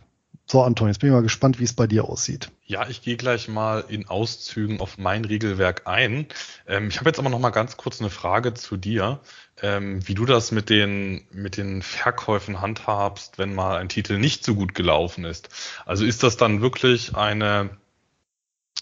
So, 0.51 0.63
Anton, 0.63 0.89
jetzt 0.89 0.99
bin 0.99 1.07
ich 1.07 1.13
mal 1.13 1.21
gespannt, 1.21 1.61
wie 1.61 1.63
es 1.63 1.71
bei 1.71 1.87
dir 1.87 2.03
aussieht. 2.03 2.51
Ja, 2.65 2.85
ich 2.89 3.01
gehe 3.01 3.15
gleich 3.15 3.47
mal 3.47 3.85
in 3.87 4.09
Auszügen 4.09 4.81
auf 4.81 4.97
mein 4.97 5.23
Regelwerk 5.23 5.87
ein. 5.87 6.25
Ähm, 6.67 6.89
ich 6.89 6.99
habe 6.99 7.09
jetzt 7.09 7.19
aber 7.19 7.29
noch 7.29 7.39
mal 7.39 7.51
ganz 7.51 7.77
kurz 7.77 8.01
eine 8.01 8.09
Frage 8.09 8.53
zu 8.53 8.75
dir, 8.75 9.21
ähm, 9.61 10.05
wie 10.05 10.13
du 10.13 10.25
das 10.25 10.51
mit 10.51 10.69
den, 10.69 11.25
mit 11.31 11.55
den 11.55 11.81
Verkäufen 11.81 12.59
handhabst, 12.59 13.37
wenn 13.37 13.55
mal 13.55 13.77
ein 13.77 13.87
Titel 13.87 14.17
nicht 14.17 14.43
so 14.43 14.53
gut 14.53 14.75
gelaufen 14.75 15.23
ist. 15.23 15.47
Also 15.85 16.03
ist 16.03 16.21
das 16.21 16.35
dann 16.35 16.59
wirklich 16.59 17.15
eine 17.15 17.69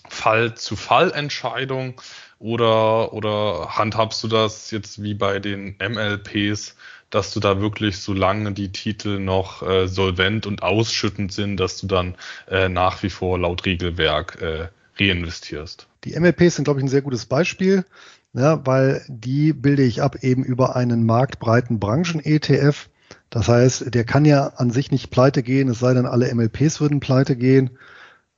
Fall-zu-Fall-Entscheidung 0.07 2.01
oder, 2.39 3.13
oder 3.13 3.77
handhabst 3.77 4.23
du 4.23 4.27
das 4.27 4.71
jetzt 4.71 5.03
wie 5.03 5.13
bei 5.13 5.37
den 5.39 5.75
MLPs, 5.77 6.75
dass 7.09 7.33
du 7.33 7.39
da 7.39 7.61
wirklich, 7.61 7.97
solange 7.97 8.51
die 8.51 8.71
Titel 8.71 9.19
noch 9.19 9.61
äh, 9.61 9.87
solvent 9.87 10.45
und 10.45 10.63
ausschüttend 10.63 11.31
sind, 11.31 11.57
dass 11.57 11.77
du 11.77 11.87
dann 11.87 12.15
äh, 12.49 12.69
nach 12.69 13.01
wie 13.03 13.09
vor 13.09 13.39
laut 13.39 13.65
Regelwerk 13.65 14.41
äh, 14.41 14.67
reinvestierst? 14.99 15.87
Die 16.03 16.19
MLPs 16.19 16.55
sind, 16.55 16.65
glaube 16.65 16.79
ich, 16.79 16.85
ein 16.85 16.89
sehr 16.89 17.01
gutes 17.01 17.25
Beispiel, 17.25 17.85
ja, 18.33 18.65
weil 18.65 19.03
die 19.07 19.53
bilde 19.53 19.83
ich 19.83 20.01
ab 20.01 20.17
eben 20.21 20.43
über 20.43 20.75
einen 20.75 21.05
marktbreiten 21.05 21.79
Branchen-ETF. 21.79 22.89
Das 23.29 23.47
heißt, 23.47 23.93
der 23.93 24.03
kann 24.05 24.25
ja 24.25 24.47
an 24.55 24.71
sich 24.71 24.91
nicht 24.91 25.09
pleite 25.09 25.43
gehen, 25.43 25.69
es 25.69 25.79
sei 25.79 25.93
denn, 25.93 26.05
alle 26.05 26.33
MLPs 26.33 26.79
würden 26.79 26.99
pleite 26.99 27.35
gehen. 27.35 27.71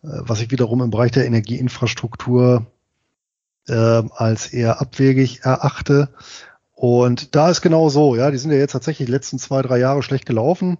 Äh, 0.03 0.07
was 0.21 0.41
ich 0.41 0.51
wiederum 0.51 0.81
im 0.81 0.91
Bereich 0.91 1.11
der 1.11 1.25
Energieinfrastruktur 1.25 2.65
äh, 3.67 3.73
als 3.73 4.47
eher 4.53 4.81
abwegig 4.81 5.41
erachte. 5.43 6.09
Und 6.81 7.35
da 7.35 7.51
ist 7.51 7.61
genau 7.61 7.89
so, 7.89 8.15
ja, 8.15 8.31
die 8.31 8.39
sind 8.39 8.49
ja 8.49 8.57
jetzt 8.57 8.71
tatsächlich 8.71 9.05
die 9.05 9.11
letzten 9.11 9.37
zwei, 9.37 9.61
drei 9.61 9.77
Jahre 9.77 10.01
schlecht 10.01 10.25
gelaufen. 10.25 10.79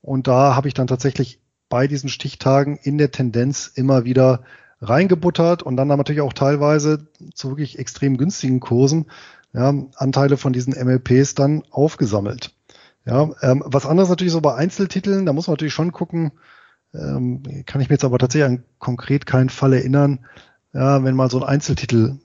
Und 0.00 0.28
da 0.28 0.54
habe 0.54 0.68
ich 0.68 0.74
dann 0.74 0.86
tatsächlich 0.86 1.40
bei 1.68 1.88
diesen 1.88 2.08
Stichtagen 2.08 2.78
in 2.80 2.96
der 2.96 3.10
Tendenz 3.10 3.66
immer 3.74 4.04
wieder 4.04 4.44
reingebuttert 4.80 5.64
und 5.64 5.76
dann 5.76 5.88
natürlich 5.88 6.20
auch 6.20 6.32
teilweise 6.32 7.08
zu 7.34 7.48
wirklich 7.48 7.80
extrem 7.80 8.18
günstigen 8.18 8.60
Kursen 8.60 9.06
ja, 9.52 9.74
Anteile 9.96 10.36
von 10.36 10.52
diesen 10.52 10.74
MLPs 10.74 11.34
dann 11.34 11.64
aufgesammelt. 11.72 12.54
Ja, 13.04 13.30
ähm, 13.42 13.64
was 13.66 13.84
anderes 13.84 14.10
natürlich 14.10 14.32
so 14.32 14.42
bei 14.42 14.54
Einzeltiteln, 14.54 15.26
da 15.26 15.32
muss 15.32 15.48
man 15.48 15.54
natürlich 15.54 15.74
schon 15.74 15.90
gucken, 15.90 16.30
ähm, 16.94 17.42
kann 17.66 17.80
ich 17.80 17.88
mir 17.88 17.96
jetzt 17.96 18.04
aber 18.04 18.18
tatsächlich 18.18 18.48
an 18.48 18.62
konkret 18.78 19.26
keinen 19.26 19.48
Fall 19.48 19.72
erinnern, 19.72 20.20
ja, 20.72 21.02
wenn 21.02 21.16
mal 21.16 21.30
so 21.32 21.38
ein 21.38 21.48
Einzeltitel 21.48 22.20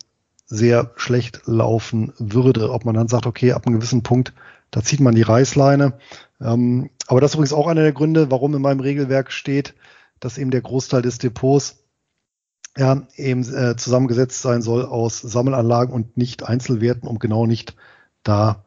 sehr 0.47 0.91
schlecht 0.95 1.41
laufen 1.45 2.13
würde, 2.17 2.71
ob 2.71 2.85
man 2.85 2.95
dann 2.95 3.07
sagt, 3.07 3.25
okay, 3.25 3.51
ab 3.51 3.67
einem 3.67 3.75
gewissen 3.75 4.03
Punkt, 4.03 4.33
da 4.71 4.81
zieht 4.81 4.99
man 4.99 5.15
die 5.15 5.21
Reißleine. 5.21 5.93
Ähm, 6.41 6.89
aber 7.07 7.21
das 7.21 7.31
ist 7.31 7.35
übrigens 7.35 7.53
auch 7.53 7.67
einer 7.67 7.83
der 7.83 7.93
Gründe, 7.93 8.31
warum 8.31 8.55
in 8.55 8.61
meinem 8.61 8.79
Regelwerk 8.79 9.31
steht, 9.31 9.75
dass 10.19 10.37
eben 10.37 10.51
der 10.51 10.61
Großteil 10.61 11.01
des 11.01 11.17
Depots 11.17 11.83
ja, 12.77 13.07
eben 13.15 13.41
äh, 13.41 13.75
zusammengesetzt 13.75 14.41
sein 14.41 14.61
soll 14.61 14.85
aus 14.85 15.19
Sammelanlagen 15.19 15.93
und 15.93 16.15
nicht 16.15 16.43
Einzelwerten, 16.43 17.07
um 17.07 17.19
genau 17.19 17.45
nicht 17.45 17.75
da 18.23 18.63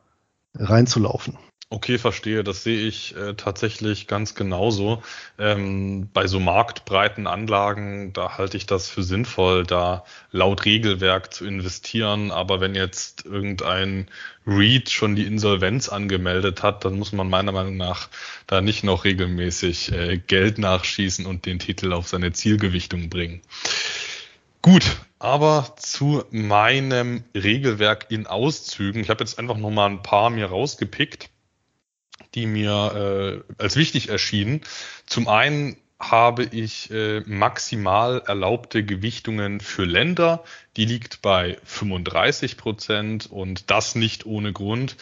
reinzulaufen. 0.54 1.38
Okay, 1.72 1.98
verstehe. 1.98 2.42
Das 2.42 2.64
sehe 2.64 2.80
ich 2.80 3.14
äh, 3.16 3.34
tatsächlich 3.34 4.08
ganz 4.08 4.34
genauso. 4.34 5.04
Ähm, 5.38 6.08
bei 6.12 6.26
so 6.26 6.40
marktbreiten 6.40 7.28
Anlagen, 7.28 8.12
da 8.12 8.38
halte 8.38 8.56
ich 8.56 8.66
das 8.66 8.88
für 8.90 9.04
sinnvoll, 9.04 9.64
da 9.64 10.04
laut 10.32 10.64
Regelwerk 10.64 11.32
zu 11.32 11.44
investieren. 11.46 12.32
Aber 12.32 12.60
wenn 12.60 12.74
jetzt 12.74 13.24
irgendein 13.24 14.08
REIT 14.48 14.90
schon 14.90 15.14
die 15.14 15.26
Insolvenz 15.26 15.88
angemeldet 15.88 16.64
hat, 16.64 16.84
dann 16.84 16.98
muss 16.98 17.12
man 17.12 17.30
meiner 17.30 17.52
Meinung 17.52 17.76
nach 17.76 18.08
da 18.48 18.60
nicht 18.60 18.82
noch 18.82 19.04
regelmäßig 19.04 19.92
äh, 19.92 20.18
Geld 20.18 20.58
nachschießen 20.58 21.24
und 21.24 21.46
den 21.46 21.60
Titel 21.60 21.92
auf 21.92 22.08
seine 22.08 22.32
Zielgewichtung 22.32 23.08
bringen. 23.10 23.42
Gut, 24.60 24.96
aber 25.20 25.76
zu 25.76 26.24
meinem 26.32 27.22
Regelwerk 27.32 28.06
in 28.10 28.26
Auszügen. 28.26 29.02
Ich 29.02 29.08
habe 29.08 29.22
jetzt 29.22 29.38
einfach 29.38 29.56
noch 29.56 29.70
mal 29.70 29.86
ein 29.86 30.02
paar 30.02 30.30
mir 30.30 30.46
rausgepickt 30.46 31.30
die 32.34 32.46
mir 32.46 33.44
äh, 33.58 33.62
als 33.62 33.76
wichtig 33.76 34.08
erschienen. 34.08 34.60
Zum 35.06 35.28
einen 35.28 35.76
habe 36.00 36.44
ich 36.44 36.90
äh, 36.90 37.20
maximal 37.26 38.22
erlaubte 38.26 38.82
Gewichtungen 38.82 39.60
für 39.60 39.84
Länder. 39.84 40.42
Die 40.78 40.86
liegt 40.86 41.20
bei 41.20 41.58
35 41.64 42.56
Prozent 42.56 43.30
und 43.30 43.70
das 43.70 43.94
nicht 43.94 44.24
ohne 44.24 44.54
Grund. 44.54 44.96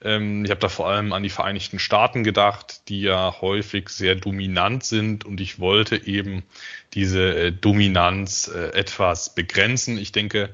Ähm, 0.00 0.44
ich 0.44 0.50
habe 0.52 0.60
da 0.60 0.68
vor 0.68 0.88
allem 0.88 1.12
an 1.12 1.24
die 1.24 1.30
Vereinigten 1.30 1.80
Staaten 1.80 2.22
gedacht, 2.22 2.88
die 2.88 3.00
ja 3.00 3.40
häufig 3.40 3.88
sehr 3.88 4.14
dominant 4.14 4.84
sind 4.84 5.24
und 5.24 5.40
ich 5.40 5.58
wollte 5.58 6.06
eben 6.06 6.44
diese 6.92 7.34
äh, 7.34 7.52
Dominanz 7.52 8.48
äh, 8.54 8.68
etwas 8.78 9.34
begrenzen. 9.34 9.98
Ich 9.98 10.12
denke, 10.12 10.50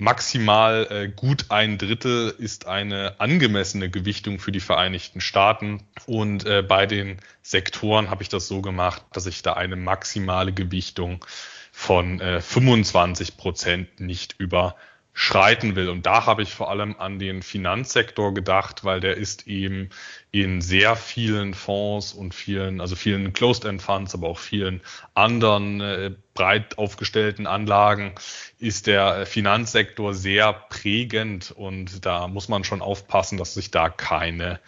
maximal 0.00 0.86
äh, 0.90 1.08
gut 1.08 1.46
ein 1.50 1.76
Drittel 1.76 2.34
ist 2.38 2.66
eine 2.66 3.20
angemessene 3.20 3.90
Gewichtung 3.90 4.38
für 4.38 4.50
die 4.50 4.60
Vereinigten 4.60 5.20
Staaten. 5.20 5.82
Und 6.06 6.46
äh, 6.46 6.62
bei 6.62 6.86
den 6.86 7.18
Sektoren 7.42 8.08
habe 8.08 8.22
ich 8.22 8.30
das 8.30 8.48
so 8.48 8.62
gemacht, 8.62 9.02
dass 9.12 9.26
ich 9.26 9.42
da 9.42 9.52
eine 9.52 9.76
maximale 9.76 10.52
Gewichtung 10.52 11.24
von 11.70 12.18
äh, 12.20 12.40
25 12.40 13.36
Prozent 13.36 14.00
nicht 14.00 14.36
über 14.38 14.74
schreiten 15.12 15.76
will. 15.76 15.88
Und 15.88 16.06
da 16.06 16.26
habe 16.26 16.42
ich 16.42 16.54
vor 16.54 16.70
allem 16.70 16.96
an 16.98 17.18
den 17.18 17.42
Finanzsektor 17.42 18.32
gedacht, 18.32 18.84
weil 18.84 19.00
der 19.00 19.16
ist 19.16 19.46
eben 19.46 19.90
in 20.30 20.60
sehr 20.60 20.96
vielen 20.96 21.54
Fonds 21.54 22.12
und 22.12 22.32
vielen, 22.32 22.80
also 22.80 22.96
vielen 22.96 23.32
Closed-End 23.32 23.82
Funds, 23.82 24.14
aber 24.14 24.28
auch 24.28 24.38
vielen 24.38 24.80
anderen 25.14 25.80
äh, 25.80 26.12
breit 26.34 26.78
aufgestellten 26.78 27.46
Anlagen 27.46 28.14
ist 28.58 28.86
der 28.86 29.26
Finanzsektor 29.26 30.14
sehr 30.14 30.52
prägend 30.52 31.50
und 31.50 32.06
da 32.06 32.28
muss 32.28 32.48
man 32.48 32.64
schon 32.64 32.80
aufpassen, 32.80 33.36
dass 33.36 33.54
sich 33.54 33.70
da 33.70 33.88
keine 33.88 34.60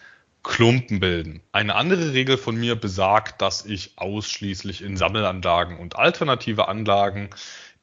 Klumpen 0.43 0.99
bilden. 0.99 1.41
Eine 1.53 1.75
andere 1.75 2.11
Regel 2.13 2.37
von 2.37 2.55
mir 2.57 2.75
besagt, 2.75 3.41
dass 3.41 3.65
ich 3.65 3.93
ausschließlich 3.95 4.81
in 4.83 4.97
Sammelanlagen 4.97 5.79
und 5.79 5.95
alternative 5.95 6.67
Anlagen 6.67 7.29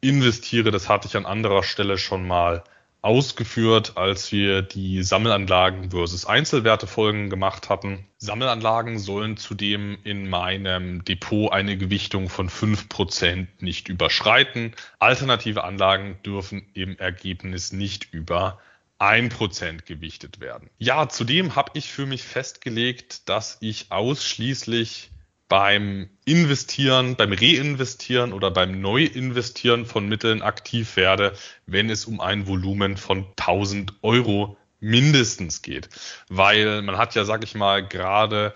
investiere. 0.01 0.71
Das 0.71 0.89
hatte 0.89 1.09
ich 1.09 1.17
an 1.17 1.27
anderer 1.27 1.63
Stelle 1.63 1.99
schon 1.99 2.27
mal 2.27 2.65
ausgeführt, 3.03 3.97
als 3.97 4.31
wir 4.31 4.61
die 4.63 5.03
Sammelanlagen 5.03 5.91
versus 5.91 6.27
Einzelwerte 6.27 6.87
Folgen 6.87 7.31
gemacht 7.31 7.71
hatten. 7.71 8.07
Sammelanlagen 8.19 8.99
sollen 8.99 9.37
zudem 9.39 9.99
in 10.05 10.29
meinem 10.29 11.03
Depot 11.05 11.51
eine 11.51 11.79
Gewichtung 11.79 12.29
von 12.29 12.51
fünf 12.51 12.89
Prozent 12.89 13.63
nicht 13.63 13.89
überschreiten. 13.89 14.75
Alternative 14.99 15.65
Anlagen 15.65 16.19
dürfen 16.25 16.67
im 16.75 16.99
Ergebnis 16.99 17.73
nicht 17.73 18.13
über 18.13 18.59
ein 18.99 19.31
Prozent 19.31 19.87
gewichtet 19.87 20.41
werden. 20.41 20.69
Ja, 20.77 21.09
zudem 21.09 21.57
habe 21.57 21.71
ich 21.75 21.91
für 21.91 22.05
mich 22.05 22.23
festgelegt, 22.23 23.31
dass 23.31 23.57
ich 23.61 23.91
ausschließlich 23.91 25.10
beim 25.51 26.09
Investieren, 26.25 27.17
beim 27.17 27.33
Reinvestieren 27.33 28.33
oder 28.33 28.53
beim 28.53 28.81
Neuinvestieren 28.81 29.85
von 29.85 30.09
Mitteln 30.09 30.43
aktiv 30.43 30.97
werde, 30.97 31.35
wenn 31.67 31.91
es 31.91 32.07
um 32.07 32.21
ein 32.21 32.47
Volumen 32.47 32.97
von 32.97 33.27
1000 33.37 33.95
Euro 34.03 34.57
mindestens 34.79 35.61
geht. 35.61 35.89
Weil 36.29 36.83
man 36.83 36.97
hat 36.97 37.17
ja, 37.17 37.25
sag 37.25 37.43
ich 37.43 37.57
mal, 37.57 37.87
gerade 37.87 38.55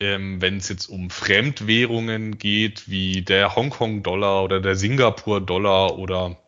ähm, 0.00 0.40
wenn 0.40 0.56
es 0.56 0.70
jetzt 0.70 0.86
um 0.86 1.10
Fremdwährungen 1.10 2.38
geht, 2.38 2.88
wie 2.88 3.20
der 3.20 3.54
Hongkong-Dollar 3.54 4.42
oder 4.42 4.60
der 4.60 4.74
Singapur-Dollar 4.74 5.98
oder 5.98 6.41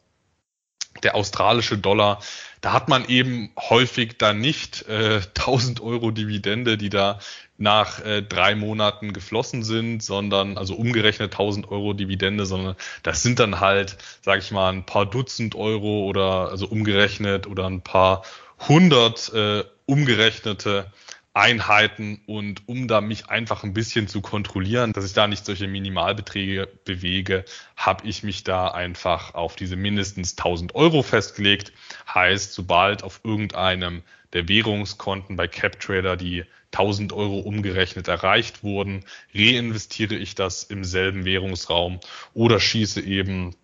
der 1.02 1.14
australische 1.14 1.76
Dollar, 1.78 2.20
da 2.60 2.72
hat 2.72 2.88
man 2.88 3.06
eben 3.08 3.50
häufig 3.58 4.16
dann 4.18 4.40
nicht 4.40 4.88
äh, 4.88 5.20
1000 5.36 5.80
Euro 5.80 6.10
Dividende, 6.10 6.78
die 6.78 6.88
da 6.88 7.18
nach 7.56 8.04
äh, 8.04 8.22
drei 8.22 8.54
Monaten 8.54 9.12
geflossen 9.12 9.62
sind, 9.62 10.02
sondern 10.02 10.58
also 10.58 10.74
umgerechnet 10.74 11.32
1000 11.32 11.70
Euro 11.70 11.92
Dividende, 11.92 12.46
sondern 12.46 12.74
das 13.02 13.22
sind 13.22 13.38
dann 13.38 13.60
halt, 13.60 13.96
sage 14.22 14.40
ich 14.40 14.50
mal, 14.50 14.72
ein 14.72 14.86
paar 14.86 15.06
Dutzend 15.06 15.54
Euro 15.54 16.04
oder 16.04 16.48
also 16.50 16.66
umgerechnet 16.66 17.46
oder 17.46 17.66
ein 17.66 17.82
paar 17.82 18.22
hundert 18.68 19.32
äh, 19.34 19.64
umgerechnete 19.86 20.90
Einheiten 21.34 22.20
und 22.26 22.68
um 22.68 22.86
da 22.86 23.00
mich 23.00 23.28
einfach 23.28 23.64
ein 23.64 23.74
bisschen 23.74 24.06
zu 24.06 24.20
kontrollieren, 24.20 24.92
dass 24.92 25.04
ich 25.04 25.14
da 25.14 25.26
nicht 25.26 25.44
solche 25.44 25.66
Minimalbeträge 25.66 26.68
bewege, 26.84 27.44
habe 27.76 28.06
ich 28.06 28.22
mich 28.22 28.44
da 28.44 28.68
einfach 28.68 29.34
auf 29.34 29.56
diese 29.56 29.74
mindestens 29.74 30.38
1000 30.38 30.76
Euro 30.76 31.02
festgelegt. 31.02 31.72
Heißt, 32.12 32.54
sobald 32.54 33.02
auf 33.02 33.20
irgendeinem 33.24 34.02
der 34.32 34.48
Währungskonten 34.48 35.34
bei 35.36 35.48
CapTrader 35.48 36.16
die 36.16 36.44
1000 36.72 37.12
Euro 37.12 37.40
umgerechnet 37.40 38.06
erreicht 38.06 38.62
wurden, 38.62 39.04
reinvestiere 39.34 40.14
ich 40.14 40.36
das 40.36 40.62
im 40.62 40.84
selben 40.84 41.24
Währungsraum 41.24 41.98
oder 42.32 42.60
schieße 42.60 43.00
eben 43.00 43.56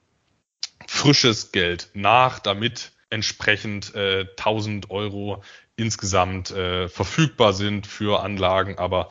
frisches 0.88 1.52
Geld 1.52 1.90
nach, 1.94 2.40
damit 2.40 2.92
entsprechend 3.10 3.94
äh, 3.94 4.26
1000 4.36 4.90
Euro 4.90 5.42
insgesamt 5.80 6.50
äh, 6.50 6.88
verfügbar 6.88 7.52
sind 7.52 7.86
für 7.86 8.22
Anlagen, 8.22 8.78
aber 8.78 9.08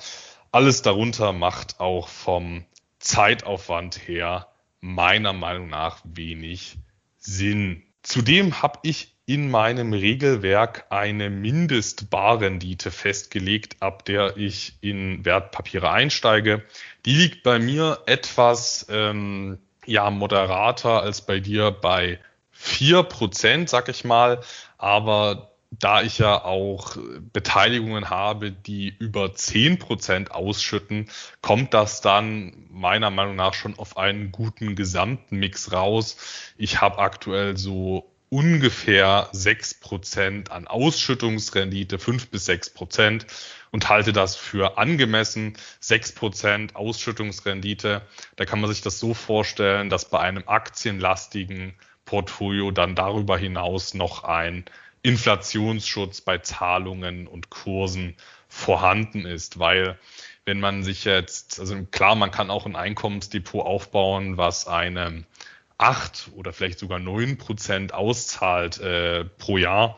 alles 0.51 0.81
darunter 0.81 1.33
macht 1.33 1.79
auch 1.79 2.07
vom 2.07 2.65
Zeitaufwand 2.99 4.07
her 4.07 4.47
meiner 4.81 5.33
Meinung 5.33 5.69
nach 5.69 5.99
wenig 6.03 6.77
Sinn. 7.17 7.83
Zudem 8.03 8.61
habe 8.61 8.79
ich 8.83 9.15
in 9.25 9.51
meinem 9.51 9.93
Regelwerk 9.93 10.85
eine 10.89 11.29
Mindestbarrendite 11.29 12.89
festgelegt, 12.89 13.77
ab 13.79 14.05
der 14.05 14.37
ich 14.37 14.73
in 14.81 15.23
Wertpapiere 15.23 15.91
einsteige. 15.91 16.63
Die 17.05 17.13
liegt 17.13 17.43
bei 17.43 17.59
mir 17.59 17.99
etwas 18.07 18.87
ähm, 18.89 19.59
ja 19.85 20.09
moderater 20.09 21.03
als 21.03 21.21
bei 21.21 21.39
dir 21.39 21.69
bei 21.69 22.19
vier 22.51 23.03
Prozent, 23.03 23.69
sag 23.69 23.87
ich 23.89 24.03
mal. 24.03 24.41
Aber 24.79 25.48
da 25.71 26.01
ich 26.01 26.17
ja 26.17 26.43
auch 26.43 26.97
Beteiligungen 27.31 28.09
habe, 28.09 28.51
die 28.51 28.89
über 28.97 29.35
zehn 29.35 29.77
Prozent 29.77 30.31
ausschütten, 30.31 31.09
kommt 31.41 31.73
das 31.73 32.01
dann 32.01 32.67
meiner 32.71 33.11
Meinung 33.11 33.35
nach 33.35 33.53
schon 33.53 33.77
auf 33.77 33.97
einen 33.97 34.31
guten 34.31 34.75
Gesamtmix 34.75 35.71
raus. 35.71 36.17
Ich 36.57 36.81
habe 36.81 36.97
aktuell 36.99 37.55
so 37.55 38.11
ungefähr 38.29 39.29
sechs 39.31 39.73
Prozent 39.73 40.51
an 40.51 40.67
Ausschüttungsrendite, 40.67 41.99
fünf 41.99 42.29
bis 42.29 42.45
sechs 42.45 42.69
Prozent 42.69 43.25
und 43.71 43.89
halte 43.89 44.13
das 44.13 44.35
für 44.35 44.77
angemessen. 44.77 45.53
Sechs 45.79 46.11
Prozent 46.11 46.75
Ausschüttungsrendite, 46.75 48.01
da 48.35 48.45
kann 48.45 48.61
man 48.61 48.69
sich 48.69 48.81
das 48.81 48.99
so 48.99 49.13
vorstellen, 49.13 49.89
dass 49.89 50.09
bei 50.09 50.19
einem 50.19 50.43
aktienlastigen 50.47 51.73
Portfolio 52.05 52.71
dann 52.71 52.95
darüber 52.95 53.37
hinaus 53.37 53.93
noch 53.93 54.23
ein 54.23 54.65
Inflationsschutz 55.01 56.21
bei 56.21 56.39
Zahlungen 56.39 57.27
und 57.27 57.49
Kursen 57.49 58.15
vorhanden 58.47 59.25
ist, 59.25 59.59
weil 59.59 59.97
wenn 60.45 60.59
man 60.59 60.83
sich 60.83 61.05
jetzt, 61.05 61.59
also 61.59 61.83
klar, 61.91 62.15
man 62.15 62.31
kann 62.31 62.49
auch 62.49 62.65
ein 62.65 62.75
Einkommensdepot 62.75 63.65
aufbauen, 63.65 64.37
was 64.37 64.67
eine 64.67 65.23
acht 65.77 66.29
oder 66.35 66.51
vielleicht 66.53 66.79
sogar 66.79 66.99
neun 66.99 67.37
Prozent 67.37 67.93
auszahlt 67.93 68.79
äh, 68.79 69.25
pro 69.25 69.57
Jahr. 69.57 69.97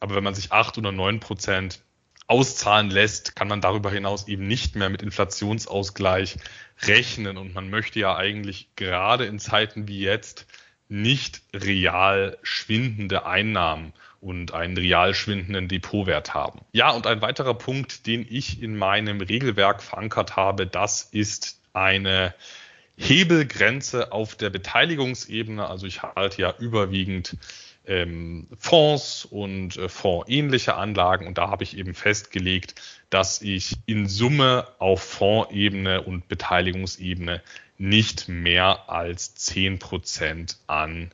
Aber 0.00 0.14
wenn 0.14 0.24
man 0.24 0.34
sich 0.34 0.52
acht 0.52 0.76
oder 0.76 0.92
neun 0.92 1.20
Prozent 1.20 1.80
auszahlen 2.26 2.90
lässt, 2.90 3.36
kann 3.36 3.48
man 3.48 3.60
darüber 3.60 3.90
hinaus 3.90 4.28
eben 4.28 4.46
nicht 4.46 4.76
mehr 4.76 4.90
mit 4.90 5.02
Inflationsausgleich 5.02 6.36
rechnen. 6.82 7.36
Und 7.36 7.54
man 7.54 7.70
möchte 7.70 8.00
ja 8.00 8.16
eigentlich 8.16 8.70
gerade 8.76 9.24
in 9.26 9.38
Zeiten 9.38 9.88
wie 9.88 10.00
jetzt 10.00 10.46
nicht 10.92 11.40
real 11.54 12.36
schwindende 12.42 13.24
Einnahmen 13.24 13.94
und 14.20 14.52
einen 14.52 14.76
real 14.76 15.14
schwindenden 15.14 15.66
Depotwert 15.66 16.34
haben. 16.34 16.60
Ja, 16.72 16.90
und 16.90 17.06
ein 17.06 17.22
weiterer 17.22 17.54
Punkt, 17.54 18.06
den 18.06 18.26
ich 18.28 18.62
in 18.62 18.76
meinem 18.76 19.22
Regelwerk 19.22 19.82
verankert 19.82 20.36
habe, 20.36 20.66
das 20.66 21.02
ist 21.02 21.58
eine 21.72 22.34
Hebelgrenze 22.96 24.12
auf 24.12 24.36
der 24.36 24.50
Beteiligungsebene. 24.50 25.66
Also 25.66 25.86
ich 25.86 26.02
halte 26.02 26.42
ja 26.42 26.54
überwiegend 26.58 27.38
ähm, 27.86 28.46
Fonds 28.58 29.24
und 29.24 29.78
äh, 29.78 29.88
fondsähnliche 29.88 30.74
Anlagen 30.74 31.26
und 31.26 31.38
da 31.38 31.48
habe 31.48 31.64
ich 31.64 31.76
eben 31.76 31.94
festgelegt, 31.94 32.74
dass 33.08 33.40
ich 33.40 33.76
in 33.86 34.06
Summe 34.06 34.68
auf 34.78 35.02
Fondsebene 35.02 36.02
und 36.02 36.28
Beteiligungsebene 36.28 37.42
nicht 37.82 38.28
mehr 38.28 38.88
als 38.88 39.34
zehn 39.34 39.80
Prozent 39.80 40.56
an 40.68 41.10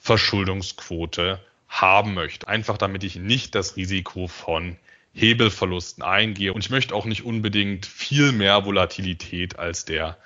Verschuldungsquote 0.00 1.38
haben 1.68 2.14
möchte. 2.14 2.48
Einfach 2.48 2.76
damit 2.76 3.04
ich 3.04 3.14
nicht 3.14 3.54
das 3.54 3.76
Risiko 3.76 4.26
von 4.26 4.76
Hebelverlusten 5.12 6.02
eingehe. 6.02 6.52
Und 6.52 6.64
ich 6.64 6.70
möchte 6.70 6.96
auch 6.96 7.04
nicht 7.04 7.24
unbedingt 7.24 7.86
viel 7.86 8.32
mehr 8.32 8.64
Volatilität 8.64 9.60
als 9.60 9.84
der 9.84 10.18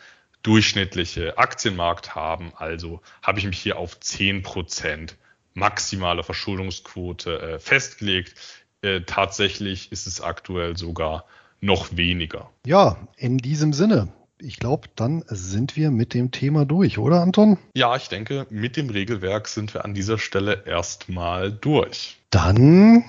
durchschnittliche 0.42 1.36
Aktienmarkt 1.36 2.14
haben. 2.14 2.52
Also 2.56 3.02
habe 3.20 3.38
ich 3.38 3.44
mich 3.44 3.58
hier 3.58 3.76
auf 3.76 4.00
zehn 4.00 4.42
Prozent 4.42 5.16
maximale 5.52 6.22
Verschuldungsquote 6.22 7.38
äh, 7.38 7.58
festgelegt. 7.58 8.34
Äh, 8.80 9.02
tatsächlich 9.02 9.92
ist 9.92 10.06
es 10.06 10.22
aktuell 10.22 10.74
sogar 10.74 11.26
noch 11.60 11.98
weniger. 11.98 12.50
Ja, 12.64 12.96
in 13.18 13.36
diesem 13.36 13.74
Sinne. 13.74 14.08
Ich 14.44 14.58
glaube, 14.58 14.88
dann 14.96 15.22
sind 15.28 15.76
wir 15.76 15.92
mit 15.92 16.14
dem 16.14 16.32
Thema 16.32 16.64
durch, 16.64 16.98
oder 16.98 17.20
Anton? 17.20 17.58
Ja, 17.74 17.94
ich 17.94 18.08
denke, 18.08 18.46
mit 18.50 18.76
dem 18.76 18.90
Regelwerk 18.90 19.46
sind 19.46 19.72
wir 19.72 19.84
an 19.84 19.94
dieser 19.94 20.18
Stelle 20.18 20.64
erstmal 20.66 21.52
durch. 21.52 22.16
Dann 22.30 23.04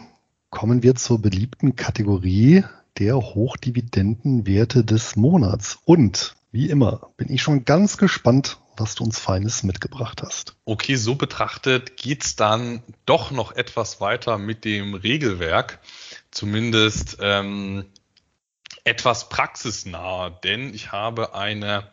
kommen 0.51 0.83
wir 0.83 0.93
zur 0.93 1.19
beliebten 1.19 1.75
Kategorie 1.75 2.63
der 2.99 3.15
Hochdividendenwerte 3.15 4.85
des 4.85 5.15
Monats. 5.15 5.79
Und 5.85 6.35
wie 6.51 6.69
immer 6.69 7.09
bin 7.17 7.31
ich 7.31 7.41
schon 7.41 7.65
ganz 7.65 7.97
gespannt, 7.97 8.59
was 8.77 8.93
du 8.93 9.03
uns 9.03 9.17
Feines 9.17 9.63
mitgebracht 9.63 10.21
hast. 10.21 10.55
Okay, 10.65 10.95
so 10.95 11.15
betrachtet 11.15 11.97
geht's 11.97 12.35
dann 12.35 12.83
doch 13.07 13.31
noch 13.31 13.55
etwas 13.55 13.99
weiter 14.01 14.37
mit 14.37 14.65
dem 14.65 14.93
Regelwerk. 14.93 15.79
Zumindest 16.29 17.17
ähm, 17.19 17.85
etwas 18.83 19.29
praxisnah, 19.29 20.29
denn 20.29 20.73
ich 20.73 20.91
habe 20.91 21.33
eine 21.35 21.87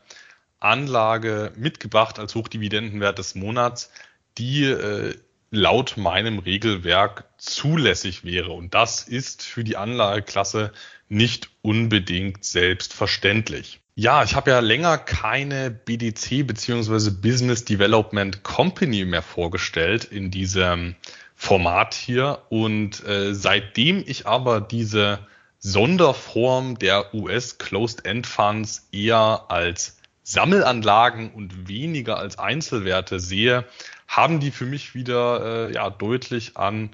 Anlage 0.58 1.52
mitgebracht 1.56 2.18
als 2.18 2.34
Hochdividendenwert 2.34 3.18
des 3.18 3.34
Monats, 3.34 3.90
die 4.38 4.64
äh, 4.64 5.14
laut 5.50 5.96
meinem 5.96 6.38
Regelwerk 6.38 7.24
zulässig 7.38 8.24
wäre. 8.24 8.50
Und 8.50 8.74
das 8.74 9.02
ist 9.02 9.42
für 9.42 9.64
die 9.64 9.76
Anlageklasse 9.76 10.72
nicht 11.08 11.50
unbedingt 11.62 12.44
selbstverständlich. 12.44 13.80
Ja, 13.96 14.22
ich 14.22 14.34
habe 14.34 14.50
ja 14.50 14.60
länger 14.60 14.96
keine 14.96 15.70
BDC 15.70 16.46
beziehungsweise 16.46 17.10
Business 17.10 17.64
Development 17.64 18.42
Company 18.44 19.04
mehr 19.04 19.22
vorgestellt 19.22 20.04
in 20.04 20.30
diesem 20.30 20.94
Format 21.34 21.94
hier. 21.94 22.42
Und 22.48 23.04
äh, 23.06 23.34
seitdem 23.34 24.04
ich 24.06 24.26
aber 24.26 24.60
diese 24.60 25.18
Sonderform 25.60 26.78
der 26.78 27.14
US 27.14 27.58
Closed 27.58 28.06
End 28.06 28.26
Funds 28.26 28.88
eher 28.92 29.44
als 29.48 29.98
Sammelanlagen 30.22 31.30
und 31.32 31.68
weniger 31.68 32.18
als 32.18 32.38
Einzelwerte 32.38 33.20
sehe, 33.20 33.66
haben 34.08 34.40
die 34.40 34.50
für 34.50 34.64
mich 34.64 34.94
wieder 34.94 35.68
äh, 35.68 35.74
ja, 35.74 35.90
deutlich 35.90 36.56
an 36.56 36.90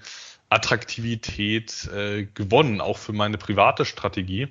Attraktivität 0.49 1.89
äh, 1.93 2.25
gewonnen, 2.35 2.81
auch 2.81 2.99
für 2.99 3.13
meine 3.13 3.39
private 3.39 3.85
Strategie. 3.85 4.49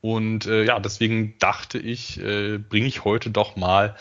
Und 0.00 0.46
äh, 0.46 0.64
ja, 0.64 0.78
deswegen 0.78 1.36
dachte 1.38 1.78
ich, 1.78 2.20
äh, 2.20 2.58
bringe 2.58 2.86
ich 2.86 3.04
heute 3.04 3.30
doch 3.30 3.56
mal 3.56 3.96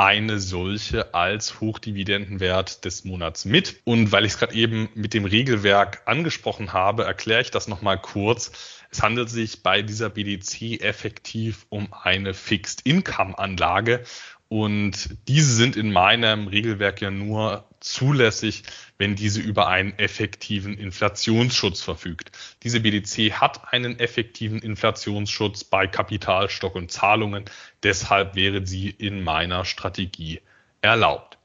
eine 0.00 0.38
solche 0.38 1.12
als 1.12 1.60
Hochdividendenwert 1.60 2.86
des 2.86 3.04
Monats 3.04 3.44
mit. 3.44 3.82
Und 3.84 4.12
weil 4.12 4.24
ich 4.24 4.32
es 4.32 4.38
gerade 4.38 4.54
eben 4.54 4.88
mit 4.94 5.12
dem 5.12 5.26
Regelwerk 5.26 6.02
angesprochen 6.06 6.72
habe, 6.72 7.04
erkläre 7.04 7.42
ich 7.42 7.50
das 7.50 7.68
nochmal 7.68 8.00
kurz. 8.00 8.50
Es 8.90 9.02
handelt 9.02 9.28
sich 9.28 9.62
bei 9.62 9.82
dieser 9.82 10.08
BDC 10.08 10.80
effektiv 10.80 11.66
um 11.68 11.92
eine 11.92 12.32
Fixed 12.32 12.86
Income 12.86 13.38
Anlage 13.38 14.02
und 14.48 15.16
diese 15.28 15.54
sind 15.54 15.76
in 15.76 15.92
meinem 15.92 16.48
Regelwerk 16.48 17.00
ja 17.00 17.12
nur 17.12 17.69
zulässig, 17.80 18.62
wenn 18.98 19.16
diese 19.16 19.40
über 19.40 19.68
einen 19.68 19.98
effektiven 19.98 20.76
Inflationsschutz 20.76 21.80
verfügt. 21.80 22.30
Diese 22.62 22.80
BDC 22.80 23.32
hat 23.32 23.72
einen 23.72 23.98
effektiven 23.98 24.60
Inflationsschutz 24.60 25.64
bei 25.64 25.86
Kapitalstock 25.86 26.74
und 26.74 26.92
Zahlungen. 26.92 27.44
Deshalb 27.82 28.34
wäre 28.36 28.66
sie 28.66 28.90
in 28.90 29.24
meiner 29.24 29.64
Strategie 29.64 30.40
erlaubt. 30.82 31.38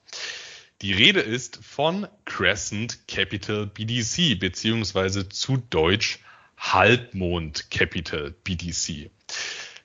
Die 0.82 0.94
Rede 0.94 1.22
ist 1.22 1.60
von 1.64 2.08
Crescent 2.26 3.08
Capital 3.08 3.66
BDC 3.68 4.38
beziehungsweise 4.38 5.30
zu 5.30 5.58
Deutsch 5.70 6.20
Halbmond 6.58 7.72
Capital 7.72 8.32
BDC. 8.44 9.10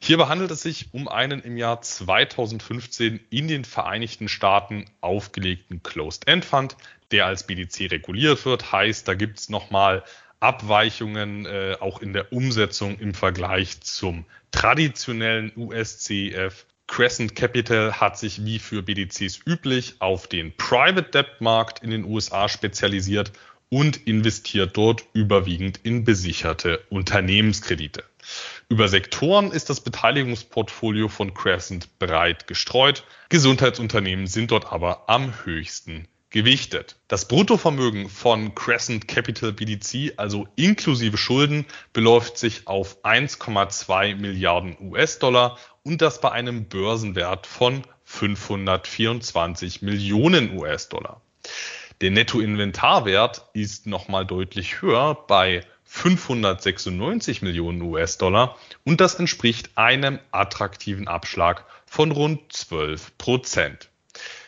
Hierbei 0.02 0.28
handelt 0.28 0.50
es 0.50 0.62
sich 0.62 0.88
um 0.92 1.08
einen 1.08 1.42
im 1.42 1.58
Jahr 1.58 1.82
2015 1.82 3.20
in 3.28 3.48
den 3.48 3.66
Vereinigten 3.66 4.28
Staaten 4.28 4.86
aufgelegten 5.02 5.82
Closed-End 5.82 6.44
Fund, 6.44 6.76
der 7.10 7.26
als 7.26 7.46
BDC 7.46 7.90
reguliert 7.90 8.44
wird. 8.46 8.72
Heißt, 8.72 9.06
da 9.06 9.14
gibt 9.14 9.38
es 9.38 9.50
nochmal 9.50 10.02
Abweichungen 10.40 11.44
äh, 11.44 11.76
auch 11.80 12.00
in 12.00 12.14
der 12.14 12.32
Umsetzung 12.32 12.98
im 12.98 13.12
Vergleich 13.12 13.82
zum 13.82 14.24
traditionellen 14.52 15.52
USCF. 15.54 16.64
Crescent 16.86 17.36
Capital 17.36 18.00
hat 18.00 18.18
sich 18.18 18.44
wie 18.44 18.58
für 18.58 18.82
BDCs 18.82 19.40
üblich 19.46 19.96
auf 20.00 20.26
den 20.26 20.56
Private 20.56 21.10
Debt 21.10 21.40
Markt 21.40 21.84
in 21.84 21.90
den 21.90 22.04
USA 22.04 22.48
spezialisiert 22.48 23.32
und 23.68 24.08
investiert 24.08 24.76
dort 24.76 25.04
überwiegend 25.12 25.78
in 25.82 26.04
besicherte 26.04 26.82
Unternehmenskredite. 26.88 28.02
Über 28.70 28.86
Sektoren 28.86 29.50
ist 29.50 29.68
das 29.68 29.80
Beteiligungsportfolio 29.80 31.08
von 31.08 31.34
Crescent 31.34 31.98
breit 31.98 32.46
gestreut. 32.46 33.04
Gesundheitsunternehmen 33.28 34.28
sind 34.28 34.52
dort 34.52 34.70
aber 34.70 35.08
am 35.08 35.34
höchsten 35.44 36.06
gewichtet. 36.30 36.94
Das 37.08 37.26
Bruttovermögen 37.26 38.08
von 38.08 38.54
Crescent 38.54 39.08
Capital 39.08 39.52
BDC, 39.52 40.12
also 40.18 40.46
inklusive 40.54 41.18
Schulden, 41.18 41.66
beläuft 41.92 42.38
sich 42.38 42.68
auf 42.68 43.04
1,2 43.04 44.14
Milliarden 44.14 44.76
US-Dollar 44.80 45.58
und 45.82 46.00
das 46.00 46.20
bei 46.20 46.30
einem 46.30 46.66
Börsenwert 46.66 47.48
von 47.48 47.82
524 48.04 49.82
Millionen 49.82 50.56
US-Dollar. 50.56 51.20
Der 52.00 52.12
Nettoinventarwert 52.12 53.50
ist 53.52 53.88
nochmal 53.88 54.24
deutlich 54.24 54.80
höher 54.80 55.16
bei 55.26 55.66
596 55.92 57.42
Millionen 57.42 57.82
US-Dollar 57.82 58.56
und 58.84 59.00
das 59.00 59.16
entspricht 59.16 59.76
einem 59.76 60.20
attraktiven 60.30 61.08
Abschlag 61.08 61.64
von 61.84 62.12
rund 62.12 62.52
12 62.52 63.18
Prozent. 63.18 63.90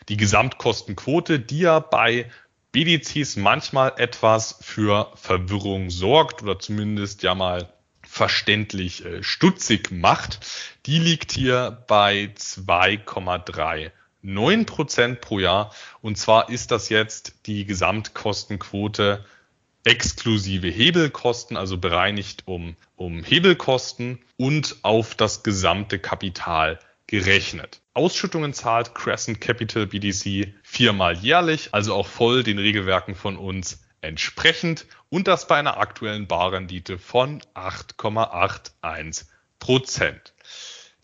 Die 0.07 0.15
Gesamtkostenquote, 0.15 1.41
die 1.41 1.59
ja 1.59 1.79
bei 1.79 2.31
BDCs 2.71 3.35
manchmal 3.35 3.91
etwas 3.97 4.57
für 4.61 5.11
Verwirrung 5.15 5.89
sorgt 5.89 6.43
oder 6.43 6.59
zumindest 6.59 7.23
ja 7.23 7.35
mal 7.35 7.73
verständlich 8.01 9.03
äh, 9.05 9.21
stutzig 9.21 9.91
macht, 9.91 10.39
die 10.85 10.97
liegt 10.97 11.33
hier 11.33 11.83
bei 11.87 12.31
2,39 12.37 14.65
Prozent 14.65 15.19
pro 15.19 15.39
Jahr. 15.39 15.75
Und 16.01 16.17
zwar 16.17 16.49
ist 16.49 16.71
das 16.71 16.87
jetzt 16.87 17.35
die 17.47 17.65
Gesamtkostenquote 17.65 19.25
exklusive 19.83 20.67
Hebelkosten, 20.67 21.57
also 21.57 21.77
bereinigt 21.77 22.43
um, 22.45 22.75
um 22.95 23.23
Hebelkosten 23.23 24.19
und 24.37 24.77
auf 24.81 25.15
das 25.15 25.43
gesamte 25.43 25.99
Kapital 25.99 26.79
gerechnet. 27.07 27.81
Ausschüttungen 27.93 28.53
zahlt 28.53 28.95
Crescent 28.95 29.41
Capital 29.41 29.87
BDC 29.87 30.53
viermal 30.63 31.17
jährlich, 31.17 31.69
also 31.73 31.93
auch 31.93 32.07
voll 32.07 32.43
den 32.43 32.59
Regelwerken 32.59 33.13
von 33.13 33.37
uns 33.37 33.83
entsprechend 34.01 34.85
und 35.09 35.27
das 35.27 35.47
bei 35.47 35.57
einer 35.57 35.77
aktuellen 35.77 36.27
Barrendite 36.27 36.97
von 36.97 37.41
8,81 37.53 39.25
Prozent. 39.59 40.33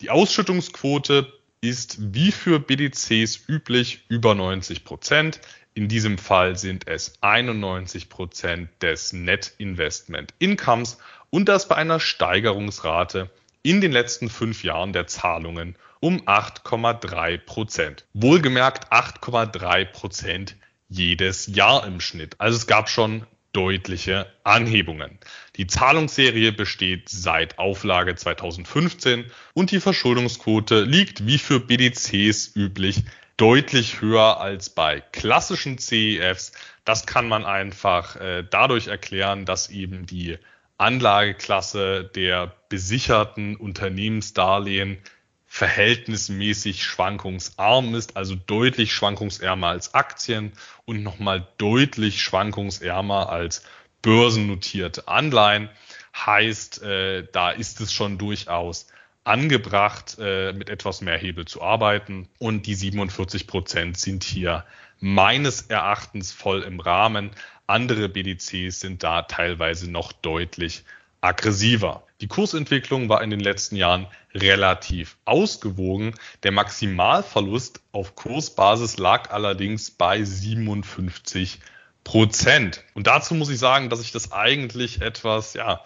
Die 0.00 0.10
Ausschüttungsquote 0.10 1.32
ist 1.60 2.14
wie 2.14 2.32
für 2.32 2.58
BDCs 2.58 3.48
üblich 3.48 4.04
über 4.08 4.34
90 4.34 4.84
Prozent. 4.84 5.40
In 5.74 5.88
diesem 5.88 6.18
Fall 6.18 6.56
sind 6.56 6.88
es 6.88 7.14
91 7.20 8.08
Prozent 8.08 8.70
des 8.82 9.12
Net 9.12 9.54
Investment 9.58 10.34
Incomes 10.38 10.98
und 11.30 11.48
das 11.48 11.68
bei 11.68 11.76
einer 11.76 12.00
Steigerungsrate 12.00 13.30
in 13.62 13.80
den 13.80 13.92
letzten 13.92 14.28
fünf 14.28 14.64
Jahren 14.64 14.92
der 14.92 15.06
Zahlungen 15.06 15.76
um 16.00 16.22
8,3 16.22 17.38
Prozent. 17.38 18.04
Wohlgemerkt 18.14 18.92
8,3 18.92 19.84
Prozent 19.84 20.56
jedes 20.88 21.46
Jahr 21.46 21.86
im 21.86 22.00
Schnitt. 22.00 22.34
Also 22.38 22.56
es 22.56 22.66
gab 22.66 22.88
schon 22.88 23.26
deutliche 23.52 24.26
Anhebungen. 24.44 25.18
Die 25.56 25.66
Zahlungsserie 25.66 26.52
besteht 26.52 27.08
seit 27.08 27.58
Auflage 27.58 28.14
2015 28.14 29.24
und 29.54 29.70
die 29.70 29.80
Verschuldungsquote 29.80 30.82
liegt 30.82 31.26
wie 31.26 31.38
für 31.38 31.60
BDCs 31.60 32.56
üblich 32.56 33.04
deutlich 33.40 34.02
höher 34.02 34.38
als 34.38 34.68
bei 34.68 35.00
klassischen 35.00 35.78
CEFs. 35.78 36.52
Das 36.84 37.06
kann 37.06 37.26
man 37.26 37.46
einfach 37.46 38.16
äh, 38.16 38.44
dadurch 38.48 38.88
erklären, 38.88 39.46
dass 39.46 39.70
eben 39.70 40.04
die 40.04 40.36
Anlageklasse 40.76 42.04
der 42.04 42.54
besicherten 42.68 43.56
Unternehmensdarlehen 43.56 44.98
verhältnismäßig 45.46 46.84
schwankungsarm 46.84 47.94
ist, 47.94 48.16
also 48.18 48.34
deutlich 48.34 48.92
schwankungsärmer 48.92 49.68
als 49.68 49.94
Aktien 49.94 50.52
und 50.84 51.02
nochmal 51.02 51.48
deutlich 51.56 52.22
schwankungsärmer 52.22 53.30
als 53.30 53.64
börsennotierte 54.02 55.08
Anleihen. 55.08 55.70
Heißt, 56.14 56.82
äh, 56.82 57.26
da 57.32 57.50
ist 57.52 57.80
es 57.80 57.94
schon 57.94 58.18
durchaus 58.18 58.86
angebracht, 59.24 60.16
äh, 60.18 60.52
mit 60.52 60.70
etwas 60.70 61.00
mehr 61.00 61.18
Hebel 61.18 61.44
zu 61.44 61.62
arbeiten. 61.62 62.28
Und 62.38 62.66
die 62.66 62.74
47 62.74 63.46
Prozent 63.46 63.98
sind 63.98 64.24
hier 64.24 64.64
meines 64.98 65.62
Erachtens 65.62 66.32
voll 66.32 66.62
im 66.62 66.80
Rahmen. 66.80 67.30
Andere 67.66 68.08
BDCs 68.08 68.80
sind 68.80 69.02
da 69.02 69.22
teilweise 69.22 69.90
noch 69.90 70.12
deutlich 70.12 70.84
aggressiver. 71.20 72.02
Die 72.20 72.28
Kursentwicklung 72.28 73.08
war 73.08 73.22
in 73.22 73.30
den 73.30 73.40
letzten 73.40 73.76
Jahren 73.76 74.06
relativ 74.34 75.16
ausgewogen. 75.24 76.14
Der 76.42 76.52
Maximalverlust 76.52 77.80
auf 77.92 78.14
Kursbasis 78.14 78.98
lag 78.98 79.30
allerdings 79.30 79.90
bei 79.90 80.22
57 80.22 81.60
Prozent. 82.04 82.84
Und 82.94 83.06
dazu 83.06 83.34
muss 83.34 83.50
ich 83.50 83.58
sagen, 83.58 83.90
dass 83.90 84.00
ich 84.00 84.12
das 84.12 84.32
eigentlich 84.32 85.00
etwas, 85.02 85.54
ja, 85.54 85.82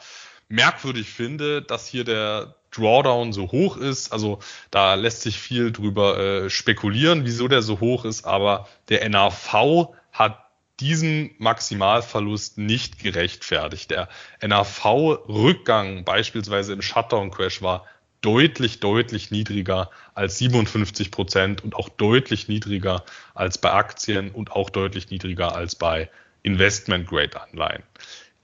merkwürdig 0.49 1.09
finde, 1.09 1.62
dass 1.62 1.89
hier 1.89 2.05
der 2.05 2.55
Drawdown 2.77 3.33
so 3.33 3.51
hoch 3.53 3.77
ist. 3.77 4.12
Also 4.12 4.39
da 4.70 4.95
lässt 4.95 5.22
sich 5.22 5.39
viel 5.39 5.72
drüber 5.72 6.18
äh, 6.18 6.51
spekulieren, 6.51 7.25
wieso 7.25 7.49
der 7.49 7.62
so 7.62 7.81
hoch 7.81 8.05
ist, 8.05 8.25
aber 8.25 8.68
der 8.89 9.09
NAV 9.09 9.95
hat 10.12 10.45
diesen 10.81 11.31
Maximalverlust 11.39 12.59
nicht 12.59 12.99
gerechtfertigt. 12.99 13.91
Der 13.91 14.09
NAV-Rückgang 14.43 16.05
beispielsweise 16.05 16.72
im 16.72 16.83
Shutdown-Crash 16.83 17.62
war 17.62 17.87
deutlich, 18.20 18.81
deutlich 18.81 19.31
niedriger 19.31 19.91
als 20.14 20.39
57 20.39 21.11
Prozent 21.11 21.62
und 21.62 21.77
auch 21.77 21.89
deutlich 21.91 22.49
niedriger 22.49 23.05
als 23.35 23.59
bei 23.59 23.70
Aktien 23.70 24.31
und 24.31 24.53
auch 24.53 24.70
deutlich 24.70 25.11
niedriger 25.11 25.55
als 25.55 25.75
bei 25.75 26.11
Investment-Grade-Anleihen. 26.43 27.83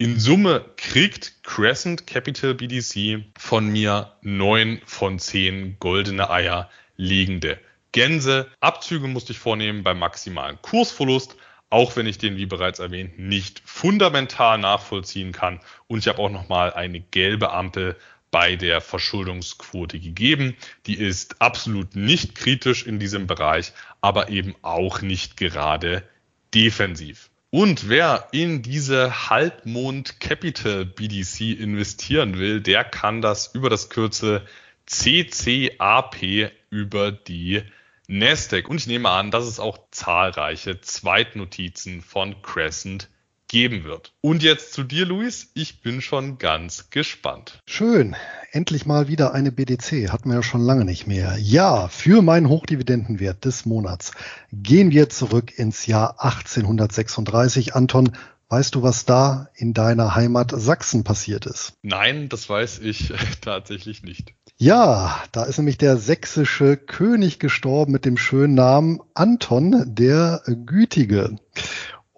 In 0.01 0.19
Summe 0.19 0.65
kriegt 0.79 1.43
Crescent 1.43 2.07
Capital 2.07 2.55
BDC 2.55 3.23
von 3.37 3.69
mir 3.69 4.15
neun 4.23 4.81
von 4.87 5.19
zehn 5.19 5.77
goldene 5.79 6.31
Eier 6.31 6.71
liegende 6.97 7.61
Gänse. 7.93 8.51
Abzüge 8.61 9.09
musste 9.09 9.33
ich 9.33 9.39
vornehmen 9.39 9.83
beim 9.83 9.99
maximalen 9.99 10.57
Kursverlust 10.63 11.37
auch 11.69 11.97
wenn 11.97 12.07
ich 12.07 12.17
den, 12.17 12.39
wie 12.39 12.47
bereits 12.47 12.79
erwähnt, 12.79 13.19
nicht 13.19 13.61
fundamental 13.67 14.57
nachvollziehen 14.57 15.33
kann. 15.33 15.61
Und 15.87 15.99
ich 15.99 16.09
habe 16.09 16.19
auch 16.19 16.31
nochmal 16.31 16.73
eine 16.73 17.01
gelbe 17.01 17.53
Ampel 17.53 17.95
bei 18.31 18.57
der 18.57 18.81
Verschuldungsquote 18.81 20.01
gegeben. 20.01 20.57
Die 20.87 20.99
ist 20.99 21.43
absolut 21.43 21.95
nicht 21.95 22.35
kritisch 22.35 22.87
in 22.87 22.99
diesem 22.99 23.27
Bereich, 23.27 23.75
aber 24.01 24.31
eben 24.31 24.55
auch 24.63 25.03
nicht 25.03 25.37
gerade 25.37 26.09
defensiv. 26.55 27.30
Und 27.51 27.89
wer 27.89 28.29
in 28.31 28.63
diese 28.63 29.29
Halbmond 29.29 30.21
Capital 30.21 30.85
BDC 30.85 31.59
investieren 31.59 32.39
will, 32.39 32.61
der 32.61 32.85
kann 32.85 33.23
das 33.23 33.53
über 33.55 33.69
das 33.69 33.91
Kürzel 33.91 34.47
CCAP 34.87 36.53
über 36.71 37.11
die 37.11 37.63
Nasdaq. 38.07 38.69
Und 38.69 38.79
ich 38.79 38.87
nehme 38.87 39.11
an, 39.11 39.33
dass 39.33 39.47
es 39.47 39.59
auch 39.59 39.79
zahlreiche 39.91 40.81
Zweitnotizen 40.81 42.03
von 42.03 42.41
Crescent 42.43 43.09
geben 43.51 43.85
wird. 43.85 44.13
Und 44.21 44.43
jetzt 44.43 44.73
zu 44.73 44.85
dir, 44.85 45.05
Luis. 45.05 45.51
Ich 45.55 45.83
bin 45.83 46.01
schon 46.01 46.39
ganz 46.39 46.89
gespannt. 46.91 47.59
Schön. 47.67 48.17
Endlich 48.53 48.87
mal 48.87 49.09
wieder 49.09 49.35
eine 49.35 49.53
BDC. 49.53 50.11
Hatten 50.11 50.29
wir 50.29 50.37
ja 50.37 50.43
schon 50.43 50.63
lange 50.63 50.85
nicht 50.85 51.07
mehr. 51.07 51.37
Ja, 51.39 51.89
für 51.89 52.23
meinen 52.23 52.49
Hochdividendenwert 52.49 53.45
des 53.45 53.67
Monats 53.67 54.13
gehen 54.53 54.91
wir 54.93 55.09
zurück 55.09 55.59
ins 55.59 55.87
Jahr 55.87 56.23
1836. 56.23 57.75
Anton, 57.75 58.13
Weißt 58.53 58.75
du, 58.75 58.83
was 58.83 59.05
da 59.05 59.49
in 59.55 59.75
deiner 59.75 60.17
Heimat 60.17 60.51
Sachsen 60.53 61.05
passiert 61.05 61.47
ist? 61.47 61.75
Nein, 61.83 62.29
das 62.29 62.49
weiß 62.49 62.81
ich 62.81 63.13
tatsächlich 63.41 64.03
nicht. 64.03 64.35
Ja, 64.57 65.23
da 65.31 65.45
ist 65.45 65.59
nämlich 65.59 65.79
der 65.79 65.97
sächsische 65.97 66.77
König 66.77 67.39
gestorben 67.39 67.93
mit 67.93 68.05
dem 68.05 68.17
schönen 68.17 68.57
Namen 68.57 69.01
Anton 69.15 69.85
der 69.87 70.43
Gütige. 70.67 71.37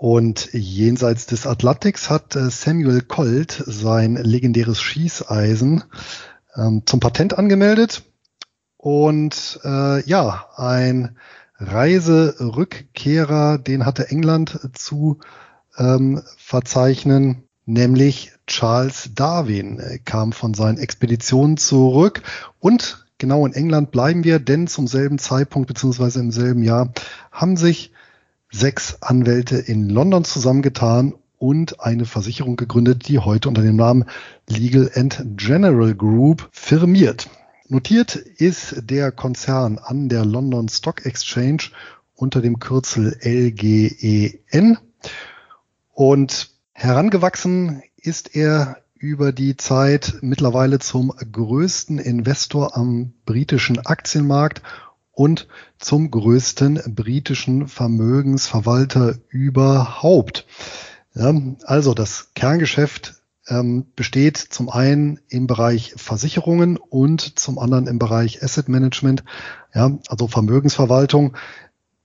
Und 0.02 0.52
jenseits 0.52 1.26
des 1.26 1.46
Atlantiks 1.46 2.10
hat 2.10 2.34
äh, 2.34 2.50
Samuel 2.50 3.02
Colt 3.02 3.62
sein 3.68 4.16
legendäres 4.16 4.82
Schießeisen 4.82 5.84
ähm, 6.56 6.82
zum 6.86 6.98
Patent 6.98 7.38
angemeldet. 7.38 8.02
Und 8.76 9.60
äh, 9.62 10.02
ja, 10.02 10.46
ein 10.56 11.16
Reiserückkehrer, 11.56 13.58
den 13.58 13.86
hatte 13.86 14.10
England 14.10 14.58
zu 14.72 15.20
ähm, 15.78 16.20
verzeichnen, 16.36 17.44
nämlich 17.64 18.32
Charles 18.48 19.10
Darwin 19.14 19.78
äh, 19.78 20.00
kam 20.04 20.32
von 20.32 20.54
seinen 20.54 20.78
Expeditionen 20.78 21.58
zurück 21.58 22.22
und 22.58 23.06
genau 23.18 23.46
in 23.46 23.52
England 23.52 23.92
bleiben 23.92 24.24
wir, 24.24 24.40
denn 24.40 24.66
zum 24.66 24.88
selben 24.88 25.20
Zeitpunkt 25.20 25.68
beziehungsweise 25.68 26.18
im 26.18 26.32
selben 26.32 26.64
Jahr 26.64 26.92
haben 27.30 27.56
sich 27.56 27.92
sechs 28.52 28.98
Anwälte 29.00 29.56
in 29.56 29.88
London 29.88 30.24
zusammengetan 30.24 31.14
und 31.38 31.80
eine 31.80 32.04
Versicherung 32.04 32.56
gegründet, 32.56 33.08
die 33.08 33.18
heute 33.18 33.48
unter 33.48 33.62
dem 33.62 33.76
Namen 33.76 34.04
Legal 34.48 34.90
and 34.94 35.20
General 35.36 35.94
Group 35.94 36.48
firmiert. 36.52 37.28
Notiert 37.66 38.14
ist 38.14 38.90
der 38.90 39.10
Konzern 39.10 39.78
an 39.78 40.08
der 40.08 40.24
London 40.24 40.68
Stock 40.68 41.06
Exchange 41.06 41.70
unter 42.14 42.40
dem 42.42 42.58
Kürzel 42.58 43.16
LGEN 43.22 44.78
und 45.94 46.50
herangewachsen 46.72 47.82
ist 47.96 48.36
er 48.36 48.76
über 48.94 49.32
die 49.32 49.56
Zeit 49.56 50.18
mittlerweile 50.20 50.78
zum 50.78 51.12
größten 51.12 51.98
Investor 51.98 52.76
am 52.76 53.14
britischen 53.24 53.84
Aktienmarkt 53.84 54.62
und 55.12 55.46
zum 55.78 56.10
größten 56.10 56.94
britischen 56.94 57.68
Vermögensverwalter 57.68 59.16
überhaupt. 59.28 60.46
Also 61.14 61.94
das 61.94 62.30
Kerngeschäft 62.34 63.22
ähm, 63.48 63.86
besteht 63.96 64.38
zum 64.38 64.70
einen 64.70 65.20
im 65.28 65.46
Bereich 65.46 65.94
Versicherungen 65.96 66.76
und 66.76 67.38
zum 67.38 67.58
anderen 67.58 67.86
im 67.86 67.98
Bereich 67.98 68.42
Asset 68.42 68.68
Management, 68.68 69.24
ja, 69.74 69.98
also 70.08 70.28
Vermögensverwaltung 70.28 71.36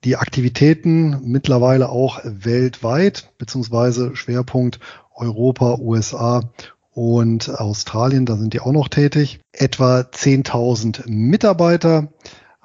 die 0.04 0.16
Aktivitäten 0.16 1.20
mittlerweile 1.24 1.90
auch 1.90 2.20
weltweit, 2.24 3.32
beziehungsweise 3.38 4.16
Schwerpunkt 4.16 4.80
Europa, 5.16 5.78
USA 5.80 6.52
und 6.92 7.50
Australien, 7.50 8.26
da 8.26 8.38
sind 8.38 8.54
die 8.54 8.60
auch 8.60 8.72
noch 8.72 8.88
tätig. 8.88 9.40
Etwa 9.52 10.02
10.000 10.02 11.10
Mitarbeiter 11.10 12.10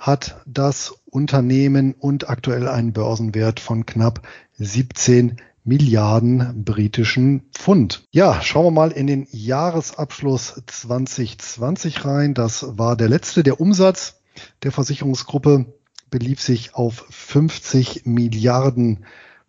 hat 0.02 0.42
das 0.46 0.92
Unternehmen 1.08 1.94
und 1.94 2.28
aktuell 2.28 2.66
einen 2.66 2.92
Börsenwert 2.92 3.60
von 3.60 3.86
knapp 3.86 4.26
17 4.58 5.36
Milliarden 5.62 6.64
britischen 6.64 7.42
Pfund. 7.52 8.08
Ja, 8.10 8.42
schauen 8.42 8.64
wir 8.64 8.70
mal 8.72 8.90
in 8.90 9.06
den 9.06 9.28
Jahresabschluss 9.30 10.60
2020 10.66 12.04
rein. 12.04 12.34
Das 12.34 12.76
war 12.76 12.96
der 12.96 13.08
letzte. 13.08 13.44
Der 13.44 13.60
Umsatz 13.60 14.20
der 14.64 14.72
Versicherungsgruppe 14.72 15.66
belief 16.10 16.40
sich 16.40 16.74
auf 16.74 17.06
50 17.10 18.04
Milliarden 18.04 19.06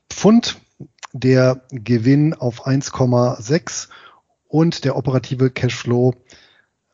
Pfund, 0.08 0.62
der 1.14 1.64
Gewinn 1.72 2.36
auf 2.36 2.68
1,6 2.68 3.88
und 4.48 4.86
der 4.86 4.98
operative 4.98 5.50
Cashflow 5.50 6.14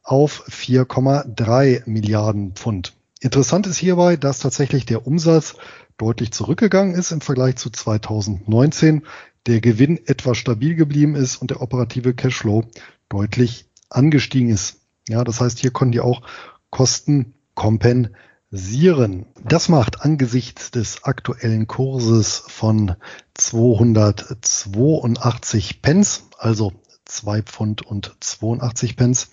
auf 0.01 0.47
4,3 0.47 1.83
Milliarden 1.89 2.53
Pfund. 2.53 2.93
Interessant 3.19 3.67
ist 3.67 3.77
hierbei, 3.77 4.15
dass 4.15 4.39
tatsächlich 4.39 4.85
der 4.85 5.05
Umsatz 5.05 5.55
deutlich 5.97 6.31
zurückgegangen 6.31 6.95
ist 6.95 7.11
im 7.11 7.21
Vergleich 7.21 7.57
zu 7.57 7.69
2019, 7.69 9.05
der 9.45 9.61
Gewinn 9.61 9.99
etwas 10.05 10.37
stabil 10.37 10.75
geblieben 10.75 11.15
ist 11.15 11.37
und 11.37 11.51
der 11.51 11.61
operative 11.61 12.13
Cashflow 12.13 12.65
deutlich 13.09 13.65
angestiegen 13.89 14.49
ist. 14.49 14.81
Ja, 15.07 15.23
das 15.23 15.39
heißt, 15.41 15.59
hier 15.59 15.71
konnten 15.71 15.93
die 15.93 15.99
auch 15.99 16.21
Kosten 16.69 17.33
kompensieren. 17.55 19.25
Das 19.43 19.69
macht 19.69 20.01
angesichts 20.01 20.71
des 20.71 21.03
aktuellen 21.03 21.67
Kurses 21.67 22.43
von 22.47 22.95
282 23.33 25.81
Pence, 25.81 26.23
also 26.37 26.73
2 27.05 27.41
Pfund 27.41 27.81
und 27.81 28.15
82 28.19 28.95
Pence, 28.95 29.29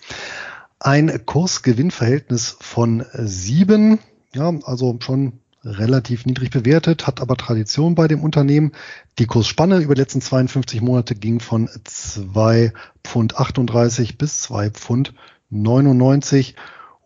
ein 0.79 1.25
Kursgewinnverhältnis 1.25 2.57
von 2.59 3.05
7, 3.13 3.99
ja, 4.33 4.53
also 4.63 4.97
schon 5.01 5.39
relativ 5.63 6.25
niedrig 6.25 6.51
bewertet, 6.51 7.07
hat 7.07 7.19
aber 7.19 7.35
Tradition 7.35 7.95
bei 7.95 8.07
dem 8.07 8.21
Unternehmen. 8.21 8.71
Die 9.19 9.25
Kursspanne 9.25 9.79
über 9.79 9.95
die 9.95 10.01
letzten 10.01 10.21
52 10.21 10.81
Monate 10.81 11.15
ging 11.15 11.39
von 11.39 11.69
2 11.83 12.73
Pfund 13.03 13.37
38 13.37 14.17
bis 14.17 14.41
2 14.41 14.69
Pfund 14.69 15.13
99 15.49 16.55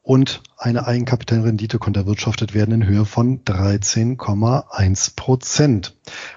und 0.04 0.42
eine 0.58 0.86
Eigenkapitalrendite 0.88 1.80
konnte 1.80 2.02
erwirtschaftet 2.02 2.54
werden 2.54 2.82
in 2.82 2.88
Höhe 2.88 3.06
von 3.06 3.44
13,1 3.46 5.16
Prozent. 5.16 5.96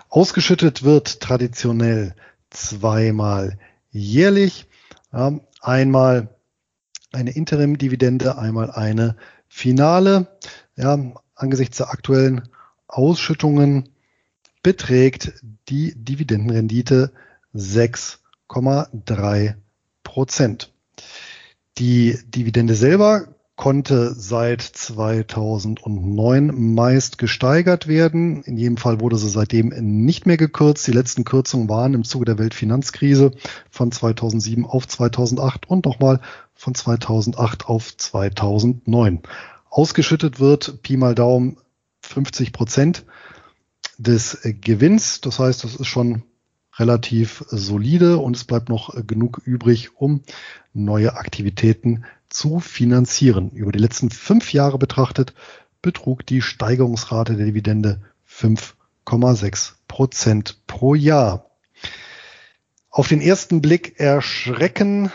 Ausgeschüttet 0.09 0.83
wird 0.83 1.21
traditionell 1.21 2.15
zweimal 2.51 3.59
jährlich, 3.91 4.67
einmal 5.61 6.34
eine 7.15 7.31
Interim-Dividende, 7.31 8.39
einmal 8.39 8.71
eine 8.71 9.17
Finale. 9.49 10.29
Ja, 10.77 10.99
angesichts 11.35 11.79
der 11.79 11.91
aktuellen 11.91 12.49
Ausschüttungen 12.87 13.89
beträgt 14.63 15.33
die 15.69 15.95
Dividendenrendite 15.97 17.11
6,3 17.55 19.55
Prozent. 20.03 20.73
Die 21.79 22.19
Dividende 22.27 22.75
selber 22.75 23.34
konnte 23.57 24.13
seit 24.15 24.63
2009 24.63 26.75
meist 26.75 27.19
gesteigert 27.19 27.87
werden. 27.87 28.43
In 28.43 28.57
jedem 28.57 28.77
Fall 28.77 29.01
wurde 29.01 29.17
sie 29.17 29.29
seitdem 29.29 29.69
nicht 29.69 30.27
mehr 30.27 30.37
gekürzt. 30.37 30.87
Die 30.87 30.93
letzten 30.93 31.25
Kürzungen 31.25 31.69
waren 31.69 31.95
im 31.95 32.05
Zuge 32.05 32.25
der 32.25 32.39
Weltfinanzkrise 32.39 33.33
von 33.71 33.93
2007 33.93 34.67
auf 34.67 34.89
2008 34.89 35.69
und 35.69 35.85
nochmal 35.85 36.21
von 36.55 36.75
2008 36.75 37.67
auf 37.67 37.97
2009. 37.97 39.21
Ausgeschüttet 39.71 40.41
wird 40.41 40.83
Pi 40.83 40.97
mal 40.97 41.15
Daumen 41.15 41.57
50 42.03 42.53
Prozent 42.53 43.05
des 43.99 44.39
Gewinns. 44.43 45.21
Das 45.21 45.39
heißt, 45.39 45.63
das 45.63 45.77
ist 45.77 45.87
schon 45.87 46.23
relativ 46.77 47.45
solide 47.49 48.19
und 48.19 48.37
es 48.37 48.45
bleibt 48.45 48.69
noch 48.69 48.95
genug 49.07 49.41
übrig, 49.45 49.97
um 49.97 50.23
neue 50.73 51.17
Aktivitäten 51.17 52.05
zu 52.35 52.61
finanzieren. 52.61 53.51
Über 53.51 53.73
die 53.73 53.79
letzten 53.79 54.11
fünf 54.11 54.53
Jahre 54.53 54.79
betrachtet 54.79 55.35
betrug 55.81 56.27
die 56.27 56.43
Steigerungsrate 56.43 57.37
der 57.37 57.47
Dividende 57.47 58.01
5,6 58.29 59.73
Prozent 59.87 60.67
pro 60.67 60.95
Jahr. 60.95 61.51
Auf 62.91 63.09
den 63.09 63.21
ersten 63.21 63.61
Blick 63.61 64.01
erschrecken 64.01 65.13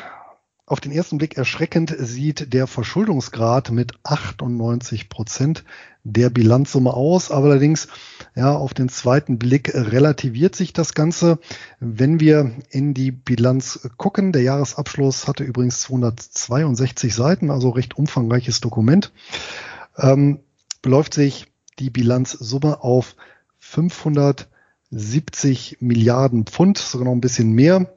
auf 0.70 0.80
den 0.80 0.92
ersten 0.92 1.18
Blick 1.18 1.36
erschreckend 1.36 1.96
sieht 1.98 2.54
der 2.54 2.68
Verschuldungsgrad 2.68 3.72
mit 3.72 3.94
98 4.04 5.10
Prozent 5.10 5.64
der 6.04 6.30
Bilanzsumme 6.30 6.94
aus. 6.94 7.32
Aber 7.32 7.48
allerdings, 7.48 7.88
ja, 8.36 8.56
auf 8.56 8.76
den 8.76 8.88
zweiten 8.88 9.40
Blick 9.40 9.74
relativiert 9.74 10.56
sich 10.56 10.72
das 10.72 10.94
Ganze. 10.94 11.40
Wenn 11.80 12.20
wir 12.20 12.52
in 12.70 12.94
die 12.94 13.10
Bilanz 13.10 13.90
gucken, 13.98 14.32
der 14.32 14.44
Jahresabschluss 14.44 15.28
hatte 15.28 15.44
übrigens 15.44 15.82
262 15.82 17.16
Seiten, 17.16 17.50
also 17.50 17.72
recht 17.72 17.98
umfangreiches 17.98 18.62
Dokument, 18.62 19.12
ähm, 19.98 20.42
beläuft 20.84 21.16
sich 21.16 21.48
die 21.80 21.90
Bilanzsumme 21.90 22.84
auf 22.84 23.16
570 23.58 25.78
Milliarden 25.80 26.46
Pfund, 26.46 26.78
sogar 26.78 27.06
noch 27.06 27.14
ein 27.14 27.22
bisschen 27.22 27.54
mehr. 27.54 27.92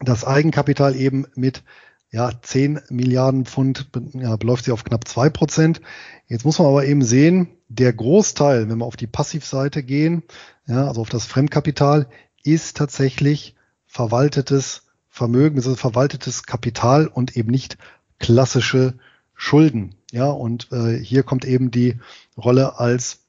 Das 0.00 0.24
Eigenkapital 0.24 0.96
eben 0.96 1.26
mit 1.34 1.62
ja, 2.10 2.30
10 2.40 2.80
Milliarden 2.88 3.44
Pfund 3.44 3.88
ja, 4.14 4.36
beläuft 4.36 4.64
sich 4.64 4.72
auf 4.72 4.84
knapp 4.84 5.06
zwei 5.06 5.28
Prozent. 5.28 5.80
Jetzt 6.26 6.44
muss 6.44 6.58
man 6.58 6.68
aber 6.68 6.86
eben 6.86 7.02
sehen, 7.02 7.48
der 7.68 7.92
Großteil, 7.92 8.68
wenn 8.68 8.78
wir 8.78 8.86
auf 8.86 8.96
die 8.96 9.06
Passivseite 9.06 9.82
gehen, 9.82 10.22
ja, 10.66 10.88
also 10.88 11.02
auf 11.02 11.10
das 11.10 11.26
Fremdkapital, 11.26 12.08
ist 12.42 12.76
tatsächlich 12.76 13.54
verwaltetes 13.86 14.82
Vermögen, 15.08 15.58
ist 15.58 15.78
verwaltetes 15.78 16.44
Kapital 16.44 17.08
und 17.08 17.36
eben 17.36 17.50
nicht 17.50 17.76
klassische 18.18 18.94
Schulden. 19.34 19.94
Ja, 20.10 20.26
und 20.30 20.72
äh, 20.72 20.96
hier 20.96 21.22
kommt 21.22 21.44
eben 21.44 21.70
die 21.70 21.98
Rolle 22.36 22.78
als 22.78 23.20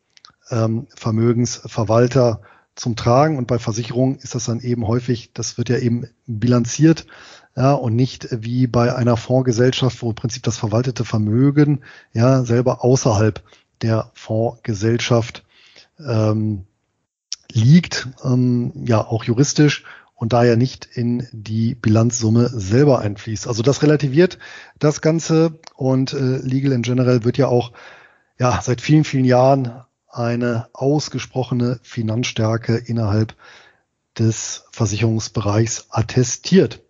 ähm, 0.50 0.88
Vermögensverwalter 0.96 2.42
zum 2.76 2.96
Tragen. 2.96 3.38
Und 3.38 3.48
bei 3.48 3.60
Versicherungen 3.60 4.18
ist 4.20 4.36
das 4.36 4.46
dann 4.46 4.62
eben 4.62 4.88
häufig, 4.88 5.32
das 5.34 5.58
wird 5.58 5.70
ja 5.70 5.78
eben 5.78 6.08
bilanziert 6.26 7.06
ja, 7.56 7.74
und 7.74 7.96
nicht 7.96 8.28
wie 8.32 8.68
bei 8.68 8.96
einer 8.96 9.18
Fondsgesellschaft, 9.18 10.02
wo 10.02 10.10
im 10.10 10.16
Prinzip 10.16 10.44
das 10.44 10.58
verwaltete 10.58 11.04
Vermögen 11.04 11.82
ja 12.14 12.44
selber 12.44 12.84
außerhalb 12.84 13.42
der 13.82 14.12
Fondsgesellschaft 14.14 15.44
ähm, 16.00 16.66
liegt, 17.52 18.08
ähm, 18.24 18.72
ja 18.86 19.06
auch 19.06 19.24
juristisch 19.24 19.84
und 20.16 20.34
daher 20.34 20.58
nicht 20.58 20.86
in 20.86 21.28
die 21.32 21.76
Bilanzsumme 21.76 22.50
selber 22.50 23.00
einfließt. 23.00 23.48
Also 23.48 23.64
das 23.64 23.82
relativiert 23.82 24.38
das 24.78 25.02
Ganze 25.02 25.60
und 25.76 26.14
äh, 26.14 26.38
Legal 26.38 26.74
in 26.74 26.82
General 26.82 27.24
wird 27.24 27.38
ja 27.38 27.48
auch 27.48 27.72
ja 28.38 28.60
seit 28.62 28.82
vielen, 28.82 29.04
vielen 29.04 29.26
Jahren 29.26 29.84
eine 30.08 30.68
ausgesprochene 30.74 31.80
Finanzstärke 31.84 32.76
innerhalb 32.76 33.36
des 34.18 34.66
Versicherungsbereichs 34.72 35.88
attestiert. 35.90 36.82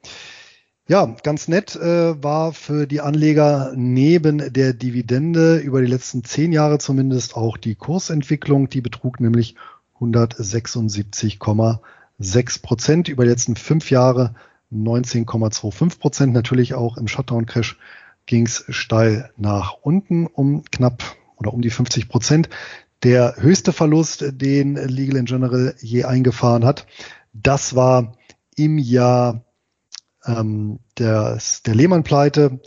Ja, 0.89 1.15
ganz 1.21 1.47
nett 1.47 1.75
äh, 1.75 2.23
war 2.23 2.51
für 2.51 2.87
die 2.87 2.99
Anleger 2.99 3.73
neben 3.75 4.51
der 4.51 4.73
Dividende 4.73 5.57
über 5.57 5.81
die 5.81 5.87
letzten 5.87 6.23
zehn 6.23 6.51
Jahre 6.51 6.79
zumindest 6.79 7.35
auch 7.35 7.57
die 7.57 7.75
Kursentwicklung. 7.75 8.69
Die 8.69 8.81
betrug 8.81 9.19
nämlich 9.19 9.53
176,6 9.99 12.61
Prozent 12.63 13.07
über 13.07 13.23
die 13.23 13.29
letzten 13.29 13.55
fünf 13.55 13.91
Jahre 13.91 14.33
19,25 14.73 15.99
Prozent. 15.99 16.33
Natürlich 16.33 16.73
auch 16.73 16.97
im 16.97 17.07
Shutdown-Crash 17.07 17.77
ging 18.25 18.47
es 18.47 18.65
steil 18.69 19.29
nach 19.37 19.75
unten 19.83 20.25
um 20.25 20.63
knapp 20.71 21.03
oder 21.35 21.53
um 21.53 21.61
die 21.61 21.69
50 21.69 22.09
Prozent. 22.09 22.49
Der 23.03 23.35
höchste 23.37 23.73
Verlust, 23.73 24.25
den 24.41 24.73
Legal 24.73 25.17
in 25.17 25.25
General 25.25 25.75
je 25.79 26.05
eingefahren 26.05 26.65
hat, 26.65 26.87
das 27.31 27.75
war 27.75 28.13
im 28.55 28.79
Jahr 28.79 29.43
ähm, 30.29 30.79
der, 30.97 31.39
der 31.65 31.75
Lehman-Pleite. 31.75 32.59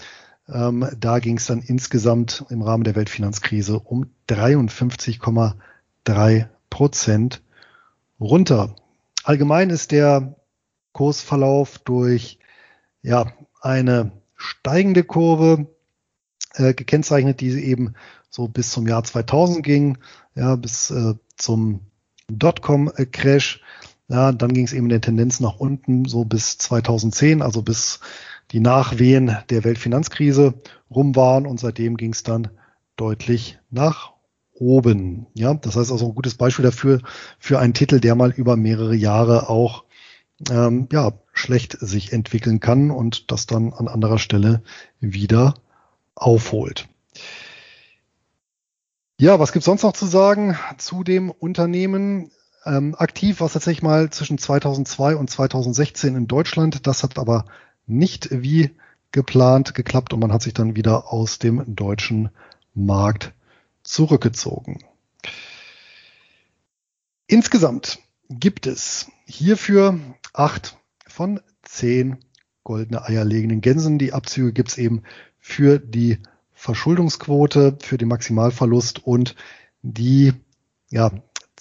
Ähm, 0.49 0.89
da 0.99 1.19
ging 1.19 1.37
es 1.37 1.47
dann 1.47 1.61
insgesamt 1.61 2.45
im 2.51 2.63
Rahmen 2.63 2.85
der 2.85 2.97
Weltfinanzkrise 2.97 3.79
um 3.79 4.07
53,3 4.29 6.49
Prozent 6.69 7.43
runter. 8.21 8.77
Allgemein 9.25 9.71
ist 9.71 9.93
der 9.93 10.37
Kursverlauf 10.93 11.79
durch 11.79 12.39
ja, 13.03 13.33
eine 13.61 14.13
steigende 14.37 15.05
Kurve 15.05 15.69
äh, 16.55 16.75
gekennzeichnet, 16.75 17.41
die 17.41 17.51
eben 17.65 17.95
so 18.29 18.49
bis 18.49 18.71
zum 18.71 18.87
Jahr 18.87 19.05
2000 19.05 19.65
ging, 19.65 19.99
ja, 20.35 20.57
bis 20.57 20.91
äh, 20.91 21.15
zum 21.37 21.81
Dotcom-Crash. 22.29 23.61
Ja, 24.13 24.31
dann 24.31 24.53
ging 24.53 24.67
es 24.67 24.75
eben 24.75 24.85
in 24.85 24.91
der 24.91 25.01
Tendenz 25.01 25.41
nach 25.41 25.57
unten, 25.57 26.05
so 26.05 26.27
bis 26.27 26.59
2010, 26.59 27.41
also 27.41 27.63
bis 27.63 28.01
die 28.51 28.61
Nachwehen 28.61 29.39
der 29.49 29.65
Weltfinanzkrise 29.65 30.53
rum 30.91 31.17
waren 31.17 31.47
und 31.47 31.59
seitdem 31.59 31.97
ging 31.97 32.13
es 32.13 32.23
dann 32.23 32.51
deutlich 32.97 33.59
nach 33.71 34.13
oben. 34.53 35.29
Ja, 35.33 35.55
das 35.55 35.77
heißt 35.77 35.91
also 35.91 36.09
ein 36.09 36.15
gutes 36.15 36.35
Beispiel 36.35 36.63
dafür, 36.63 37.01
für 37.39 37.59
einen 37.59 37.73
Titel, 37.73 38.01
der 38.01 38.15
mal 38.15 38.33
über 38.33 38.57
mehrere 38.57 38.95
Jahre 38.95 39.49
auch 39.49 39.85
ähm, 40.51 40.89
ja, 40.93 41.13
schlecht 41.33 41.79
sich 41.81 42.13
entwickeln 42.13 42.61
kann 42.61 42.91
und 42.91 43.33
das 43.33 43.47
dann 43.47 43.73
an 43.73 43.89
anderer 43.89 44.19
Stelle 44.19 44.63
wieder 45.01 45.55
aufholt. 46.15 46.87
Ja, 49.19 49.39
was 49.39 49.53
gibt's 49.53 49.65
sonst 49.65 49.85
noch 49.85 49.95
zu 49.95 50.05
sagen 50.05 50.59
zu 50.77 51.03
dem 51.03 51.31
Unternehmen? 51.31 52.31
Ähm, 52.65 52.95
aktiv 52.97 53.41
war 53.41 53.47
es 53.47 53.55
tatsächlich 53.55 53.83
mal 53.83 54.11
zwischen 54.11 54.39
2002 54.39 55.17
und 55.17 55.29
2016 55.31 56.15
in 56.17 56.29
Deutschland. 56.29 56.87
Das 56.87 57.03
hat 57.03 57.19
aber 57.19 57.47
nicht 57.87 58.29
wie 58.31 58.71
geplant 59.11 59.75
geklappt 59.75 60.13
und 60.13 60.21
man 60.21 60.33
hat 60.33 60.43
sich 60.43 60.55
dann 60.55 60.77
wieder 60.77 61.13
aus 61.13 61.39
dem 61.39 61.75
deutschen 61.75 62.31
Markt 62.75 63.33
zurückgezogen. 63.83 64.79
Insgesamt 67.27 67.99
gibt 68.29 68.67
es 68.67 69.11
hierfür 69.27 69.99
acht 70.33 70.77
von 71.07 71.41
zehn 71.63 72.19
goldene 72.65 73.05
Eier 73.05 73.25
legenden 73.25 73.61
Gänsen. 73.61 73.99
Die 73.99 74.13
Abzüge 74.13 74.53
gibt 74.53 74.71
es 74.71 74.79
eben 74.79 75.03
für 75.39 75.79
die 75.79 76.19
Verschuldungsquote, 76.53 77.77
für 77.83 77.99
den 77.99 78.09
Maximalverlust 78.09 79.05
und 79.05 79.35
die 79.83 80.33
ja, 80.91 81.11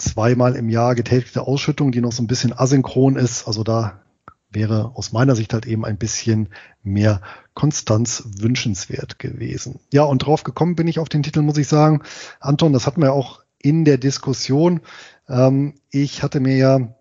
zweimal 0.01 0.55
im 0.55 0.69
Jahr 0.69 0.95
getätigte 0.95 1.41
Ausschüttung, 1.41 1.91
die 1.91 2.01
noch 2.01 2.11
so 2.11 2.23
ein 2.23 2.27
bisschen 2.27 2.57
asynchron 2.57 3.15
ist. 3.15 3.47
Also 3.47 3.63
da 3.63 4.01
wäre 4.49 4.91
aus 4.95 5.11
meiner 5.11 5.35
Sicht 5.35 5.53
halt 5.53 5.65
eben 5.65 5.85
ein 5.85 5.97
bisschen 5.97 6.49
mehr 6.83 7.21
Konstanz 7.53 8.23
wünschenswert 8.37 9.19
gewesen. 9.19 9.79
Ja, 9.91 10.03
und 10.03 10.19
drauf 10.19 10.43
gekommen 10.43 10.75
bin 10.75 10.87
ich 10.87 10.99
auf 10.99 11.09
den 11.09 11.23
Titel, 11.23 11.41
muss 11.41 11.57
ich 11.57 11.67
sagen. 11.67 12.01
Anton, 12.39 12.73
das 12.73 12.85
hatten 12.85 13.01
wir 13.01 13.13
auch 13.13 13.41
in 13.59 13.85
der 13.85 13.97
Diskussion. 13.97 14.81
Ähm, 15.29 15.75
ich 15.89 16.23
hatte 16.23 16.39
mir 16.39 16.57
ja 16.57 16.95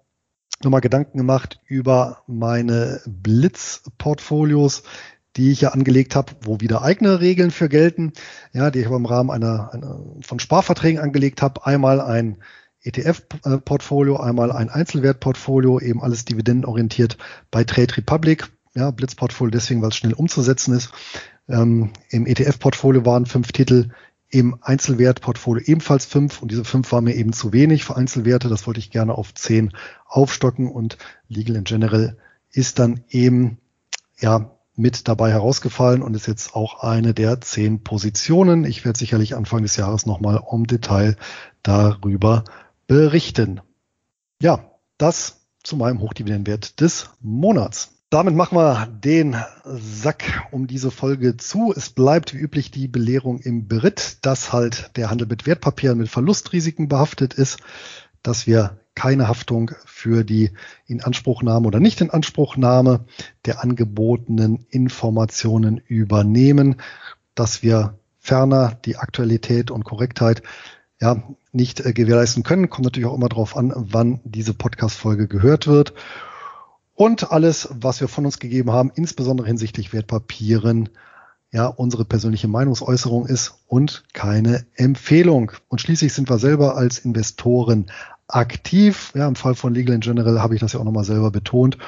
nochmal 0.63 0.81
Gedanken 0.81 1.19
gemacht 1.19 1.61
über 1.67 2.23
meine 2.27 3.01
Blitz-Portfolios, 3.07 4.83
die 5.37 5.53
ich 5.53 5.63
ja 5.63 5.71
angelegt 5.71 6.17
habe, 6.17 6.33
wo 6.43 6.61
wieder 6.61 6.83
eigene 6.83 7.21
Regeln 7.21 7.51
für 7.51 7.69
gelten, 7.69 8.13
ja, 8.53 8.71
die 8.71 8.81
ich 8.81 8.87
aber 8.87 8.97
im 8.97 9.07
Rahmen 9.07 9.31
einer, 9.31 9.73
einer 9.73 10.01
von 10.23 10.41
Sparverträgen 10.41 11.01
angelegt 11.01 11.41
habe. 11.41 11.65
Einmal 11.65 12.01
ein 12.01 12.39
ETF-Portfolio, 12.83 14.17
einmal 14.17 14.53
ein 14.53 14.71
Einzelwertportfolio, 14.71 15.81
eben 15.81 16.03
alles 16.03 16.25
dividendenorientiert 16.25 17.19
bei 17.51 17.65
Trade 17.65 17.97
Republic. 17.97 18.49
Ja, 18.75 18.91
Blitzportfolio 18.91 19.51
deswegen, 19.51 19.83
weil 19.83 19.89
es 19.89 19.97
schnell 19.97 20.13
umzusetzen 20.13 20.75
ist. 20.75 20.93
Ähm, 21.49 21.93
Im 22.09 22.27
ETF-Portfolio 22.27 23.05
waren 23.05 23.27
fünf 23.27 23.53
Titel, 23.53 23.91
im 24.31 24.57
Einzelwertportfolio 24.61 25.65
ebenfalls 25.67 26.07
fünf 26.07 26.41
und 26.41 26.53
diese 26.53 26.65
fünf 26.65 26.91
waren 26.93 27.05
mir 27.05 27.17
eben 27.17 27.33
zu 27.33 27.53
wenig 27.53 27.85
für 27.85 27.97
Einzelwerte. 27.97 28.49
Das 28.49 28.67
wollte 28.67 28.79
ich 28.79 28.91
gerne 28.91 29.17
auf 29.17 29.35
zehn 29.35 29.73
aufstocken 30.07 30.71
und 30.71 30.99
Legal 31.29 31.57
in 31.57 31.65
General 31.65 32.17
ist 32.53 32.79
dann 32.79 33.03
eben 33.11 33.59
ja 34.21 34.53
mit 34.77 35.09
dabei 35.09 35.31
herausgefallen 35.33 36.01
und 36.01 36.15
ist 36.15 36.29
jetzt 36.29 36.55
auch 36.55 36.83
eine 36.83 37.13
der 37.13 37.41
zehn 37.41 37.83
Positionen. 37.83 38.65
Ich 38.65 38.85
werde 38.85 38.99
sicherlich 38.99 39.37
Anfang 39.37 39.63
des 39.63 39.77
Jahres 39.77 40.07
nochmal 40.07 40.43
im 40.51 40.67
Detail 40.67 41.17
darüber 41.63 42.45
berichten. 42.91 43.61
Ja, 44.43 44.69
das 44.99 45.47
zu 45.63 45.77
meinem 45.77 46.01
Hochdividendenwert 46.01 46.81
des 46.81 47.09
Monats. 47.21 47.93
Damit 48.11 48.35
machen 48.35 48.59
wir 48.59 48.89
den 48.89 49.37
Sack 49.65 50.49
um 50.51 50.67
diese 50.67 50.91
Folge 50.91 51.37
zu. 51.37 51.73
Es 51.73 51.91
bleibt 51.91 52.35
wie 52.35 52.39
üblich 52.39 52.73
die 52.73 52.89
Belehrung 52.89 53.39
im 53.39 53.69
Beritt, 53.69 54.19
dass 54.23 54.53
halt 54.53 54.91
der 54.97 55.09
Handel 55.09 55.29
mit 55.29 55.47
Wertpapieren 55.47 55.99
mit 55.99 56.09
Verlustrisiken 56.09 56.89
behaftet 56.89 57.33
ist, 57.33 57.61
dass 58.25 58.49
wir 58.49 58.81
keine 58.97 59.29
Haftung 59.29 59.71
für 59.85 60.25
die 60.25 60.51
Inanspruchnahme 60.87 61.69
oder 61.69 61.79
Nicht-Inanspruchnahme 61.79 63.05
der 63.45 63.63
angebotenen 63.63 64.67
Informationen 64.69 65.79
übernehmen, 65.79 66.81
dass 67.37 67.63
wir 67.63 68.01
ferner 68.19 68.81
die 68.85 68.97
Aktualität 68.97 69.71
und 69.71 69.85
Korrektheit 69.85 70.43
ja, 71.01 71.23
nicht 71.53 71.81
äh, 71.81 71.93
gewährleisten 71.93 72.43
können. 72.43 72.71
Kommt 72.71 72.85
natürlich 72.85 73.09
auch 73.09 73.17
immer 73.17 73.29
darauf 73.29 73.57
an, 73.57 73.73
wann 73.75 74.21
diese 74.25 74.55
Podcast-Folge 74.55 75.29
gehört 75.29 75.67
wird. 75.67 75.95
Und 76.95 77.33
alles, 77.33 77.69
was 77.73 78.01
wir 78.01 78.09
von 78.09 78.27
uns 78.27 78.39
gegeben 78.39 78.71
haben, 78.71 78.93
insbesondere 78.95 79.47
hinsichtlich 79.47 79.93
Wertpapieren, 79.93 80.91
ja, 81.53 81.67
unsere 81.67 82.05
persönliche 82.05 82.47
Meinungsäußerung 82.47 83.27
ist 83.27 83.55
und 83.67 84.05
keine 84.13 84.67
Empfehlung. 84.75 85.53
Und 85.69 85.81
schließlich 85.81 86.13
sind 86.13 86.29
wir 86.29 86.39
selber 86.39 86.77
als 86.77 86.99
Investoren 86.99 87.87
aktiv. 88.29 89.13
Ja, 89.15 89.27
im 89.27 89.35
Fall 89.35 89.55
von 89.55 89.75
Legal 89.75 89.95
in 89.95 90.01
General 90.01 90.41
habe 90.41 90.55
ich 90.55 90.61
das 90.61 90.75
ja 90.75 90.81
auch 90.81 90.85
nochmal 90.85 91.05
selber 91.05 91.31
betont. 91.31 91.79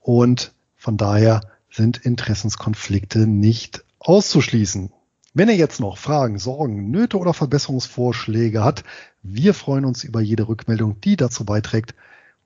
Und 0.00 0.52
von 0.76 0.96
daher 0.96 1.42
sind 1.70 1.98
Interessenskonflikte 1.98 3.26
nicht 3.26 3.84
auszuschließen. 4.00 4.90
Wenn 5.36 5.48
er 5.48 5.56
jetzt 5.56 5.80
noch 5.80 5.98
Fragen, 5.98 6.38
Sorgen, 6.38 6.92
Nöte 6.92 7.18
oder 7.18 7.34
Verbesserungsvorschläge 7.34 8.62
hat, 8.62 8.84
wir 9.24 9.52
freuen 9.52 9.84
uns 9.84 10.04
über 10.04 10.20
jede 10.20 10.46
Rückmeldung, 10.46 11.00
die 11.00 11.16
dazu 11.16 11.44
beiträgt, 11.44 11.96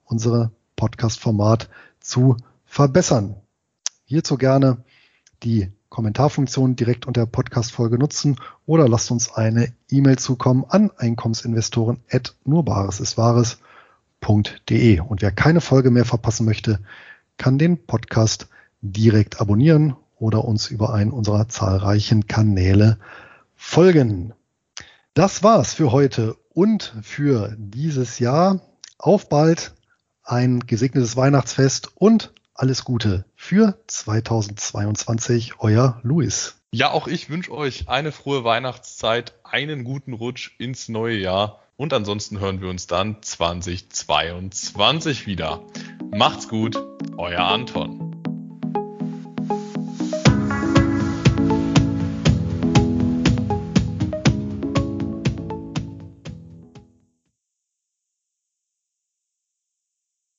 unsere 0.05 0.49
Podcast-Format 0.75 1.69
zu 1.99 2.37
verbessern. 2.65 3.35
Hierzu 4.05 4.37
gerne 4.37 4.83
die 5.43 5.71
Kommentarfunktion 5.89 6.75
direkt 6.75 7.05
unter 7.05 7.27
Podcast-Folge 7.27 7.99
nutzen 7.99 8.37
oder 8.65 8.89
lasst 8.89 9.11
uns 9.11 9.31
eine 9.31 9.71
E-Mail 9.91 10.17
zukommen 10.17 10.65
an 10.67 10.89
Einkommensinvestoren 10.97 11.99
at 12.09 12.33
nurbaresistwahres.de. 12.43 15.01
Und 15.01 15.21
wer 15.21 15.31
keine 15.31 15.61
Folge 15.61 15.91
mehr 15.91 16.05
verpassen 16.05 16.47
möchte, 16.47 16.79
kann 17.37 17.59
den 17.59 17.85
Podcast 17.85 18.47
direkt 18.81 19.39
abonnieren 19.39 19.95
oder 20.19 20.45
uns 20.45 20.69
über 20.69 20.93
einen 20.93 21.11
unserer 21.11 21.47
zahlreichen 21.47 22.27
Kanäle 22.27 22.99
folgen. 23.55 24.33
Das 25.13 25.43
war's 25.43 25.73
für 25.73 25.91
heute 25.91 26.35
und 26.53 26.93
für 27.01 27.55
dieses 27.57 28.19
Jahr. 28.19 28.61
Auf 28.97 29.29
bald, 29.29 29.73
ein 30.23 30.59
gesegnetes 30.59 31.15
Weihnachtsfest 31.15 31.91
und 31.95 32.33
alles 32.53 32.83
Gute 32.83 33.25
für 33.35 33.79
2022. 33.87 35.53
Euer 35.59 35.99
Luis. 36.03 36.57
Ja, 36.71 36.91
auch 36.91 37.07
ich 37.07 37.29
wünsche 37.29 37.51
euch 37.51 37.89
eine 37.89 38.11
frohe 38.11 38.43
Weihnachtszeit, 38.43 39.33
einen 39.43 39.83
guten 39.83 40.13
Rutsch 40.13 40.51
ins 40.59 40.89
neue 40.89 41.17
Jahr 41.17 41.61
und 41.77 41.93
ansonsten 41.93 42.39
hören 42.39 42.61
wir 42.61 42.69
uns 42.69 42.85
dann 42.85 43.17
2022 43.21 45.25
wieder. 45.25 45.63
Macht's 46.11 46.47
gut, 46.47 46.77
euer 47.17 47.39
Anton. 47.39 48.18